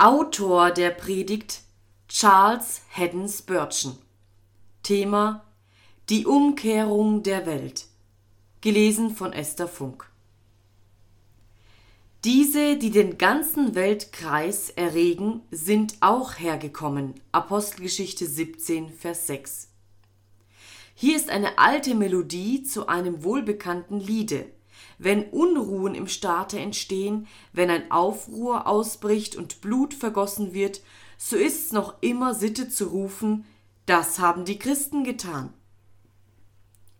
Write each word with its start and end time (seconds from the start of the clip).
Autor 0.00 0.70
der 0.70 0.90
Predigt 0.90 1.62
Charles 2.06 2.82
Haddon 2.92 3.28
Spurgeon. 3.28 3.98
Thema 4.84 5.44
Die 6.08 6.24
Umkehrung 6.24 7.24
der 7.24 7.46
Welt. 7.46 7.86
Gelesen 8.60 9.16
von 9.16 9.32
Esther 9.32 9.66
Funk. 9.66 10.08
Diese, 12.22 12.76
die 12.76 12.92
den 12.92 13.18
ganzen 13.18 13.74
Weltkreis 13.74 14.70
erregen, 14.70 15.40
sind 15.50 15.96
auch 15.98 16.38
hergekommen. 16.38 17.14
Apostelgeschichte 17.32 18.24
17, 18.24 18.90
Vers 18.90 19.26
6. 19.26 19.68
Hier 20.94 21.16
ist 21.16 21.28
eine 21.28 21.58
alte 21.58 21.96
Melodie 21.96 22.62
zu 22.62 22.86
einem 22.86 23.24
wohlbekannten 23.24 23.98
Liede 23.98 24.46
wenn 24.98 25.30
Unruhen 25.30 25.94
im 25.94 26.08
Staate 26.08 26.58
entstehen, 26.58 27.26
wenn 27.52 27.70
ein 27.70 27.90
Aufruhr 27.90 28.66
ausbricht 28.66 29.36
und 29.36 29.60
Blut 29.60 29.94
vergossen 29.94 30.52
wird, 30.52 30.82
so 31.16 31.36
ist's 31.36 31.72
noch 31.72 31.94
immer 32.00 32.34
Sitte 32.34 32.68
zu 32.68 32.86
rufen, 32.86 33.44
das 33.86 34.18
haben 34.18 34.44
die 34.44 34.58
Christen 34.58 35.04
getan. 35.04 35.52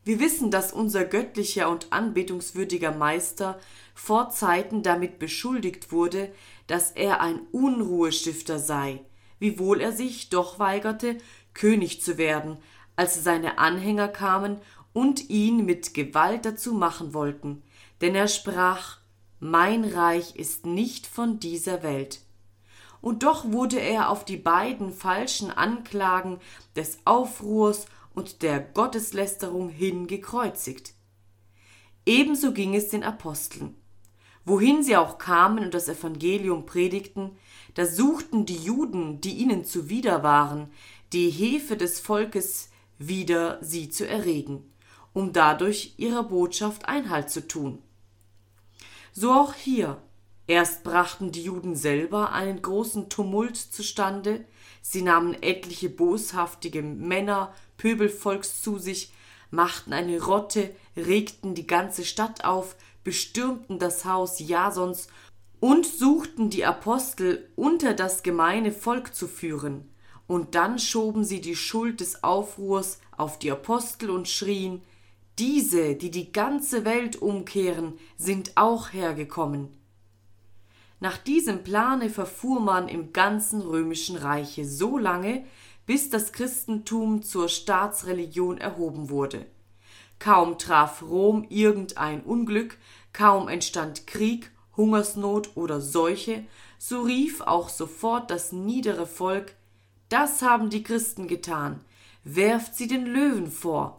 Wir 0.04 0.20
wissen, 0.20 0.50
dass 0.50 0.72
unser 0.72 1.04
göttlicher 1.04 1.68
und 1.68 1.92
anbetungswürdiger 1.92 2.92
Meister 2.92 3.58
vor 3.94 4.30
Zeiten 4.30 4.82
damit 4.82 5.18
beschuldigt 5.18 5.92
wurde, 5.92 6.32
dass 6.66 6.92
er 6.92 7.20
ein 7.20 7.40
Unruhestifter 7.52 8.58
sei, 8.58 9.04
wiewohl 9.38 9.82
er 9.82 9.92
sich 9.92 10.30
doch 10.30 10.58
weigerte, 10.58 11.18
König 11.52 12.00
zu 12.00 12.16
werden, 12.16 12.56
als 12.96 13.22
seine 13.22 13.58
Anhänger 13.58 14.08
kamen 14.08 14.56
und 14.92 15.28
ihn 15.28 15.66
mit 15.66 15.92
Gewalt 15.92 16.46
dazu 16.46 16.72
machen 16.72 17.12
wollten, 17.12 17.62
denn 18.00 18.14
er 18.14 18.28
sprach 18.28 18.98
Mein 19.40 19.84
Reich 19.84 20.36
ist 20.36 20.66
nicht 20.66 21.06
von 21.06 21.40
dieser 21.40 21.82
Welt. 21.82 22.20
Und 23.00 23.22
doch 23.22 23.52
wurde 23.52 23.78
er 23.80 24.10
auf 24.10 24.24
die 24.24 24.36
beiden 24.36 24.92
falschen 24.92 25.50
Anklagen 25.50 26.40
des 26.74 26.98
Aufruhrs 27.04 27.86
und 28.14 28.42
der 28.42 28.60
Gotteslästerung 28.60 29.68
hin 29.68 30.08
gekreuzigt. 30.08 30.94
Ebenso 32.04 32.52
ging 32.52 32.74
es 32.74 32.88
den 32.88 33.04
Aposteln. 33.04 33.76
Wohin 34.44 34.82
sie 34.82 34.96
auch 34.96 35.18
kamen 35.18 35.62
und 35.62 35.74
das 35.74 35.88
Evangelium 35.88 36.64
predigten, 36.64 37.36
da 37.74 37.84
suchten 37.84 38.46
die 38.46 38.56
Juden, 38.56 39.20
die 39.20 39.34
ihnen 39.34 39.64
zuwider 39.64 40.22
waren, 40.22 40.70
die 41.12 41.30
Hefe 41.30 41.76
des 41.76 42.00
Volkes 42.00 42.70
wieder 42.98 43.58
sie 43.62 43.90
zu 43.90 44.08
erregen, 44.08 44.64
um 45.12 45.32
dadurch 45.32 45.94
ihrer 45.98 46.24
Botschaft 46.24 46.88
Einhalt 46.88 47.30
zu 47.30 47.46
tun. 47.46 47.82
So 49.20 49.32
auch 49.32 49.54
hier. 49.54 50.00
Erst 50.46 50.84
brachten 50.84 51.32
die 51.32 51.42
Juden 51.42 51.74
selber 51.74 52.30
einen 52.30 52.62
großen 52.62 53.08
Tumult 53.08 53.56
zustande, 53.56 54.44
sie 54.80 55.02
nahmen 55.02 55.34
etliche 55.42 55.88
boshaftige 55.88 56.84
Männer, 56.84 57.52
Pöbelvolks 57.78 58.62
zu 58.62 58.78
sich, 58.78 59.12
machten 59.50 59.92
eine 59.92 60.22
Rotte, 60.22 60.70
regten 60.96 61.56
die 61.56 61.66
ganze 61.66 62.04
Stadt 62.04 62.44
auf, 62.44 62.76
bestürmten 63.02 63.80
das 63.80 64.04
Haus 64.04 64.38
Jasons 64.38 65.08
und 65.58 65.84
suchten 65.84 66.48
die 66.48 66.64
Apostel 66.64 67.50
unter 67.56 67.94
das 67.94 68.22
gemeine 68.22 68.70
Volk 68.70 69.16
zu 69.16 69.26
führen. 69.26 69.92
Und 70.28 70.54
dann 70.54 70.78
schoben 70.78 71.24
sie 71.24 71.40
die 71.40 71.56
Schuld 71.56 71.98
des 71.98 72.22
Aufruhrs 72.22 73.00
auf 73.16 73.40
die 73.40 73.50
Apostel 73.50 74.10
und 74.10 74.28
schrien, 74.28 74.80
diese, 75.38 75.94
die 75.94 76.10
die 76.10 76.32
ganze 76.32 76.84
Welt 76.84 77.20
umkehren, 77.22 77.94
sind 78.16 78.52
auch 78.56 78.92
hergekommen. 78.92 79.68
Nach 81.00 81.16
diesem 81.16 81.62
Plane 81.62 82.10
verfuhr 82.10 82.60
man 82.60 82.88
im 82.88 83.12
ganzen 83.12 83.60
römischen 83.60 84.16
Reiche 84.16 84.64
so 84.64 84.98
lange, 84.98 85.44
bis 85.86 86.10
das 86.10 86.32
Christentum 86.32 87.22
zur 87.22 87.48
Staatsreligion 87.48 88.58
erhoben 88.58 89.08
wurde. 89.08 89.46
Kaum 90.18 90.58
traf 90.58 91.02
Rom 91.02 91.46
irgendein 91.48 92.22
Unglück, 92.22 92.76
kaum 93.12 93.48
entstand 93.48 94.06
Krieg, 94.06 94.50
Hungersnot 94.76 95.56
oder 95.56 95.80
Seuche, 95.80 96.44
so 96.78 97.02
rief 97.02 97.40
auch 97.40 97.68
sofort 97.68 98.30
das 98.30 98.52
niedere 98.52 99.06
Volk 99.06 99.54
Das 100.08 100.42
haben 100.42 100.70
die 100.70 100.82
Christen 100.82 101.28
getan, 101.28 101.80
werft 102.24 102.74
sie 102.74 102.88
den 102.88 103.06
Löwen 103.06 103.50
vor. 103.50 103.97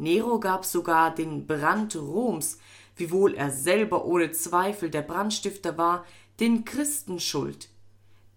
Nero 0.00 0.40
gab 0.40 0.64
sogar 0.64 1.14
den 1.14 1.46
Brand 1.46 1.94
Roms, 1.94 2.58
wiewohl 2.96 3.34
er 3.34 3.50
selber 3.50 4.06
ohne 4.06 4.32
Zweifel 4.32 4.88
der 4.88 5.02
Brandstifter 5.02 5.76
war, 5.76 6.06
den 6.40 6.64
Christen 6.64 7.20
schuld. 7.20 7.68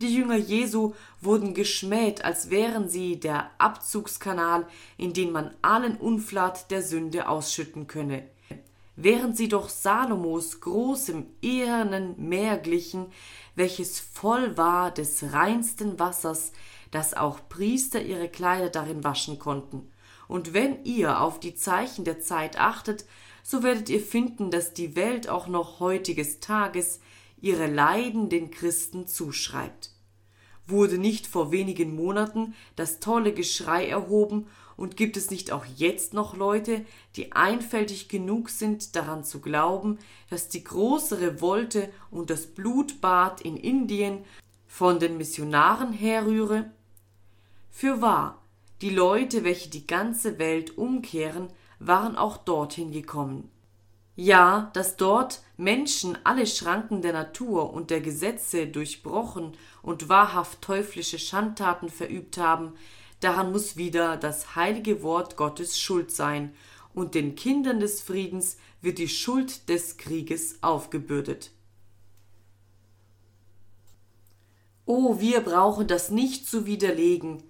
Die 0.01 0.13
Jünger 0.13 0.35
Jesu 0.35 0.93
wurden 1.21 1.53
geschmäht, 1.53 2.25
als 2.25 2.49
wären 2.49 2.89
sie 2.89 3.17
der 3.17 3.49
Abzugskanal, 3.59 4.67
in 4.97 5.13
den 5.13 5.31
man 5.31 5.51
allen 5.61 5.95
Unflat 5.95 6.69
der 6.69 6.81
Sünde 6.81 7.29
ausschütten 7.29 7.87
könne. 7.87 8.27
Während 8.97 9.37
sie 9.37 9.47
doch 9.47 9.69
Salomos 9.69 10.59
großem 10.59 11.25
ehernen 11.41 12.15
Meer 12.17 12.57
glichen, 12.57 13.05
welches 13.55 14.01
voll 14.01 14.57
war 14.57 14.91
des 14.91 15.31
reinsten 15.31 15.97
Wassers, 15.97 16.51
dass 16.91 17.13
auch 17.13 17.39
Priester 17.47 18.01
ihre 18.01 18.27
Kleider 18.27 18.69
darin 18.69 19.05
waschen 19.05 19.39
konnten. 19.39 19.89
Und 20.33 20.55
wenn 20.55 20.83
ihr 20.83 21.21
auf 21.21 21.39
die 21.39 21.53
Zeichen 21.53 22.05
der 22.05 22.19
Zeit 22.19 22.59
achtet, 22.59 23.05
so 23.43 23.61
werdet 23.61 23.87
ihr 23.89 24.01
finden, 24.01 24.49
dass 24.49 24.73
die 24.73 24.95
Welt 24.95 25.29
auch 25.29 25.45
noch 25.45 25.79
heutiges 25.79 26.39
Tages 26.39 26.99
ihre 27.39 27.67
Leiden 27.67 28.29
den 28.29 28.49
Christen 28.49 29.05
zuschreibt. 29.05 29.91
Wurde 30.65 30.97
nicht 30.97 31.27
vor 31.27 31.51
wenigen 31.51 31.95
Monaten 31.95 32.55
das 32.75 32.99
tolle 32.99 33.31
Geschrei 33.31 33.87
erhoben, 33.87 34.47
und 34.75 34.97
gibt 34.97 35.17
es 35.17 35.29
nicht 35.29 35.51
auch 35.51 35.65
jetzt 35.75 36.15
noch 36.15 36.35
Leute, 36.35 36.83
die 37.15 37.33
einfältig 37.33 38.09
genug 38.09 38.49
sind, 38.49 38.95
daran 38.95 39.23
zu 39.23 39.39
glauben, 39.39 39.99
dass 40.31 40.49
die 40.49 40.63
große 40.63 41.21
Revolte 41.21 41.91
und 42.09 42.31
das 42.31 42.47
Blutbad 42.47 43.41
in 43.41 43.55
Indien 43.55 44.25
von 44.65 44.97
den 44.97 45.19
Missionaren 45.19 45.93
herrühre? 45.93 46.71
Für 47.69 48.01
wahr, 48.01 48.42
die 48.83 48.89
Leute, 48.89 49.45
welche 49.45 49.69
die 49.69 49.87
ganze 49.87 50.39
Welt 50.39 50.77
umkehren, 50.77 51.47
waren 51.79 52.17
auch 52.17 52.35
dorthin 52.35 52.91
gekommen. 52.91 53.49
Ja, 54.17 54.71
dass 54.73 54.97
dort 54.97 55.41
Menschen 55.55 56.17
alle 56.25 56.45
Schranken 56.45 57.01
der 57.01 57.13
Natur 57.13 57.71
und 57.71 57.91
der 57.91 58.01
Gesetze 58.01 58.67
durchbrochen 58.67 59.53
und 59.83 60.09
wahrhaft 60.09 60.61
teuflische 60.61 61.17
Schandtaten 61.17 61.87
verübt 61.87 62.37
haben, 62.37 62.73
daran 63.21 63.53
muss 63.53 63.77
wieder 63.77 64.17
das 64.17 64.57
heilige 64.57 65.01
Wort 65.01 65.37
Gottes 65.37 65.79
schuld 65.79 66.11
sein, 66.11 66.53
und 66.93 67.15
den 67.15 67.35
Kindern 67.35 67.79
des 67.79 68.01
Friedens 68.01 68.57
wird 68.81 68.97
die 68.97 69.07
Schuld 69.07 69.69
des 69.69 69.95
Krieges 69.95 70.61
aufgebürdet. 70.61 71.51
Oh, 74.85 75.21
wir 75.21 75.39
brauchen 75.39 75.87
das 75.87 76.11
nicht 76.11 76.45
zu 76.45 76.65
widerlegen, 76.65 77.41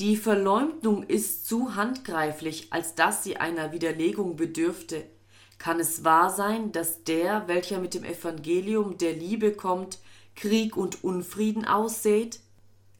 die 0.00 0.16
Verleumdung 0.16 1.04
ist 1.04 1.46
zu 1.46 1.76
handgreiflich, 1.76 2.72
als 2.72 2.96
dass 2.96 3.22
sie 3.22 3.36
einer 3.36 3.72
Widerlegung 3.72 4.34
bedürfte. 4.34 5.04
Kann 5.58 5.78
es 5.78 6.02
wahr 6.02 6.30
sein, 6.30 6.72
dass 6.72 7.04
der, 7.04 7.46
welcher 7.46 7.78
mit 7.78 7.94
dem 7.94 8.04
Evangelium 8.04 8.98
der 8.98 9.12
Liebe 9.12 9.52
kommt, 9.52 9.98
Krieg 10.34 10.76
und 10.76 11.04
Unfrieden 11.04 11.64
aussät? 11.64 12.40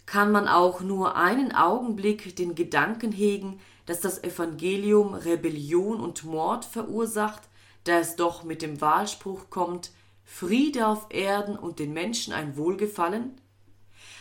Kann 0.07 0.31
man 0.31 0.47
auch 0.47 0.81
nur 0.81 1.17
einen 1.17 1.53
Augenblick 1.53 2.37
den 2.37 2.55
Gedanken 2.55 3.11
hegen, 3.11 3.59
dass 3.87 4.01
das 4.01 4.23
Evangelium 4.23 5.15
Rebellion 5.15 6.01
und 6.01 6.25
Mord 6.25 6.65
verursacht, 6.65 7.43
da 7.83 7.99
es 7.99 8.15
doch 8.15 8.45
mit 8.45 8.63
dem 8.63 8.81
Wahlspruch 8.81 9.51
kommt 9.51 9.91
Friede 10.25 10.87
auf 10.87 11.07
Erden 11.11 11.57
und 11.59 11.81
den 11.81 11.93
Menschen 11.93 12.33
ein 12.33 12.57
Wohlgefallen? 12.57 13.35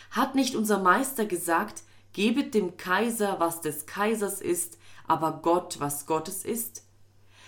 Hat 0.10 0.36
nicht 0.36 0.56
unser 0.56 0.80
Meister 0.80 1.26
gesagt, 1.26 1.84
Gebet 2.14 2.54
dem 2.54 2.78
Kaiser, 2.78 3.40
was 3.40 3.62
des 3.62 3.86
Kaisers 3.86 4.40
ist, 4.40 4.78
aber 5.08 5.40
Gott, 5.42 5.80
was 5.80 6.06
Gottes 6.06 6.46
ist? 6.46 6.84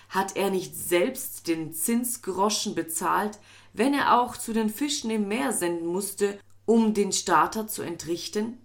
Hat 0.09 0.35
er 0.35 0.49
nicht 0.49 0.75
selbst 0.75 1.47
den 1.47 1.73
Zinsgroschen 1.73 2.75
bezahlt, 2.75 3.39
wenn 3.73 3.93
er 3.93 4.19
auch 4.19 4.37
zu 4.37 4.53
den 4.53 4.69
Fischen 4.69 5.09
im 5.11 5.27
Meer 5.27 5.53
senden 5.53 5.87
musste, 5.87 6.39
um 6.65 6.93
den 6.93 7.11
Starter 7.11 7.67
zu 7.67 7.81
entrichten? 7.81 8.57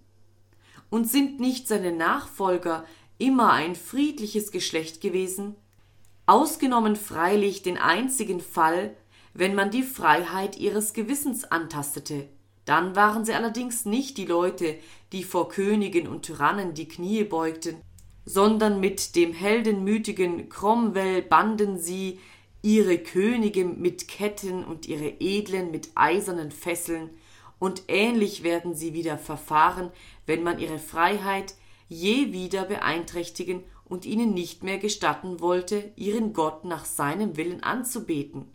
Und 0.89 1.09
sind 1.09 1.39
nicht 1.39 1.67
seine 1.67 1.91
Nachfolger 1.91 2.85
immer 3.17 3.51
ein 3.53 3.75
friedliches 3.75 4.51
Geschlecht 4.51 5.01
gewesen? 5.01 5.55
Ausgenommen 6.25 6.95
freilich 6.95 7.61
den 7.61 7.77
einzigen 7.77 8.41
Fall, 8.41 8.95
wenn 9.33 9.55
man 9.55 9.71
die 9.71 9.83
Freiheit 9.83 10.57
ihres 10.57 10.93
Gewissens 10.93 11.45
antastete. 11.45 12.27
Dann 12.71 12.95
waren 12.95 13.25
sie 13.25 13.33
allerdings 13.33 13.83
nicht 13.83 14.17
die 14.17 14.25
Leute, 14.25 14.77
die 15.11 15.25
vor 15.25 15.49
Königen 15.49 16.07
und 16.07 16.21
Tyrannen 16.21 16.73
die 16.73 16.87
Knie 16.87 17.25
beugten, 17.25 17.81
sondern 18.23 18.79
mit 18.79 19.17
dem 19.17 19.33
heldenmütigen 19.33 20.47
Cromwell 20.47 21.21
banden 21.21 21.77
sie 21.77 22.21
ihre 22.61 22.97
Könige 22.97 23.65
mit 23.65 24.07
Ketten 24.07 24.63
und 24.63 24.87
ihre 24.87 25.15
Edlen 25.19 25.71
mit 25.71 25.89
eisernen 25.95 26.49
Fesseln, 26.49 27.09
und 27.59 27.83
ähnlich 27.89 28.41
werden 28.41 28.73
sie 28.73 28.93
wieder 28.93 29.17
verfahren, 29.17 29.91
wenn 30.25 30.41
man 30.41 30.57
ihre 30.57 30.79
Freiheit 30.79 31.55
je 31.89 32.31
wieder 32.31 32.63
beeinträchtigen 32.63 33.65
und 33.83 34.05
ihnen 34.05 34.33
nicht 34.33 34.63
mehr 34.63 34.77
gestatten 34.77 35.41
wollte, 35.41 35.91
ihren 35.97 36.31
Gott 36.31 36.63
nach 36.63 36.85
seinem 36.85 37.35
Willen 37.35 37.63
anzubeten. 37.63 38.45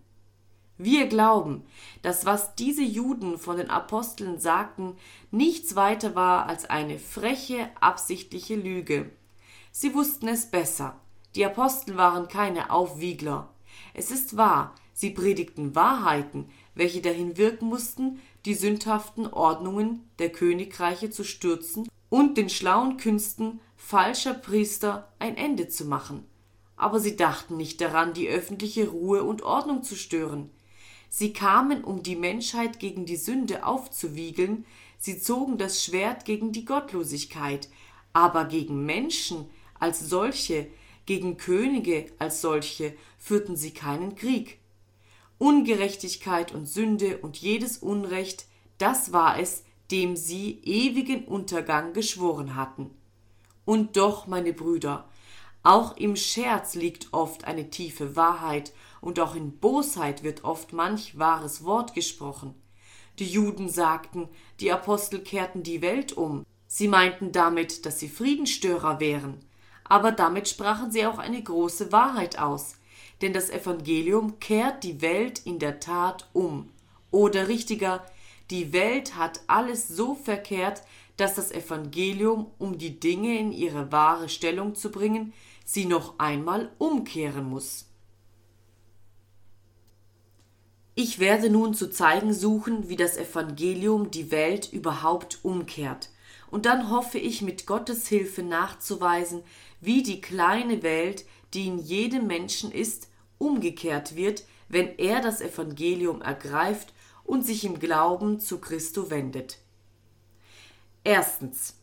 Wir 0.79 1.07
glauben, 1.07 1.65
dass 2.03 2.27
was 2.27 2.55
diese 2.55 2.83
Juden 2.83 3.39
von 3.39 3.57
den 3.57 3.71
Aposteln 3.71 4.39
sagten, 4.39 4.97
nichts 5.31 5.75
weiter 5.75 6.15
war 6.15 6.47
als 6.47 6.67
eine 6.67 6.99
freche, 6.99 7.71
absichtliche 7.81 8.57
Lüge. 8.57 9.11
Sie 9.73 9.95
wussten 9.95 10.29
es 10.29 10.51
besser. 10.51 11.01
Die 11.35 11.45
Apostel 11.45 11.97
waren 11.97 12.29
keine 12.29 12.71
Aufwiegler. 12.71 13.49
Es 13.95 14.11
ist 14.11 14.37
wahr, 14.37 14.75
sie 14.93 15.11
predigten 15.11 15.75
Wahrheiten, 15.75 16.51
welche 16.75 17.01
dahin 17.01 17.37
wirken 17.37 17.67
mussten, 17.67 18.21
die 18.45 18.55
sündhaften 18.55 19.27
Ordnungen 19.27 20.09
der 20.19 20.31
Königreiche 20.31 21.11
zu 21.11 21.25
stürzen 21.25 21.89
und 22.11 22.37
den 22.37 22.51
schlauen 22.51 22.97
Künsten 22.99 23.61
falscher 23.77 24.35
Priester 24.35 25.13
ein 25.19 25.37
Ende 25.37 25.69
zu 25.69 25.87
machen. 25.87 26.25
Aber 26.77 27.01
sie 27.01 27.17
dachten 27.17 27.57
nicht 27.57 27.81
daran, 27.81 28.13
die 28.13 28.29
öffentliche 28.29 28.89
Ruhe 28.89 29.23
und 29.25 29.43
Ordnung 29.43 29.83
zu 29.83 29.97
stören. 29.97 30.51
Sie 31.09 31.33
kamen, 31.33 31.85
um 31.85 32.03
die 32.03 32.17
Menschheit 32.17 32.79
gegen 32.79 33.07
die 33.07 33.17
Sünde 33.17 33.65
aufzuwiegeln, 33.65 34.65
sie 34.99 35.21
zogen 35.21 35.59
das 35.59 35.85
Schwert 35.85 36.25
gegen 36.25 36.53
die 36.53 36.65
Gottlosigkeit, 36.65 37.69
aber 38.13 38.45
gegen 38.45 38.85
Menschen 38.85 39.47
als 39.79 40.01
solche, 40.01 40.67
gegen 41.07 41.37
Könige 41.37 42.07
als 42.19 42.41
solche 42.41 42.95
führten 43.19 43.57
sie 43.57 43.73
keinen 43.73 44.17
Krieg. 44.17 44.59
Ungerechtigkeit 45.39 46.53
und 46.53 46.67
Sünde 46.67 47.19
und 47.19 47.37
jedes 47.37 47.79
Unrecht, 47.79 48.47
das 48.79 49.13
war 49.13 49.39
es, 49.39 49.65
dem 49.91 50.17
sie 50.17 50.61
ewigen 50.65 51.25
Untergang 51.25 51.93
geschworen 51.93 52.57
hatten. 52.57 52.91
Und 53.65 53.97
doch, 53.97 54.27
meine 54.27 54.53
Brüder, 54.53 55.09
auch 55.63 55.97
im 55.97 56.17
Scherz 56.17 56.75
liegt 56.75 57.13
oft 57.13 57.45
eine 57.45 57.71
tiefe 57.71 58.17
Wahrheit, 58.17 58.73
und 59.07 59.21
auch 59.21 59.37
in 59.37 59.53
Bosheit 59.59 60.25
wird 60.25 60.43
oft 60.43 60.73
manch 60.73 61.17
wahres 61.17 61.65
Wort 61.65 61.95
gesprochen. 61.95 62.57
Die 63.21 63.25
Juden 63.25 63.69
sagten, 63.69 64.29
die 64.59 64.73
Apostel 64.73 65.21
kehrten 65.21 65.63
die 65.63 65.81
Welt 65.81 66.15
um. 66.15 66.45
Sie 66.67 66.89
meinten 66.89 67.31
damit, 67.31 67.87
dass 67.87 68.01
sie 68.01 68.09
Friedenstörer 68.09 68.99
wären. 68.99 69.39
Aber 69.85 70.11
damit 70.11 70.49
sprachen 70.49 70.91
sie 70.91 71.07
auch 71.07 71.19
eine 71.19 71.41
große 71.41 71.93
Wahrheit 71.93 72.41
aus, 72.41 72.79
denn 73.23 73.33
das 73.33 73.49
Evangelium 73.49 74.41
kehrt 74.41 74.83
die 74.83 75.01
Welt 75.01 75.39
in 75.47 75.61
der 75.61 75.79
Tat 75.79 76.29
um. 76.33 76.69
Oder 77.13 77.47
richtiger, 77.47 78.05
die 78.51 78.73
Welt 78.73 79.15
hat 79.15 79.39
alles 79.47 79.87
so 79.87 80.17
verkehrt, 80.17 80.83
dass 81.17 81.37
das 81.37 81.53
Evangelium, 81.53 82.51
um 82.59 82.77
die 82.77 82.99
Dinge 82.99 83.39
in 83.39 83.53
ihre 83.53 83.93
wahre 83.93 84.29
Stellung 84.29 84.75
zu 84.75 84.91
bringen, 84.91 85.33
sie 85.65 85.85
noch 85.85 86.19
einmal 86.19 86.73
umkehren 86.79 87.49
muss. 87.49 87.86
Ich 90.99 91.19
werde 91.19 91.51
nun 91.51 91.75
zu 91.75 91.91
zeigen 91.91 92.33
suchen, 92.33 92.89
wie 92.89 92.97
das 92.97 93.19
Evangelium 93.19 94.11
die 94.11 94.31
Welt 94.31 94.73
überhaupt 94.73 95.41
umkehrt. 95.43 96.09
Und 96.51 96.65
dann 96.65 96.89
hoffe 96.91 97.19
ich 97.19 97.43
mit 97.43 97.67
Gottes 97.67 98.09
Hilfe 98.09 98.43
nachzuweisen, 98.43 99.43
wie 99.83 100.03
die 100.03 100.23
kleine 100.23 100.83
Welt, 100.83 101.27
die 101.53 101.67
in 101.67 101.77
jedem 101.77 102.27
Menschen 102.27 102.73
ist, 102.73 103.11
umgekehrt 103.37 104.17
wird, 104.17 104.45
wenn 104.71 104.97
er 104.97 105.21
das 105.21 105.43
Evangelium 105.43 106.23
ergreift 106.23 106.95
und 107.25 107.45
sich 107.45 107.67
im 107.67 107.79
Glauben 107.79 108.41
zu 108.41 108.59
Christo 108.59 109.11
wendet. 109.11 109.59
Erstens. 111.05 111.75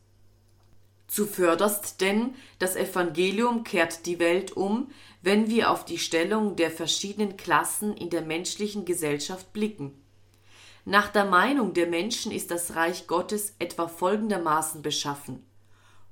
Zuvörderst 1.08 2.02
denn, 2.02 2.34
das 2.58 2.76
Evangelium 2.76 3.64
kehrt 3.64 4.08
die 4.08 4.18
Welt 4.18 4.54
um, 4.54 4.90
wenn 5.24 5.50
wir 5.50 5.72
auf 5.72 5.86
die 5.86 5.98
Stellung 5.98 6.58
der 6.58 6.70
verschiedenen 6.70 7.38
Klassen 7.38 7.96
in 7.96 8.10
der 8.10 8.22
menschlichen 8.22 8.84
Gesellschaft 8.84 9.54
blicken. 9.54 9.94
Nach 10.86 11.08
der 11.08 11.24
Meinung 11.24 11.74
der 11.74 11.88
Menschen 11.88 12.34
ist 12.34 12.52
das 12.52 12.76
Reich 12.76 13.08
Gottes 13.08 13.56
etwa 13.58 13.88
folgendermaßen 13.88 14.82
beschaffen. 14.82 15.46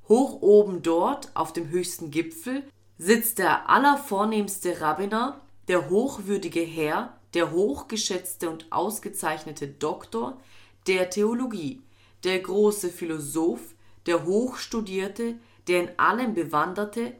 Hoch 0.07 0.41
oben 0.41 0.81
dort, 0.81 1.29
auf 1.35 1.51
dem 1.51 1.69
höchsten 1.69 2.09
Gipfel, 2.09 2.63
sitzt 2.97 3.39
der 3.39 3.69
allervornehmste 3.69 4.79
Rabbiner, 4.79 5.41
der 5.67 5.89
hochwürdige 5.89 6.61
Herr, 6.61 7.17
der 7.33 7.51
hochgeschätzte 7.51 8.49
und 8.49 8.71
ausgezeichnete 8.71 9.67
Doktor 9.67 10.39
der 10.87 11.09
Theologie, 11.09 11.81
der 12.23 12.39
große 12.39 12.89
Philosoph, 12.89 13.75
der 14.05 14.25
Hochstudierte, 14.25 15.35
der 15.67 15.81
in 15.81 15.99
allem 15.99 16.33
Bewanderte, 16.33 17.13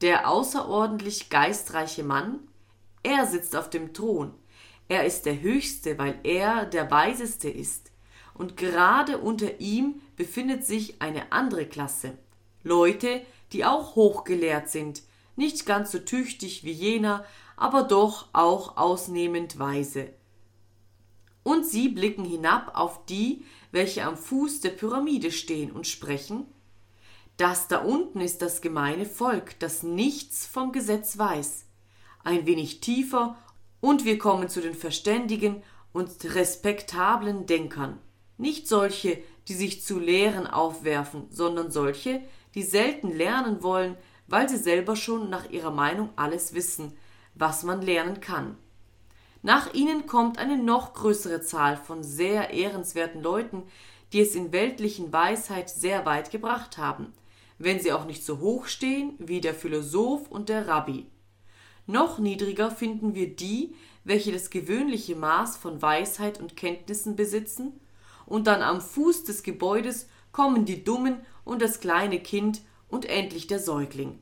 der 0.00 0.28
außerordentlich 0.28 1.30
geistreiche 1.30 2.02
Mann, 2.02 2.40
er 3.02 3.26
sitzt 3.26 3.56
auf 3.56 3.70
dem 3.70 3.94
Thron, 3.94 4.34
er 4.88 5.04
ist 5.04 5.26
der 5.26 5.40
Höchste, 5.40 5.98
weil 5.98 6.18
er 6.22 6.66
der 6.66 6.90
Weiseste 6.90 7.48
ist, 7.48 7.90
und 8.34 8.56
gerade 8.56 9.18
unter 9.18 9.60
ihm 9.60 10.00
befindet 10.16 10.64
sich 10.64 11.00
eine 11.00 11.32
andere 11.32 11.66
Klasse, 11.66 12.18
Leute, 12.62 13.22
die 13.52 13.64
auch 13.64 13.94
hochgelehrt 13.94 14.68
sind, 14.68 15.02
nicht 15.36 15.66
ganz 15.66 15.92
so 15.92 15.98
tüchtig 15.98 16.64
wie 16.64 16.72
jener, 16.72 17.24
aber 17.56 17.82
doch 17.84 18.28
auch 18.32 18.76
ausnehmend 18.76 19.58
weise. 19.58 20.08
Und 21.42 21.64
sie 21.64 21.88
blicken 21.88 22.24
hinab 22.24 22.72
auf 22.74 23.06
die, 23.06 23.44
welche 23.70 24.04
am 24.04 24.16
Fuß 24.16 24.60
der 24.60 24.70
Pyramide 24.70 25.30
stehen 25.30 25.70
und 25.70 25.86
sprechen, 25.86 26.46
das 27.36 27.68
da 27.68 27.78
unten 27.78 28.20
ist 28.20 28.40
das 28.42 28.60
gemeine 28.60 29.04
Volk, 29.04 29.58
das 29.58 29.82
nichts 29.82 30.46
vom 30.46 30.72
Gesetz 30.72 31.18
weiß. 31.18 31.66
Ein 32.24 32.46
wenig 32.46 32.80
tiefer 32.80 33.36
und 33.80 34.04
wir 34.04 34.18
kommen 34.18 34.48
zu 34.48 34.60
den 34.60 34.74
verständigen 34.74 35.62
und 35.92 36.10
respektablen 36.34 37.46
Denkern. 37.46 37.98
Nicht 38.38 38.68
solche, 38.68 39.18
die 39.48 39.54
sich 39.54 39.82
zu 39.82 39.98
Lehren 39.98 40.46
aufwerfen, 40.46 41.26
sondern 41.30 41.70
solche, 41.70 42.22
die 42.54 42.62
selten 42.62 43.10
lernen 43.10 43.62
wollen, 43.62 43.96
weil 44.26 44.48
sie 44.48 44.56
selber 44.56 44.96
schon 44.96 45.30
nach 45.30 45.50
ihrer 45.50 45.70
Meinung 45.70 46.10
alles 46.16 46.54
wissen, 46.54 46.96
was 47.34 47.62
man 47.62 47.82
lernen 47.82 48.20
kann. 48.20 48.56
Nach 49.42 49.72
ihnen 49.74 50.06
kommt 50.06 50.38
eine 50.38 50.56
noch 50.56 50.94
größere 50.94 51.42
Zahl 51.42 51.76
von 51.76 52.02
sehr 52.02 52.50
ehrenswerten 52.50 53.22
Leuten, 53.22 53.62
die 54.12 54.20
es 54.20 54.34
in 54.34 54.52
weltlichen 54.52 55.12
Weisheit 55.12 55.70
sehr 55.70 56.04
weit 56.06 56.30
gebracht 56.30 56.78
haben, 56.78 57.12
wenn 57.58 57.80
sie 57.80 57.92
auch 57.92 58.04
nicht 58.04 58.24
so 58.24 58.38
hoch 58.38 58.66
stehen 58.66 59.14
wie 59.18 59.40
der 59.40 59.54
Philosoph 59.54 60.30
und 60.30 60.48
der 60.48 60.68
Rabbi. 60.68 61.06
Noch 61.86 62.18
niedriger 62.18 62.70
finden 62.70 63.14
wir 63.14 63.34
die, 63.34 63.74
welche 64.04 64.32
das 64.32 64.50
gewöhnliche 64.50 65.16
Maß 65.16 65.56
von 65.56 65.80
Weisheit 65.80 66.40
und 66.40 66.56
Kenntnissen 66.56 67.16
besitzen, 67.16 67.80
und 68.26 68.48
dann 68.48 68.60
am 68.60 68.80
Fuß 68.80 69.22
des 69.22 69.44
Gebäudes 69.44 70.08
kommen 70.32 70.64
die 70.64 70.82
Dummen 70.82 71.20
und 71.44 71.62
das 71.62 71.78
kleine 71.78 72.18
Kind 72.18 72.60
und 72.88 73.04
endlich 73.04 73.46
der 73.46 73.60
Säugling. 73.60 74.18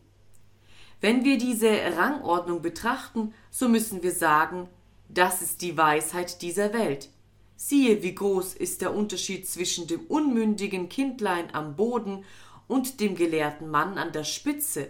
Wenn 1.01 1.25
wir 1.25 1.39
diese 1.39 1.71
Rangordnung 1.97 2.63
betrachten, 2.63 3.35
so 3.51 3.69
müssen 3.69 4.03
wir 4.03 4.13
sagen, 4.13 4.69
das 5.09 5.43
ist 5.43 5.63
die 5.63 5.77
Weisheit 5.77 6.43
dieser 6.43 6.73
Welt. 6.73 7.09
Siehe, 7.57 8.03
wie 8.03 8.15
groß 8.15 8.55
ist 8.55 8.83
der 8.83 8.95
Unterschied 8.95 9.49
zwischen 9.49 9.87
dem 9.87 10.01
unmündigen 10.07 10.89
Kindlein 10.89 11.55
am 11.55 11.77
Boden 11.77 12.25
und 12.69 13.01
dem 13.01 13.15
gelehrten 13.15 13.71
Mann 13.71 13.99
an 13.99 14.13
der 14.13 14.25
Spitze. 14.25 14.89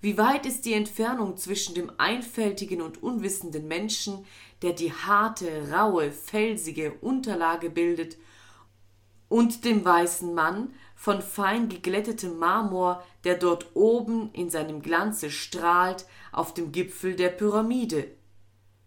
Wie 0.00 0.16
weit 0.16 0.46
ist 0.46 0.64
die 0.64 0.72
Entfernung 0.72 1.36
zwischen 1.36 1.74
dem 1.74 1.92
einfältigen 1.98 2.80
und 2.80 3.02
unwissenden 3.02 3.68
Menschen, 3.68 4.24
der 4.62 4.72
die 4.72 4.92
harte, 4.92 5.70
raue, 5.70 6.10
felsige 6.10 6.92
Unterlage 7.00 7.70
bildet, 7.70 8.16
und 9.28 9.64
dem 9.64 9.84
weißen 9.84 10.34
Mann 10.34 10.74
von 10.96 11.22
fein 11.22 11.68
geglättetem 11.68 12.38
Marmor, 12.38 13.02
der 13.24 13.36
dort 13.36 13.74
oben 13.74 14.30
in 14.32 14.50
seinem 14.50 14.82
Glanze 14.82 15.30
strahlt 15.30 16.04
auf 16.32 16.52
dem 16.52 16.72
Gipfel 16.72 17.14
der 17.14 17.28
Pyramide. 17.28 18.08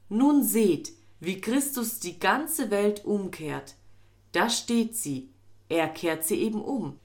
Nun 0.10 0.44
seht, 0.44 0.92
wie 1.20 1.39
Christus 1.39 2.00
die 2.00 2.20
ganze 2.20 2.70
Welt 2.70 3.06
umkehrt. 3.06 3.75
Da 4.34 4.50
steht 4.50 4.98
sie, 4.98 5.30
er 5.70 5.88
kehrt 5.88 6.25
sie 6.25 6.42
eben 6.42 6.62
um. 6.62 7.00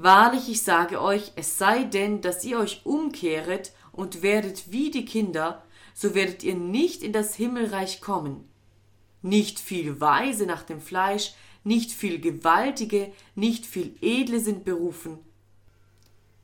Wahrlich, 0.00 0.48
ich 0.48 0.62
sage 0.62 1.02
euch, 1.02 1.32
es 1.34 1.58
sei 1.58 1.82
denn, 1.82 2.20
dass 2.20 2.44
ihr 2.44 2.60
euch 2.60 2.82
umkehret 2.84 3.72
und 3.90 4.22
werdet 4.22 4.70
wie 4.70 4.92
die 4.92 5.04
Kinder, 5.04 5.64
so 5.92 6.14
werdet 6.14 6.44
ihr 6.44 6.54
nicht 6.54 7.02
in 7.02 7.12
das 7.12 7.34
Himmelreich 7.34 8.00
kommen. 8.00 8.48
Nicht 9.22 9.58
viel 9.58 10.00
Weise 10.00 10.46
nach 10.46 10.62
dem 10.62 10.80
Fleisch, 10.80 11.34
nicht 11.64 11.90
viel 11.90 12.20
Gewaltige, 12.20 13.12
nicht 13.34 13.66
viel 13.66 13.96
Edle 14.00 14.38
sind 14.38 14.64
berufen. 14.64 15.18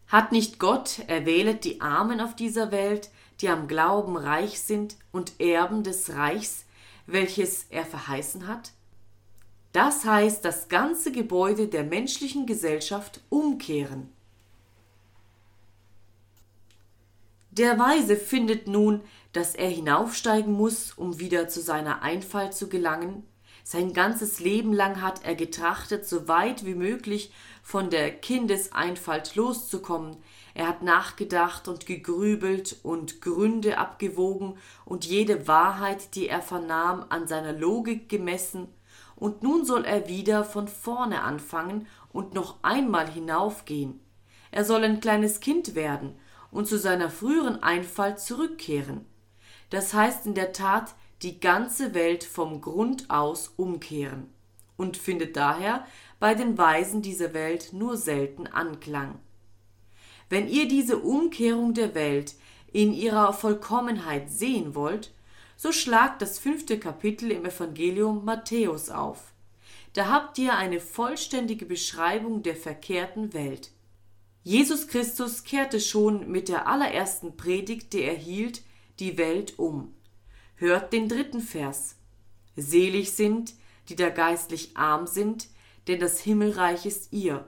Hat 0.08 0.32
nicht 0.32 0.58
Gott 0.58 0.98
erwählet 1.06 1.62
die 1.62 1.80
Armen 1.80 2.20
auf 2.20 2.34
dieser 2.34 2.72
Welt, 2.72 3.08
die 3.40 3.48
am 3.48 3.68
Glauben 3.68 4.16
reich 4.16 4.58
sind 4.58 4.96
und 5.12 5.40
Erben 5.40 5.84
des 5.84 6.12
Reichs, 6.16 6.64
welches 7.06 7.66
er 7.70 7.86
verheißen 7.86 8.48
hat? 8.48 8.72
Das 9.74 10.04
heißt, 10.04 10.44
das 10.44 10.68
ganze 10.68 11.10
Gebäude 11.10 11.66
der 11.66 11.82
menschlichen 11.82 12.46
Gesellschaft 12.46 13.20
umkehren. 13.28 14.08
Der 17.50 17.76
Weise 17.76 18.14
findet 18.14 18.68
nun, 18.68 19.00
dass 19.32 19.56
er 19.56 19.68
hinaufsteigen 19.68 20.52
muss, 20.52 20.92
um 20.92 21.18
wieder 21.18 21.48
zu 21.48 21.60
seiner 21.60 22.02
Einfalt 22.02 22.54
zu 22.54 22.68
gelangen. 22.68 23.24
Sein 23.64 23.92
ganzes 23.92 24.38
Leben 24.38 24.72
lang 24.72 25.02
hat 25.02 25.24
er 25.24 25.34
getrachtet, 25.34 26.06
so 26.06 26.28
weit 26.28 26.64
wie 26.64 26.76
möglich 26.76 27.32
von 27.60 27.90
der 27.90 28.12
Kindeseinfalt 28.12 29.34
loszukommen. 29.34 30.18
Er 30.54 30.68
hat 30.68 30.82
nachgedacht 30.82 31.66
und 31.66 31.84
gegrübelt 31.84 32.76
und 32.84 33.20
Gründe 33.20 33.76
abgewogen 33.78 34.56
und 34.84 35.04
jede 35.04 35.48
Wahrheit, 35.48 36.14
die 36.14 36.28
er 36.28 36.42
vernahm, 36.42 37.06
an 37.08 37.26
seiner 37.26 37.52
Logik 37.52 38.08
gemessen, 38.08 38.68
und 39.16 39.42
nun 39.42 39.64
soll 39.64 39.84
er 39.84 40.08
wieder 40.08 40.44
von 40.44 40.68
vorne 40.68 41.22
anfangen 41.22 41.86
und 42.12 42.34
noch 42.34 42.56
einmal 42.62 43.10
hinaufgehen. 43.10 44.00
Er 44.50 44.64
soll 44.64 44.84
ein 44.84 45.00
kleines 45.00 45.40
Kind 45.40 45.74
werden 45.74 46.14
und 46.50 46.66
zu 46.66 46.78
seiner 46.78 47.10
früheren 47.10 47.62
Einfalt 47.62 48.20
zurückkehren. 48.20 49.04
Das 49.70 49.94
heißt 49.94 50.26
in 50.26 50.34
der 50.34 50.52
Tat 50.52 50.94
die 51.22 51.40
ganze 51.40 51.94
Welt 51.94 52.22
vom 52.22 52.60
Grund 52.60 53.10
aus 53.10 53.52
umkehren 53.56 54.28
und 54.76 54.96
findet 54.96 55.36
daher 55.36 55.86
bei 56.20 56.34
den 56.34 56.56
Weisen 56.58 57.02
dieser 57.02 57.34
Welt 57.34 57.72
nur 57.72 57.96
selten 57.96 58.46
Anklang. 58.46 59.18
Wenn 60.28 60.48
ihr 60.48 60.68
diese 60.68 60.98
Umkehrung 60.98 61.74
der 61.74 61.94
Welt 61.94 62.34
in 62.72 62.92
ihrer 62.92 63.32
Vollkommenheit 63.32 64.30
sehen 64.30 64.74
wollt, 64.74 65.12
so 65.56 65.72
schlagt 65.72 66.22
das 66.22 66.38
fünfte 66.38 66.78
Kapitel 66.78 67.30
im 67.30 67.44
Evangelium 67.44 68.24
Matthäus 68.24 68.90
auf. 68.90 69.32
Da 69.92 70.08
habt 70.08 70.38
ihr 70.38 70.56
eine 70.56 70.80
vollständige 70.80 71.66
Beschreibung 71.66 72.42
der 72.42 72.56
verkehrten 72.56 73.32
Welt. 73.32 73.70
Jesus 74.42 74.88
Christus 74.88 75.44
kehrte 75.44 75.80
schon 75.80 76.30
mit 76.30 76.48
der 76.48 76.66
allerersten 76.66 77.36
Predigt, 77.36 77.92
die 77.92 78.02
er 78.02 78.14
hielt, 78.14 78.62
die 78.98 79.16
Welt 79.16 79.58
um. 79.58 79.94
Hört 80.56 80.92
den 80.92 81.08
dritten 81.08 81.40
Vers. 81.40 81.96
Selig 82.56 83.12
sind, 83.12 83.54
die 83.88 83.96
da 83.96 84.10
geistlich 84.10 84.76
arm 84.76 85.06
sind, 85.06 85.48
denn 85.88 86.00
das 86.00 86.20
Himmelreich 86.20 86.86
ist 86.86 87.12
ihr. 87.12 87.46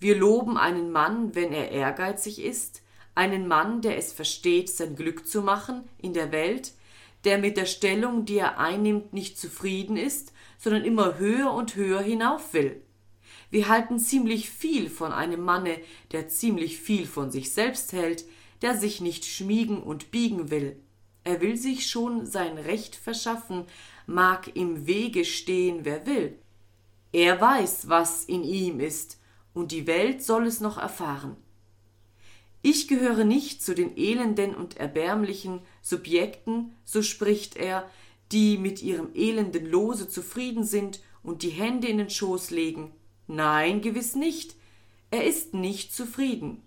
Wir 0.00 0.16
loben 0.16 0.56
einen 0.56 0.90
Mann, 0.90 1.34
wenn 1.34 1.52
er 1.52 1.70
ehrgeizig 1.70 2.42
ist, 2.42 2.82
einen 3.14 3.46
Mann, 3.46 3.82
der 3.82 3.98
es 3.98 4.12
versteht, 4.12 4.68
sein 4.70 4.96
Glück 4.96 5.26
zu 5.26 5.42
machen 5.42 5.88
in 5.98 6.12
der 6.12 6.32
Welt, 6.32 6.72
der 7.24 7.38
mit 7.38 7.56
der 7.56 7.66
Stellung, 7.66 8.24
die 8.24 8.38
er 8.38 8.58
einnimmt, 8.58 9.12
nicht 9.12 9.38
zufrieden 9.38 9.96
ist, 9.96 10.32
sondern 10.58 10.84
immer 10.84 11.18
höher 11.18 11.52
und 11.52 11.76
höher 11.76 12.00
hinauf 12.00 12.52
will. 12.52 12.80
Wir 13.50 13.68
halten 13.68 13.98
ziemlich 13.98 14.48
viel 14.48 14.88
von 14.88 15.12
einem 15.12 15.40
Manne, 15.40 15.78
der 16.12 16.28
ziemlich 16.28 16.78
viel 16.78 17.06
von 17.06 17.30
sich 17.30 17.52
selbst 17.52 17.92
hält, 17.92 18.24
der 18.62 18.76
sich 18.76 19.00
nicht 19.00 19.24
schmiegen 19.24 19.82
und 19.82 20.10
biegen 20.10 20.50
will. 20.50 20.76
Er 21.24 21.40
will 21.40 21.56
sich 21.56 21.86
schon 21.86 22.26
sein 22.26 22.58
Recht 22.58 22.96
verschaffen, 22.96 23.64
mag 24.06 24.56
im 24.56 24.86
Wege 24.86 25.24
stehen, 25.24 25.80
wer 25.84 26.06
will. 26.06 26.38
Er 27.12 27.40
weiß, 27.40 27.88
was 27.88 28.24
in 28.24 28.42
ihm 28.42 28.80
ist, 28.80 29.20
und 29.54 29.70
die 29.70 29.86
Welt 29.86 30.22
soll 30.22 30.46
es 30.46 30.60
noch 30.60 30.78
erfahren. 30.78 31.36
Ich 32.62 32.86
gehöre 32.86 33.24
nicht 33.24 33.62
zu 33.62 33.74
den 33.74 33.96
elenden 33.96 34.54
und 34.54 34.76
erbärmlichen 34.76 35.60
Subjekten, 35.82 36.72
so 36.84 37.02
spricht 37.02 37.56
er, 37.56 37.90
die 38.30 38.56
mit 38.56 38.82
ihrem 38.82 39.08
elenden 39.14 39.66
Lose 39.66 40.08
zufrieden 40.08 40.64
sind 40.64 41.00
und 41.22 41.42
die 41.42 41.50
Hände 41.50 41.88
in 41.88 41.98
den 41.98 42.10
Schoß 42.10 42.50
legen. 42.50 42.92
Nein, 43.26 43.82
gewiss 43.82 44.14
nicht. 44.14 44.54
Er 45.10 45.24
ist 45.24 45.54
nicht 45.54 45.94
zufrieden. 45.94 46.62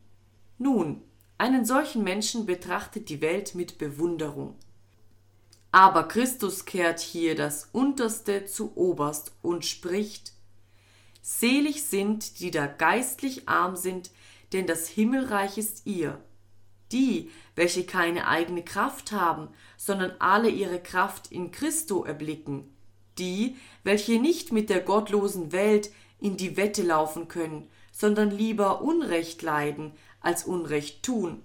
Nun, 0.58 1.02
einen 1.38 1.66
solchen 1.66 2.04
Menschen 2.04 2.46
betrachtet 2.46 3.10
die 3.10 3.22
Welt 3.22 3.56
mit 3.56 3.78
Bewunderung. 3.78 4.56
Aber 5.72 6.04
Christus 6.04 6.66
kehrt 6.66 7.00
hier 7.00 7.36
das 7.36 7.70
Unterste 7.72 8.46
zu 8.46 8.76
Oberst 8.76 9.34
und 9.42 9.66
spricht 9.66 10.34
Selig 11.22 11.84
sind, 11.84 12.40
die 12.40 12.52
da 12.52 12.68
geistlich 12.68 13.50
arm 13.50 13.76
sind, 13.76 14.12
denn 14.54 14.68
das 14.68 14.88
Himmelreich 14.88 15.58
ist 15.58 15.86
ihr. 15.86 16.22
Die, 16.92 17.32
welche 17.56 17.86
keine 17.86 18.28
eigene 18.28 18.64
Kraft 18.64 19.12
haben, 19.12 19.50
sondern 19.78 20.14
alle 20.20 20.50
ihre 20.50 20.80
Kraft 20.80 21.32
in 21.32 21.52
Christo 21.52 22.04
erblicken. 22.04 22.72
Die, 23.18 23.56
welche 23.84 24.20
nicht 24.20 24.52
mit 24.52 24.70
der 24.70 24.82
gottlosen 24.82 25.52
Welt 25.52 25.92
in 26.20 26.38
die 26.38 26.58
Wette 26.58 26.84
laufen 26.84 27.28
können, 27.28 27.70
sondern 27.92 28.32
lieber 28.32 28.82
Unrecht 28.82 29.42
leiden 29.42 29.94
als 30.20 30.44
Unrecht 30.44 31.04
tun. 31.04 31.44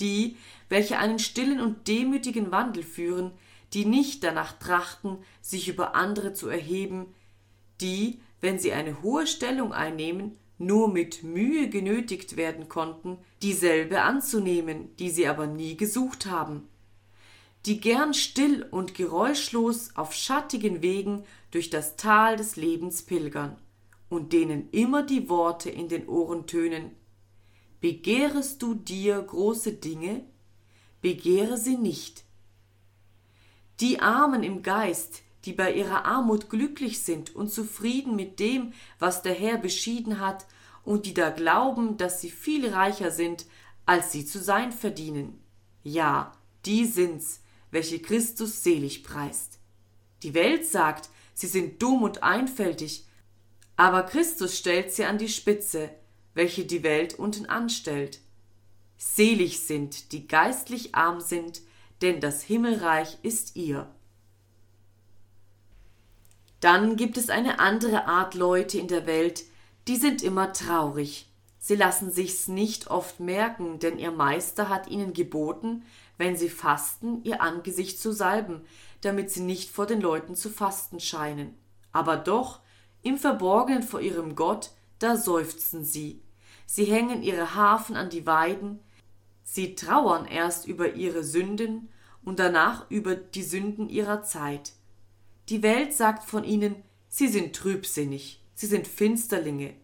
Die, 0.00 0.36
welche 0.68 0.98
einen 0.98 1.18
stillen 1.18 1.60
und 1.60 1.86
demütigen 1.86 2.50
Wandel 2.50 2.82
führen, 2.82 3.32
die 3.72 3.84
nicht 3.84 4.24
danach 4.24 4.58
trachten, 4.58 5.18
sich 5.40 5.68
über 5.68 5.94
andere 5.94 6.32
zu 6.32 6.48
erheben, 6.48 7.14
die, 7.80 8.20
wenn 8.40 8.58
sie 8.58 8.72
eine 8.72 9.02
hohe 9.02 9.26
Stellung 9.26 9.72
einnehmen, 9.72 10.36
nur 10.58 10.88
mit 10.88 11.22
Mühe 11.22 11.68
genötigt 11.68 12.36
werden 12.36 12.68
konnten, 12.68 13.18
dieselbe 13.42 14.02
anzunehmen, 14.02 14.94
die 14.96 15.10
sie 15.10 15.26
aber 15.26 15.46
nie 15.46 15.76
gesucht 15.76 16.26
haben, 16.26 16.68
die 17.66 17.80
gern 17.80 18.14
still 18.14 18.66
und 18.70 18.94
geräuschlos 18.94 19.96
auf 19.96 20.14
schattigen 20.14 20.82
Wegen 20.82 21.24
durch 21.50 21.70
das 21.70 21.96
Tal 21.96 22.36
des 22.36 22.56
Lebens 22.56 23.02
pilgern 23.02 23.56
und 24.08 24.32
denen 24.32 24.68
immer 24.70 25.02
die 25.02 25.28
Worte 25.28 25.70
in 25.70 25.88
den 25.88 26.08
Ohren 26.08 26.46
tönen 26.46 26.90
Begehrest 27.84 28.62
du 28.62 28.72
dir 28.72 29.20
große 29.20 29.74
Dinge? 29.74 30.24
Begehre 31.02 31.58
sie 31.58 31.76
nicht. 31.76 32.24
Die 33.80 34.00
Armen 34.00 34.42
im 34.42 34.62
Geist, 34.62 35.23
die 35.44 35.52
bei 35.52 35.72
ihrer 35.72 36.04
Armut 36.04 36.48
glücklich 36.48 37.00
sind 37.00 37.34
und 37.34 37.52
zufrieden 37.52 38.16
mit 38.16 38.40
dem, 38.40 38.72
was 38.98 39.22
der 39.22 39.34
Herr 39.34 39.58
beschieden 39.58 40.20
hat, 40.20 40.46
und 40.84 41.06
die 41.06 41.14
da 41.14 41.30
glauben, 41.30 41.96
dass 41.96 42.20
sie 42.20 42.30
viel 42.30 42.68
reicher 42.68 43.10
sind, 43.10 43.46
als 43.86 44.12
sie 44.12 44.26
zu 44.26 44.38
sein 44.38 44.70
verdienen. 44.70 45.40
Ja, 45.82 46.32
die 46.66 46.84
sind's, 46.84 47.40
welche 47.70 48.00
Christus 48.00 48.62
selig 48.62 49.02
preist. 49.02 49.58
Die 50.22 50.34
Welt 50.34 50.66
sagt, 50.66 51.08
sie 51.32 51.46
sind 51.46 51.82
dumm 51.82 52.02
und 52.02 52.22
einfältig, 52.22 53.06
aber 53.76 54.02
Christus 54.02 54.56
stellt 54.58 54.92
sie 54.92 55.04
an 55.04 55.18
die 55.18 55.28
Spitze, 55.28 55.90
welche 56.34 56.64
die 56.64 56.82
Welt 56.82 57.14
unten 57.14 57.46
anstellt. 57.46 58.20
Selig 58.96 59.60
sind, 59.60 60.12
die 60.12 60.26
geistlich 60.28 60.94
arm 60.94 61.20
sind, 61.20 61.62
denn 62.02 62.20
das 62.20 62.42
Himmelreich 62.42 63.18
ist 63.22 63.56
ihr. 63.56 63.93
Dann 66.64 66.96
gibt 66.96 67.18
es 67.18 67.28
eine 67.28 67.58
andere 67.58 68.06
Art 68.06 68.34
Leute 68.34 68.78
in 68.78 68.88
der 68.88 69.06
Welt, 69.06 69.44
die 69.86 69.96
sind 69.96 70.22
immer 70.22 70.54
traurig. 70.54 71.30
Sie 71.58 71.76
lassen 71.76 72.10
sich's 72.10 72.48
nicht 72.48 72.86
oft 72.86 73.20
merken, 73.20 73.80
denn 73.80 73.98
ihr 73.98 74.10
Meister 74.10 74.70
hat 74.70 74.88
ihnen 74.88 75.12
geboten, 75.12 75.84
wenn 76.16 76.38
sie 76.38 76.48
fasten, 76.48 77.22
ihr 77.22 77.42
Angesicht 77.42 78.00
zu 78.00 78.12
salben, 78.12 78.62
damit 79.02 79.30
sie 79.30 79.42
nicht 79.42 79.72
vor 79.72 79.84
den 79.84 80.00
Leuten 80.00 80.36
zu 80.36 80.48
fasten 80.48 81.00
scheinen. 81.00 81.54
Aber 81.92 82.16
doch, 82.16 82.60
im 83.02 83.18
Verborgenen 83.18 83.82
vor 83.82 84.00
ihrem 84.00 84.34
Gott, 84.34 84.70
da 85.00 85.18
seufzen 85.18 85.84
sie. 85.84 86.22
Sie 86.64 86.86
hängen 86.86 87.22
ihre 87.22 87.54
Hafen 87.54 87.94
an 87.94 88.08
die 88.08 88.24
Weiden, 88.24 88.80
sie 89.42 89.74
trauern 89.74 90.24
erst 90.24 90.66
über 90.66 90.94
ihre 90.94 91.24
Sünden 91.24 91.90
und 92.24 92.38
danach 92.38 92.90
über 92.90 93.16
die 93.16 93.42
Sünden 93.42 93.90
ihrer 93.90 94.22
Zeit. 94.22 94.72
Die 95.48 95.62
Welt 95.62 95.92
sagt 95.92 96.24
von 96.28 96.42
ihnen, 96.44 96.76
sie 97.08 97.28
sind 97.28 97.54
trübsinnig, 97.54 98.42
sie 98.54 98.66
sind 98.66 98.86
Finsterlinge. 98.86 99.74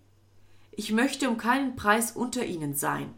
Ich 0.71 0.93
möchte 0.93 1.29
um 1.29 1.37
keinen 1.37 1.77
Preis 1.77 2.13
unter 2.13 2.45
ihnen 2.47 2.75
sein. 2.75 3.13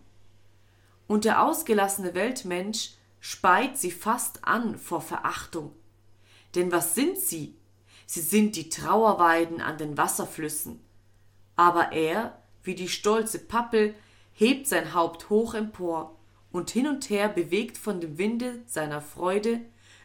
Und 1.06 1.24
der 1.24 1.42
ausgelassene 1.42 2.14
Weltmensch 2.14 2.94
speit 3.20 3.78
sie 3.78 3.92
fast 3.92 4.44
an 4.44 4.76
vor 4.76 5.00
Verachtung. 5.00 5.72
Denn 6.56 6.72
was 6.72 6.96
sind 6.96 7.16
sie? 7.18 7.54
Sie 8.06 8.20
sind 8.20 8.56
die 8.56 8.68
Trauerweiden 8.68 9.60
an 9.60 9.78
den 9.78 9.96
Wasserflüssen. 9.96 10.80
Aber 11.54 11.92
er, 11.92 12.42
wie 12.64 12.74
die 12.74 12.88
stolze 12.88 13.38
Pappel, 13.38 13.94
hebt 14.32 14.66
sein 14.66 14.94
Haupt 14.94 15.30
hoch 15.30 15.54
empor, 15.54 16.18
und 16.50 16.70
hin 16.70 16.86
und 16.86 17.08
her 17.08 17.28
bewegt 17.28 17.78
von 17.78 18.00
dem 18.00 18.18
Winde 18.18 18.62
seiner 18.66 19.00
Freude, 19.00 19.60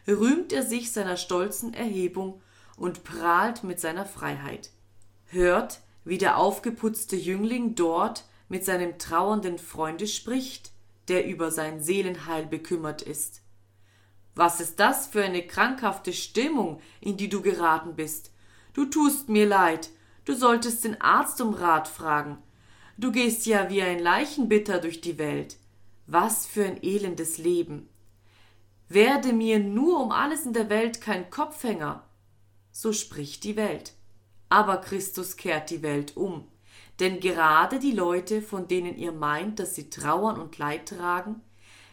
rühmt 0.08 0.52
er 0.52 0.62
sich 0.62 0.92
seiner 0.92 1.16
stolzen 1.16 1.74
Erhebung 1.74 2.40
und 2.76 3.04
prahlt 3.04 3.64
mit 3.64 3.80
seiner 3.80 4.06
Freiheit. 4.06 4.70
Hört, 5.26 5.80
wie 6.04 6.18
der 6.18 6.38
aufgeputzte 6.38 7.16
Jüngling 7.16 7.74
dort 7.74 8.24
mit 8.48 8.64
seinem 8.64 8.98
trauernden 8.98 9.58
Freunde 9.58 10.06
spricht, 10.06 10.72
der 11.08 11.26
über 11.26 11.50
sein 11.50 11.82
Seelenheil 11.82 12.46
bekümmert 12.46 13.02
ist. 13.02 13.42
Was 14.34 14.60
ist 14.60 14.78
das 14.78 15.08
für 15.08 15.22
eine 15.22 15.46
krankhafte 15.46 16.12
Stimmung, 16.12 16.80
in 17.00 17.16
die 17.16 17.28
du 17.28 17.42
geraten 17.42 17.96
bist? 17.96 18.30
Du 18.72 18.84
tust 18.84 19.28
mir 19.28 19.46
leid, 19.46 19.90
du 20.24 20.34
solltest 20.34 20.84
den 20.84 21.00
Arzt 21.00 21.40
um 21.40 21.54
Rat 21.54 21.88
fragen. 21.88 22.38
Du 22.96 23.12
gehst 23.12 23.46
ja 23.46 23.68
wie 23.68 23.82
ein 23.82 23.98
Leichenbitter 23.98 24.78
durch 24.78 25.00
die 25.00 25.18
Welt. 25.18 25.56
Was 26.06 26.46
für 26.46 26.64
ein 26.64 26.82
elendes 26.82 27.38
Leben. 27.38 27.87
Werde 28.88 29.32
mir 29.32 29.58
nur 29.58 30.00
um 30.00 30.12
alles 30.12 30.46
in 30.46 30.52
der 30.52 30.70
Welt 30.70 31.00
kein 31.00 31.30
Kopfhänger. 31.30 32.04
So 32.72 32.92
spricht 32.92 33.44
die 33.44 33.56
Welt. 33.56 33.92
Aber 34.48 34.78
Christus 34.78 35.36
kehrt 35.36 35.70
die 35.70 35.82
Welt 35.82 36.16
um. 36.16 36.48
Denn 37.00 37.20
gerade 37.20 37.78
die 37.78 37.92
Leute, 37.92 38.42
von 38.42 38.66
denen 38.66 38.96
ihr 38.96 39.12
meint, 39.12 39.58
dass 39.58 39.74
sie 39.74 39.90
trauern 39.90 40.40
und 40.40 40.58
Leid 40.58 40.88
tragen, 40.88 41.42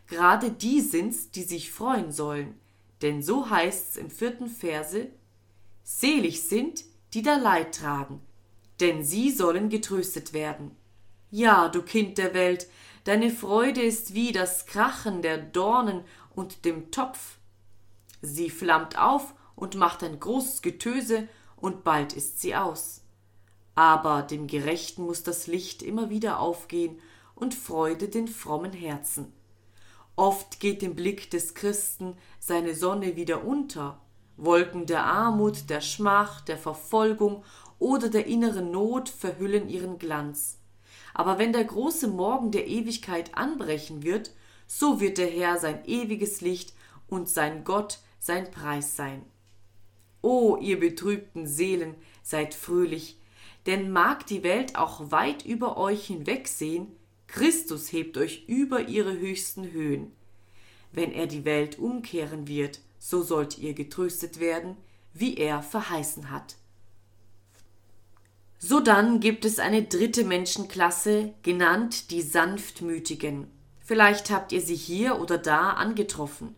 gerade 0.07 0.51
die 0.51 0.81
sind's, 0.81 1.31
die 1.31 1.43
sich 1.43 1.71
freuen 1.71 2.11
sollen. 2.11 2.55
Denn 3.01 3.21
so 3.21 3.49
heißt's 3.49 3.97
im 3.97 4.09
vierten 4.09 4.47
Verse, 4.47 5.07
Selig 5.83 6.41
sind, 6.43 6.83
die 7.13 7.21
da 7.21 7.35
Leid 7.35 7.75
tragen, 7.75 8.19
denn 8.79 9.03
sie 9.03 9.29
sollen 9.29 9.69
getröstet 9.69 10.33
werden. 10.33 10.71
Ja, 11.29 11.69
du 11.69 11.83
Kind 11.83 12.17
der 12.17 12.33
Welt, 12.33 12.67
deine 13.03 13.29
Freude 13.29 13.81
ist 13.81 14.15
wie 14.15 14.31
das 14.31 14.65
Krachen 14.65 15.21
der 15.21 15.37
Dornen 15.37 16.03
und 16.35 16.65
dem 16.65 16.91
Topf. 16.91 17.37
Sie 18.21 18.49
flammt 18.49 18.97
auf 18.97 19.33
und 19.55 19.75
macht 19.75 20.03
ein 20.03 20.19
großes 20.19 20.61
Getöse, 20.61 21.27
und 21.57 21.83
bald 21.83 22.13
ist 22.13 22.41
sie 22.41 22.55
aus. 22.55 23.01
Aber 23.73 24.21
dem 24.21 24.47
Gerechten 24.47 25.03
muss 25.03 25.23
das 25.23 25.47
Licht 25.47 25.81
immer 25.81 26.09
wieder 26.09 26.39
aufgehen 26.39 26.99
und 27.33 27.53
Freude 27.53 28.07
den 28.07 28.27
frommen 28.27 28.73
Herzen. 28.73 29.33
Oft 30.15 30.59
geht 30.59 30.81
dem 30.81 30.95
Blick 30.95 31.29
des 31.31 31.55
Christen 31.55 32.15
seine 32.39 32.75
Sonne 32.75 33.15
wieder 33.15 33.43
unter, 33.43 33.99
Wolken 34.37 34.85
der 34.85 35.05
Armut, 35.05 35.69
der 35.69 35.81
Schmach, 35.81 36.41
der 36.41 36.57
Verfolgung 36.57 37.43
oder 37.79 38.09
der 38.09 38.27
inneren 38.27 38.71
Not 38.71 39.09
verhüllen 39.09 39.69
ihren 39.69 39.97
Glanz. 39.97 40.59
Aber 41.13 41.37
wenn 41.37 41.53
der 41.53 41.63
große 41.63 42.07
Morgen 42.07 42.51
der 42.51 42.67
Ewigkeit 42.67 43.37
anbrechen 43.37 44.03
wird, 44.03 44.31
so 44.67 44.99
wird 44.99 45.17
der 45.17 45.29
Herr 45.29 45.59
sein 45.59 45.85
ewiges 45.85 46.41
Licht 46.41 46.73
und 47.07 47.29
sein 47.29 47.63
Gott 47.63 47.99
sein 48.19 48.49
Preis 48.49 48.95
sein. 48.95 49.23
O 50.21 50.57
ihr 50.57 50.79
betrübten 50.79 51.45
Seelen, 51.45 51.95
seid 52.23 52.55
fröhlich, 52.55 53.19
denn 53.67 53.91
mag 53.91 54.25
die 54.25 54.43
Welt 54.43 54.75
auch 54.75 55.11
weit 55.11 55.45
über 55.45 55.77
euch 55.77 56.07
hinwegsehen, 56.07 56.87
Christus 57.27 57.91
hebt 57.91 58.17
euch 58.17 58.45
über 58.47 58.87
ihre 58.87 59.17
höchsten 59.17 59.71
Höhen. 59.71 60.11
Wenn 60.91 61.11
er 61.11 61.27
die 61.27 61.45
Welt 61.45 61.77
umkehren 61.77 62.47
wird, 62.47 62.79
so 62.97 63.21
sollt 63.21 63.59
ihr 63.59 63.73
getröstet 63.73 64.39
werden, 64.39 64.77
wie 65.13 65.37
er 65.37 65.61
verheißen 65.61 66.31
hat. 66.31 66.55
Sodann 68.57 69.19
gibt 69.19 69.45
es 69.45 69.59
eine 69.59 69.83
dritte 69.83 70.23
Menschenklasse, 70.23 71.33
genannt 71.43 72.09
die 72.09 72.21
Sanftmütigen. 72.21 73.47
Vielleicht 73.85 74.31
habt 74.31 74.51
ihr 74.51 74.61
sie 74.61 74.75
hier 74.75 75.21
oder 75.21 75.37
da 75.37 75.69
angetroffen. 75.69 76.55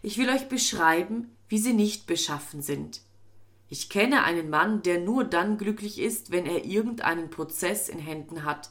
Ich 0.00 0.16
will 0.16 0.30
euch 0.30 0.48
beschreiben, 0.48 1.36
wie 1.46 1.58
sie 1.58 1.74
nicht 1.74 2.06
beschaffen 2.06 2.62
sind. 2.62 3.02
Ich 3.68 3.90
kenne 3.90 4.24
einen 4.24 4.48
Mann, 4.48 4.82
der 4.82 4.98
nur 4.98 5.24
dann 5.24 5.58
glücklich 5.58 5.98
ist, 5.98 6.32
wenn 6.32 6.46
er 6.46 6.64
irgendeinen 6.64 7.28
Prozess 7.28 7.90
in 7.90 7.98
Händen 7.98 8.44
hat. 8.44 8.70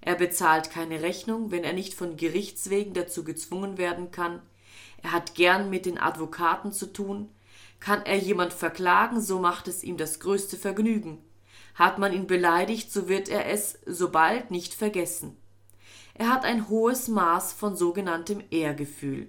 Er 0.00 0.14
bezahlt 0.14 0.70
keine 0.70 1.02
Rechnung, 1.02 1.50
wenn 1.50 1.64
er 1.64 1.72
nicht 1.72 1.94
von 1.94 2.16
Gerichtswegen 2.16 2.94
dazu 2.94 3.24
gezwungen 3.24 3.78
werden 3.78 4.12
kann. 4.12 4.40
Er 5.02 5.10
hat 5.10 5.34
gern 5.34 5.70
mit 5.70 5.86
den 5.86 5.98
Advokaten 5.98 6.70
zu 6.70 6.92
tun. 6.92 7.30
Kann 7.80 8.02
er 8.06 8.16
jemand 8.16 8.52
verklagen, 8.52 9.20
so 9.20 9.40
macht 9.40 9.66
es 9.66 9.82
ihm 9.82 9.96
das 9.96 10.20
größte 10.20 10.56
Vergnügen. 10.56 11.18
Hat 11.74 11.98
man 11.98 12.12
ihn 12.12 12.28
beleidigt, 12.28 12.92
so 12.92 13.08
wird 13.08 13.28
er 13.28 13.46
es 13.46 13.80
sobald 13.86 14.52
nicht 14.52 14.72
vergessen. 14.72 15.36
Er 16.14 16.32
hat 16.32 16.44
ein 16.44 16.68
hohes 16.68 17.08
Maß 17.08 17.52
von 17.52 17.76
sogenanntem 17.76 18.42
Ehrgefühl. 18.50 19.28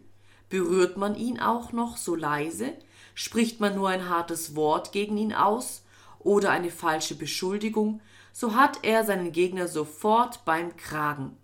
Berührt 0.49 0.97
man 0.97 1.15
ihn 1.15 1.39
auch 1.39 1.71
noch 1.71 1.97
so 1.97 2.15
leise, 2.15 2.73
spricht 3.15 3.59
man 3.59 3.75
nur 3.75 3.89
ein 3.89 4.07
hartes 4.07 4.55
Wort 4.55 4.91
gegen 4.91 5.17
ihn 5.17 5.33
aus 5.33 5.83
oder 6.19 6.51
eine 6.51 6.69
falsche 6.69 7.15
Beschuldigung, 7.15 8.01
so 8.31 8.55
hat 8.55 8.79
er 8.83 9.03
seinen 9.03 9.31
Gegner 9.31 9.67
sofort 9.67 10.45
beim 10.45 10.77
Kragen. 10.77 11.35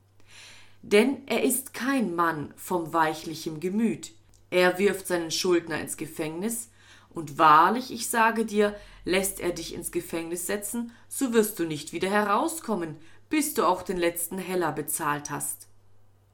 Denn 0.83 1.27
er 1.27 1.43
ist 1.43 1.73
kein 1.73 2.15
Mann 2.15 2.53
vom 2.55 2.93
weichlichem 2.93 3.59
Gemüt. 3.59 4.11
Er 4.49 4.77
wirft 4.77 5.07
seinen 5.07 5.31
Schuldner 5.31 5.79
ins 5.79 5.97
Gefängnis, 5.97 6.69
und 7.13 7.37
wahrlich, 7.37 7.91
ich 7.91 8.09
sage 8.09 8.45
dir, 8.45 8.73
lässt 9.03 9.41
er 9.41 9.51
dich 9.51 9.73
ins 9.73 9.91
Gefängnis 9.91 10.47
setzen, 10.47 10.91
so 11.09 11.33
wirst 11.33 11.59
du 11.59 11.65
nicht 11.65 11.91
wieder 11.91 12.09
herauskommen, 12.09 12.95
bis 13.31 13.55
du 13.55 13.65
auch 13.65 13.81
den 13.81 13.97
letzten 13.97 14.37
Heller 14.37 14.71
bezahlt 14.73 15.31
hast. 15.31 15.67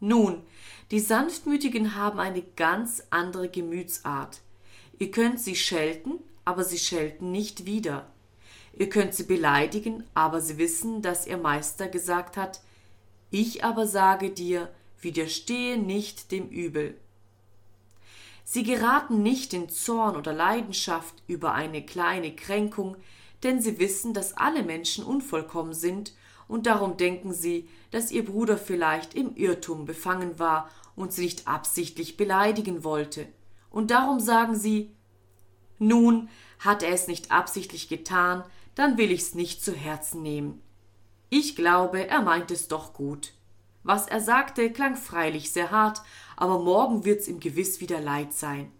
Nun, 0.01 0.41
die 0.91 0.99
Sanftmütigen 0.99 1.95
haben 1.95 2.19
eine 2.19 2.41
ganz 2.41 3.03
andere 3.11 3.47
Gemütsart. 3.49 4.41
Ihr 4.99 5.11
könnt 5.11 5.39
sie 5.39 5.55
schelten, 5.55 6.19
aber 6.43 6.63
sie 6.63 6.79
schelten 6.79 7.31
nicht 7.31 7.65
wieder. 7.65 8.07
Ihr 8.73 8.89
könnt 8.89 9.13
sie 9.13 9.23
beleidigen, 9.23 10.03
aber 10.13 10.41
sie 10.41 10.57
wissen, 10.57 11.01
dass 11.01 11.27
ihr 11.27 11.37
Meister 11.37 11.87
gesagt 11.87 12.35
hat, 12.35 12.61
ich 13.29 13.63
aber 13.63 13.85
sage 13.85 14.29
dir, 14.29 14.69
widerstehe 15.01 15.77
nicht 15.77 16.31
dem 16.31 16.49
Übel. 16.49 16.95
Sie 18.43 18.63
geraten 18.63 19.21
nicht 19.21 19.53
in 19.53 19.69
Zorn 19.69 20.15
oder 20.15 20.33
Leidenschaft 20.33 21.13
über 21.27 21.53
eine 21.53 21.85
kleine 21.85 22.35
Kränkung, 22.35 22.95
denn 23.43 23.61
sie 23.61 23.77
wissen, 23.77 24.13
dass 24.13 24.35
alle 24.35 24.63
Menschen 24.63 25.03
unvollkommen 25.03 25.73
sind, 25.73 26.13
und 26.47 26.65
darum 26.65 26.97
denken 26.97 27.33
sie, 27.33 27.67
dass 27.91 28.11
ihr 28.11 28.25
Bruder 28.25 28.57
vielleicht 28.57 29.13
im 29.13 29.35
Irrtum 29.35 29.85
befangen 29.85 30.39
war 30.39 30.69
und 30.95 31.13
sie 31.13 31.23
nicht 31.23 31.47
absichtlich 31.47 32.17
beleidigen 32.17 32.83
wollte. 32.83 33.27
Und 33.69 33.91
darum 33.91 34.19
sagen 34.19 34.55
sie 34.55 34.91
Nun, 35.77 36.29
hat 36.59 36.83
er 36.83 36.91
es 36.91 37.07
nicht 37.07 37.31
absichtlich 37.31 37.87
getan, 37.87 38.43
dann 38.75 38.97
will 38.97 39.11
ich's 39.11 39.35
nicht 39.35 39.63
zu 39.63 39.73
Herzen 39.73 40.21
nehmen. 40.21 40.61
Ich 41.29 41.55
glaube, 41.55 42.07
er 42.07 42.21
meint 42.21 42.51
es 42.51 42.67
doch 42.67 42.93
gut. 42.93 43.33
Was 43.83 44.07
er 44.07 44.21
sagte, 44.21 44.71
klang 44.71 44.95
freilich 44.95 45.51
sehr 45.51 45.71
hart, 45.71 46.01
aber 46.35 46.59
morgen 46.59 47.05
wird's 47.05 47.27
ihm 47.27 47.39
gewiss 47.39 47.79
wieder 47.79 48.01
leid 48.01 48.33
sein. 48.33 48.71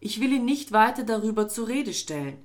Ich 0.00 0.20
will 0.20 0.32
ihn 0.32 0.44
nicht 0.44 0.72
weiter 0.72 1.04
darüber 1.04 1.48
zur 1.48 1.68
Rede 1.68 1.94
stellen. 1.94 2.38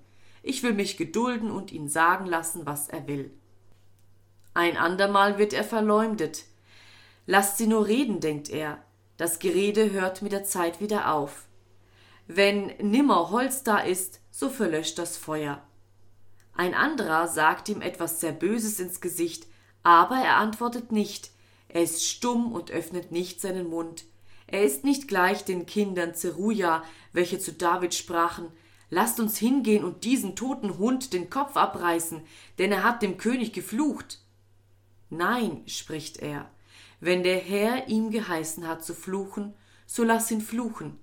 Ich 0.43 0.63
will 0.63 0.73
mich 0.73 0.97
gedulden 0.97 1.51
und 1.51 1.71
ihn 1.71 1.89
sagen 1.89 2.25
lassen, 2.25 2.65
was 2.65 2.89
er 2.89 3.07
will. 3.07 3.31
Ein 4.53 4.77
andermal 4.77 5.37
wird 5.37 5.53
er 5.53 5.63
verleumdet. 5.63 6.45
Lasst 7.25 7.57
sie 7.57 7.67
nur 7.67 7.87
reden, 7.87 8.19
denkt 8.19 8.49
er. 8.49 8.83
Das 9.17 9.39
Gerede 9.39 9.91
hört 9.91 10.21
mit 10.21 10.31
der 10.31 10.43
Zeit 10.43 10.81
wieder 10.81 11.13
auf. 11.13 11.45
Wenn 12.27 12.67
nimmer 12.79 13.29
Holz 13.29 13.63
da 13.63 13.77
ist, 13.77 14.19
so 14.31 14.49
verlöscht 14.49 14.97
das 14.97 15.17
Feuer. 15.17 15.61
Ein 16.53 16.73
anderer 16.73 17.27
sagt 17.27 17.69
ihm 17.69 17.81
etwas 17.81 18.19
sehr 18.19 18.33
Böses 18.33 18.79
ins 18.79 18.99
Gesicht, 18.99 19.47
aber 19.83 20.15
er 20.17 20.37
antwortet 20.37 20.91
nicht, 20.91 21.31
er 21.69 21.83
ist 21.83 22.05
stumm 22.05 22.51
und 22.51 22.71
öffnet 22.71 23.11
nicht 23.11 23.39
seinen 23.39 23.69
Mund. 23.69 24.03
Er 24.47 24.63
ist 24.63 24.83
nicht 24.83 25.07
gleich 25.07 25.45
den 25.45 25.65
Kindern 25.65 26.13
Zeruja, 26.13 26.83
welche 27.13 27.39
zu 27.39 27.53
David 27.53 27.93
sprachen, 27.93 28.51
Lasst 28.93 29.21
uns 29.21 29.37
hingehen 29.37 29.85
und 29.85 30.03
diesen 30.03 30.35
toten 30.35 30.77
Hund 30.77 31.13
den 31.13 31.29
Kopf 31.29 31.55
abreißen, 31.55 32.21
denn 32.59 32.73
er 32.73 32.83
hat 32.83 33.01
dem 33.01 33.17
König 33.17 33.53
geflucht. 33.53 34.19
Nein, 35.11 35.63
spricht 35.67 36.17
er, 36.17 36.49
wenn 37.01 37.21
der 37.21 37.37
Herr 37.37 37.89
ihm 37.89 38.11
geheißen 38.11 38.65
hat 38.65 38.85
zu 38.85 38.93
fluchen, 38.93 39.53
so 39.85 40.05
lass 40.05 40.31
ihn 40.31 40.39
fluchen. 40.39 40.97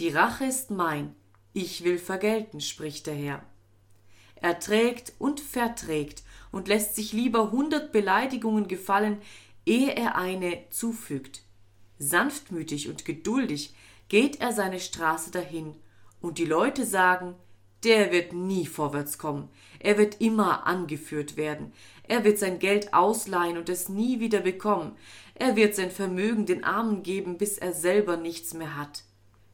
Die 0.00 0.08
Rache 0.08 0.46
ist 0.46 0.72
mein, 0.72 1.14
ich 1.52 1.84
will 1.84 1.98
vergelten, 1.98 2.60
spricht 2.60 3.06
der 3.06 3.14
Herr. 3.14 3.42
Er 4.34 4.58
trägt 4.58 5.12
und 5.20 5.38
verträgt 5.38 6.24
und 6.50 6.66
lässt 6.66 6.96
sich 6.96 7.12
lieber 7.12 7.52
hundert 7.52 7.92
Beleidigungen 7.92 8.66
gefallen, 8.66 9.22
ehe 9.64 9.94
er 9.94 10.16
eine 10.16 10.68
zufügt. 10.70 11.42
Sanftmütig 12.00 12.88
und 12.88 13.04
geduldig 13.04 13.74
geht 14.08 14.40
er 14.40 14.52
seine 14.52 14.80
Straße 14.80 15.30
dahin, 15.30 15.76
und 16.20 16.38
die 16.38 16.44
Leute 16.44 16.84
sagen, 16.84 17.36
der 17.84 18.12
wird 18.12 18.32
nie 18.32 18.66
vorwärts 18.66 19.18
kommen, 19.18 19.48
er 19.78 19.98
wird 19.98 20.20
immer 20.20 20.66
angeführt 20.66 21.36
werden, 21.36 21.72
er 22.08 22.24
wird 22.24 22.38
sein 22.38 22.58
Geld 22.58 22.94
ausleihen 22.94 23.58
und 23.58 23.68
es 23.68 23.88
nie 23.88 24.20
wieder 24.20 24.40
bekommen, 24.40 24.96
er 25.34 25.56
wird 25.56 25.74
sein 25.74 25.90
Vermögen 25.90 26.46
den 26.46 26.64
Armen 26.64 27.02
geben, 27.02 27.38
bis 27.38 27.58
er 27.58 27.72
selber 27.72 28.16
nichts 28.16 28.54
mehr 28.54 28.76
hat. 28.76 29.04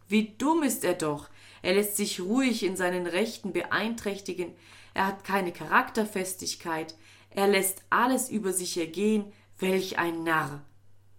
Wie 0.08 0.34
dumm 0.38 0.62
ist 0.62 0.84
er 0.84 0.94
doch, 0.94 1.28
er 1.62 1.74
lässt 1.74 1.96
sich 1.96 2.20
ruhig 2.20 2.64
in 2.64 2.76
seinen 2.76 3.06
Rechten 3.06 3.52
beeinträchtigen, 3.52 4.52
er 4.94 5.06
hat 5.06 5.24
keine 5.24 5.52
Charakterfestigkeit, 5.52 6.94
er 7.30 7.48
lässt 7.48 7.82
alles 7.90 8.28
über 8.28 8.52
sich 8.52 8.76
ergehen, 8.76 9.32
welch 9.58 9.98
ein 9.98 10.22
Narr. 10.22 10.62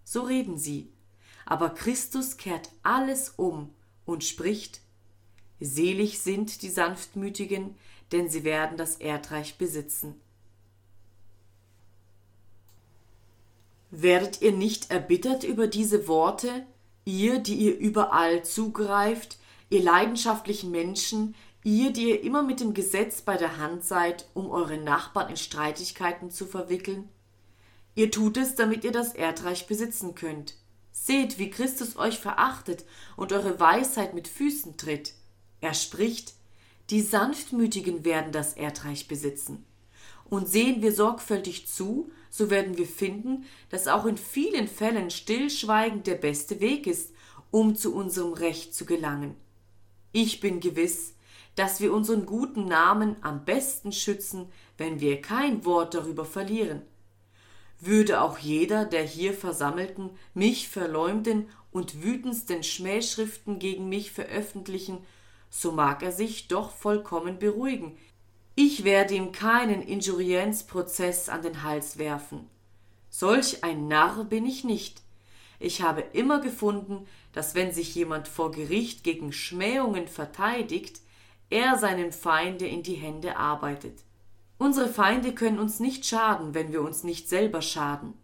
So 0.04 0.22
reden 0.22 0.58
sie. 0.58 0.92
Aber 1.46 1.70
Christus 1.70 2.36
kehrt 2.36 2.70
alles 2.82 3.30
um 3.30 3.74
und 4.04 4.22
spricht 4.22 4.80
Selig 5.64 6.20
sind 6.20 6.62
die 6.62 6.68
Sanftmütigen, 6.68 7.74
denn 8.12 8.28
sie 8.28 8.44
werden 8.44 8.76
das 8.76 8.96
Erdreich 8.96 9.56
besitzen. 9.56 10.20
Werdet 13.90 14.42
ihr 14.42 14.52
nicht 14.52 14.90
erbittert 14.90 15.44
über 15.44 15.66
diese 15.66 16.06
Worte, 16.06 16.66
ihr, 17.04 17.38
die 17.38 17.54
ihr 17.54 17.78
überall 17.78 18.44
zugreift, 18.44 19.38
ihr 19.70 19.82
leidenschaftlichen 19.82 20.70
Menschen, 20.70 21.34
ihr, 21.62 21.92
die 21.92 22.10
ihr 22.10 22.22
immer 22.22 22.42
mit 22.42 22.60
dem 22.60 22.74
Gesetz 22.74 23.22
bei 23.22 23.36
der 23.36 23.56
Hand 23.56 23.84
seid, 23.84 24.26
um 24.34 24.50
eure 24.50 24.76
Nachbarn 24.76 25.30
in 25.30 25.36
Streitigkeiten 25.36 26.30
zu 26.30 26.44
verwickeln? 26.44 27.08
Ihr 27.94 28.10
tut 28.10 28.36
es, 28.36 28.54
damit 28.54 28.84
ihr 28.84 28.92
das 28.92 29.14
Erdreich 29.14 29.66
besitzen 29.66 30.14
könnt. 30.14 30.56
Seht, 30.92 31.38
wie 31.38 31.50
Christus 31.50 31.96
euch 31.96 32.18
verachtet 32.18 32.84
und 33.16 33.32
eure 33.32 33.58
Weisheit 33.60 34.12
mit 34.12 34.28
Füßen 34.28 34.76
tritt. 34.76 35.14
Er 35.64 35.72
spricht, 35.72 36.34
die 36.90 37.00
Sanftmütigen 37.00 38.04
werden 38.04 38.32
das 38.32 38.52
Erdreich 38.52 39.08
besitzen. 39.08 39.64
Und 40.28 40.46
sehen 40.46 40.82
wir 40.82 40.92
sorgfältig 40.92 41.66
zu, 41.66 42.12
so 42.28 42.50
werden 42.50 42.76
wir 42.76 42.86
finden, 42.86 43.46
dass 43.70 43.88
auch 43.88 44.04
in 44.04 44.18
vielen 44.18 44.68
Fällen 44.68 45.10
Stillschweigen 45.10 46.02
der 46.02 46.16
beste 46.16 46.60
Weg 46.60 46.86
ist, 46.86 47.14
um 47.50 47.76
zu 47.76 47.94
unserem 47.94 48.34
Recht 48.34 48.74
zu 48.74 48.84
gelangen. 48.84 49.36
Ich 50.12 50.38
bin 50.40 50.60
gewiss, 50.60 51.14
dass 51.54 51.80
wir 51.80 51.94
unseren 51.94 52.26
guten 52.26 52.66
Namen 52.66 53.16
am 53.22 53.46
besten 53.46 53.90
schützen, 53.90 54.52
wenn 54.76 55.00
wir 55.00 55.22
kein 55.22 55.64
Wort 55.64 55.94
darüber 55.94 56.26
verlieren. 56.26 56.82
Würde 57.80 58.20
auch 58.20 58.36
jeder 58.36 58.84
der 58.84 59.04
hier 59.04 59.32
Versammelten 59.32 60.10
mich 60.34 60.68
verleumden 60.68 61.48
und 61.72 62.02
wütendsten 62.02 62.62
Schmähschriften 62.62 63.58
gegen 63.58 63.88
mich 63.88 64.12
veröffentlichen, 64.12 64.98
so 65.56 65.70
mag 65.70 66.02
er 66.02 66.10
sich 66.10 66.48
doch 66.48 66.72
vollkommen 66.72 67.38
beruhigen, 67.38 67.96
ich 68.56 68.82
werde 68.82 69.14
ihm 69.14 69.30
keinen 69.30 69.82
Injurienzprozess 69.82 71.28
an 71.28 71.42
den 71.42 71.62
Hals 71.62 71.96
werfen. 71.96 72.50
Solch 73.08 73.62
ein 73.62 73.86
Narr 73.86 74.24
bin 74.24 74.46
ich 74.46 74.64
nicht. 74.64 75.02
Ich 75.60 75.80
habe 75.80 76.00
immer 76.12 76.40
gefunden, 76.40 77.06
dass 77.32 77.54
wenn 77.54 77.72
sich 77.72 77.94
jemand 77.94 78.26
vor 78.26 78.50
Gericht 78.50 79.04
gegen 79.04 79.32
Schmähungen 79.32 80.08
verteidigt, 80.08 81.00
er 81.50 81.78
seinem 81.78 82.10
Feinde 82.10 82.66
in 82.66 82.82
die 82.82 82.94
Hände 82.94 83.36
arbeitet. 83.36 84.00
Unsere 84.58 84.88
Feinde 84.88 85.34
können 85.34 85.60
uns 85.60 85.78
nicht 85.78 86.04
schaden, 86.04 86.54
wenn 86.54 86.72
wir 86.72 86.82
uns 86.82 87.04
nicht 87.04 87.28
selber 87.28 87.62
schaden. 87.62 88.14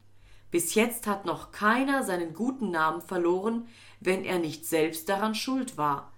Bis 0.51 0.75
jetzt 0.75 1.07
hat 1.07 1.27
noch 1.27 1.53
keiner 1.53 2.03
seinen 2.03 2.35
guten 2.35 2.73
Namen 2.73 3.03
verloren, 3.03 3.69
wenn 4.01 4.25
er 4.25 4.41
nicht 4.41 4.67
selbst 4.67 5.09
daran 5.09 5.37
schuld 5.37 5.77
war. 5.77 6.10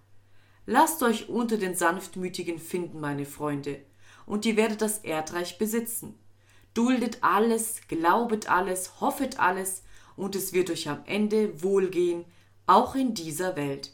Lasst 0.66 1.02
euch 1.02 1.28
unter 1.28 1.56
den 1.56 1.74
Sanftmütigen 1.74 2.58
finden, 2.58 3.00
meine 3.00 3.26
Freunde, 3.26 3.80
und 4.26 4.46
ihr 4.46 4.56
werdet 4.56 4.80
das 4.80 4.98
Erdreich 4.98 5.58
besitzen. 5.58 6.18
Duldet 6.72 7.18
alles, 7.22 7.80
glaubet 7.88 8.48
alles, 8.48 9.00
hoffet 9.00 9.40
alles, 9.40 9.82
und 10.16 10.36
es 10.36 10.52
wird 10.52 10.70
euch 10.70 10.88
am 10.88 11.02
Ende 11.06 11.62
wohlgehen, 11.62 12.24
auch 12.66 12.94
in 12.94 13.14
dieser 13.14 13.56
Welt. 13.56 13.92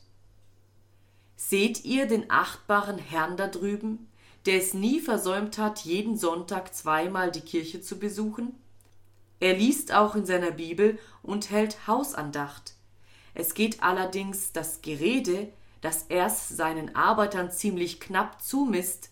Seht 1.37 1.85
ihr 1.85 2.07
den 2.07 2.31
achtbaren 2.31 2.99
Herrn 2.99 3.37
da 3.37 3.47
drüben, 3.47 4.09
der 4.45 4.59
es 4.59 4.75
nie 4.75 5.01
versäumt 5.01 5.57
hat, 5.57 5.81
jeden 5.81 6.17
Sonntag 6.17 6.75
zweimal 6.75 7.31
die 7.31 7.41
Kirche 7.41 7.81
zu 7.81 7.99
besuchen? 7.99 8.55
Er 9.41 9.55
liest 9.57 9.95
auch 9.95 10.17
in 10.17 10.27
seiner 10.27 10.51
Bibel 10.51 10.99
und 11.23 11.51
hält 11.51 11.87
Hausandacht. 11.87 12.75
Es 13.35 13.55
geht 13.55 13.83
allerdings 13.83 14.53
das 14.53 14.83
Gerede, 14.83 15.53
das 15.81 16.05
erst 16.09 16.57
seinen 16.57 16.95
Arbeitern 16.97 17.51
ziemlich 17.51 18.01
knapp 18.01 18.43
zumisst 18.43 19.11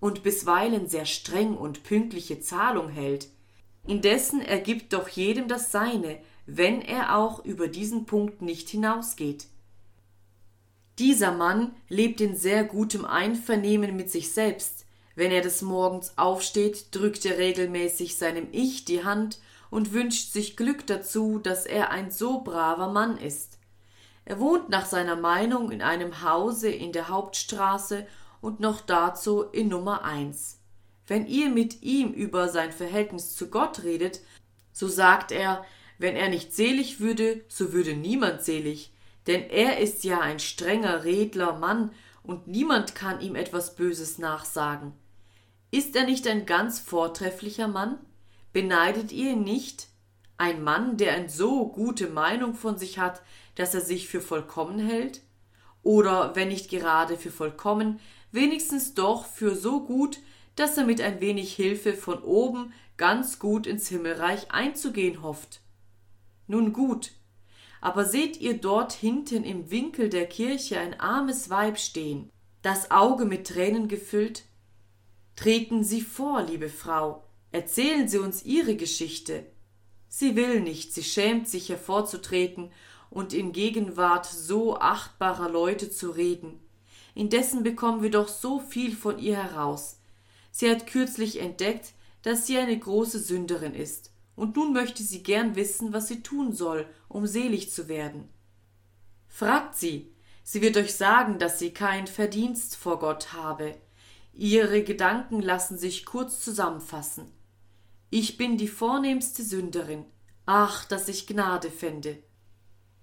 und 0.00 0.22
bisweilen 0.22 0.88
sehr 0.88 1.06
streng 1.06 1.56
und 1.56 1.84
pünktliche 1.84 2.40
Zahlung 2.40 2.88
hält. 2.88 3.28
Indessen 3.86 4.40
ergibt 4.40 4.92
doch 4.92 5.08
jedem 5.08 5.48
das 5.48 5.72
Seine, 5.72 6.18
wenn 6.46 6.82
er 6.82 7.16
auch 7.16 7.44
über 7.44 7.68
diesen 7.68 8.04
Punkt 8.04 8.42
nicht 8.42 8.68
hinausgeht. 8.68 9.46
Dieser 10.98 11.32
Mann 11.32 11.74
lebt 11.88 12.20
in 12.20 12.36
sehr 12.36 12.64
gutem 12.64 13.04
Einvernehmen 13.04 13.96
mit 13.96 14.10
sich 14.10 14.32
selbst. 14.32 14.86
Wenn 15.14 15.30
er 15.30 15.40
des 15.40 15.62
Morgens 15.62 16.16
aufsteht, 16.16 16.86
drückt 16.94 17.24
er 17.24 17.38
regelmäßig 17.38 18.16
seinem 18.16 18.48
Ich 18.52 18.84
die 18.84 19.04
Hand 19.04 19.40
und 19.70 19.92
wünscht 19.92 20.32
sich 20.32 20.56
Glück 20.56 20.86
dazu, 20.86 21.38
dass 21.38 21.64
er 21.64 21.90
ein 21.90 22.10
so 22.10 22.40
braver 22.42 22.88
Mann 22.88 23.16
ist. 23.18 23.58
Er 24.24 24.38
wohnt 24.38 24.68
nach 24.68 24.86
seiner 24.86 25.16
Meinung 25.16 25.70
in 25.70 25.82
einem 25.82 26.22
Hause 26.22 26.70
in 26.70 26.92
der 26.92 27.08
Hauptstraße 27.08 28.06
und 28.40 28.60
noch 28.60 28.80
dazu 28.80 29.42
in 29.42 29.68
Nummer 29.68 30.04
eins. 30.04 30.60
Wenn 31.06 31.26
ihr 31.26 31.48
mit 31.48 31.82
ihm 31.82 32.12
über 32.12 32.48
sein 32.48 32.72
Verhältnis 32.72 33.34
zu 33.34 33.48
Gott 33.48 33.82
redet, 33.82 34.20
so 34.72 34.88
sagt 34.88 35.32
er, 35.32 35.64
wenn 35.98 36.16
er 36.16 36.28
nicht 36.28 36.54
selig 36.54 37.00
würde, 37.00 37.44
so 37.48 37.72
würde 37.72 37.94
niemand 37.94 38.42
selig, 38.42 38.92
denn 39.26 39.48
er 39.50 39.78
ist 39.78 40.04
ja 40.04 40.20
ein 40.20 40.38
strenger, 40.38 41.04
redler 41.04 41.58
Mann, 41.58 41.92
und 42.22 42.46
niemand 42.46 42.94
kann 42.94 43.20
ihm 43.20 43.34
etwas 43.34 43.74
Böses 43.74 44.18
nachsagen. 44.18 44.92
Ist 45.70 45.96
er 45.96 46.04
nicht 46.04 46.26
ein 46.26 46.46
ganz 46.46 46.78
vortrefflicher 46.78 47.66
Mann? 47.66 47.98
Beneidet 48.52 49.10
ihr 49.10 49.32
ihn 49.32 49.42
nicht? 49.42 49.88
Ein 50.38 50.62
Mann, 50.62 50.96
der 50.96 51.14
eine 51.14 51.28
so 51.28 51.68
gute 51.68 52.08
Meinung 52.08 52.54
von 52.54 52.78
sich 52.78 52.98
hat, 52.98 53.22
dass 53.54 53.74
er 53.74 53.80
sich 53.80 54.08
für 54.08 54.20
vollkommen 54.20 54.78
hält? 54.78 55.22
Oder 55.82 56.34
wenn 56.36 56.48
nicht 56.48 56.70
gerade 56.70 57.16
für 57.16 57.30
vollkommen, 57.30 58.00
wenigstens 58.30 58.94
doch 58.94 59.26
für 59.26 59.54
so 59.54 59.84
gut, 59.84 60.18
dass 60.56 60.76
er 60.76 60.84
mit 60.84 61.00
ein 61.00 61.20
wenig 61.20 61.54
Hilfe 61.54 61.94
von 61.94 62.22
oben 62.22 62.72
ganz 62.96 63.38
gut 63.38 63.66
ins 63.66 63.88
Himmelreich 63.88 64.50
einzugehen 64.52 65.22
hofft. 65.22 65.60
Nun 66.46 66.72
gut, 66.72 67.12
aber 67.80 68.04
seht 68.04 68.40
ihr 68.40 68.58
dort 68.58 68.92
hinten 68.92 69.44
im 69.44 69.70
Winkel 69.70 70.08
der 70.08 70.26
Kirche 70.26 70.78
ein 70.78 71.00
armes 71.00 71.50
Weib 71.50 71.78
stehen, 71.78 72.30
das 72.62 72.90
Auge 72.90 73.24
mit 73.24 73.46
Tränen 73.48 73.88
gefüllt? 73.88 74.44
Treten 75.34 75.82
Sie 75.82 76.02
vor, 76.02 76.42
liebe 76.42 76.68
Frau, 76.68 77.24
erzählen 77.50 78.06
Sie 78.06 78.18
uns 78.18 78.44
Ihre 78.44 78.76
Geschichte. 78.76 79.46
Sie 80.08 80.36
will 80.36 80.60
nicht, 80.60 80.92
sie 80.92 81.02
schämt 81.02 81.48
sich 81.48 81.70
hervorzutreten 81.70 82.70
und 83.12 83.32
in 83.32 83.52
Gegenwart 83.52 84.26
so 84.26 84.78
achtbarer 84.78 85.48
Leute 85.48 85.90
zu 85.90 86.10
reden. 86.10 86.58
Indessen 87.14 87.62
bekommen 87.62 88.02
wir 88.02 88.10
doch 88.10 88.28
so 88.28 88.58
viel 88.58 88.96
von 88.96 89.18
ihr 89.18 89.36
heraus. 89.36 89.98
Sie 90.50 90.70
hat 90.70 90.86
kürzlich 90.86 91.40
entdeckt, 91.40 91.92
dass 92.22 92.46
sie 92.46 92.58
eine 92.58 92.78
große 92.78 93.18
Sünderin 93.18 93.74
ist, 93.74 94.10
und 94.34 94.56
nun 94.56 94.72
möchte 94.72 95.02
sie 95.02 95.22
gern 95.22 95.56
wissen, 95.56 95.92
was 95.92 96.08
sie 96.08 96.22
tun 96.22 96.52
soll, 96.52 96.86
um 97.08 97.26
selig 97.26 97.70
zu 97.70 97.88
werden. 97.88 98.28
Fragt 99.28 99.76
sie, 99.76 100.12
sie 100.42 100.62
wird 100.62 100.76
euch 100.76 100.94
sagen, 100.94 101.38
dass 101.38 101.58
sie 101.58 101.72
kein 101.72 102.06
Verdienst 102.06 102.76
vor 102.76 102.98
Gott 102.98 103.32
habe. 103.32 103.74
Ihre 104.32 104.82
Gedanken 104.82 105.42
lassen 105.42 105.76
sich 105.76 106.06
kurz 106.06 106.40
zusammenfassen. 106.40 107.30
Ich 108.08 108.36
bin 108.36 108.56
die 108.56 108.68
vornehmste 108.68 109.42
Sünderin. 109.42 110.04
Ach, 110.46 110.84
dass 110.84 111.08
ich 111.08 111.26
Gnade 111.26 111.70
fände. 111.70 112.18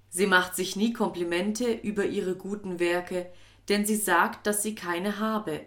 Sie 0.10 0.26
macht 0.26 0.56
sich 0.56 0.76
nie 0.76 0.94
Komplimente 0.94 1.72
über 1.72 2.06
ihre 2.06 2.36
guten 2.36 2.80
Werke, 2.80 3.32
denn 3.70 3.86
sie 3.86 3.96
sagt, 3.96 4.48
dass 4.48 4.64
sie 4.64 4.76
keine 4.76 5.20
habe. 5.20 5.62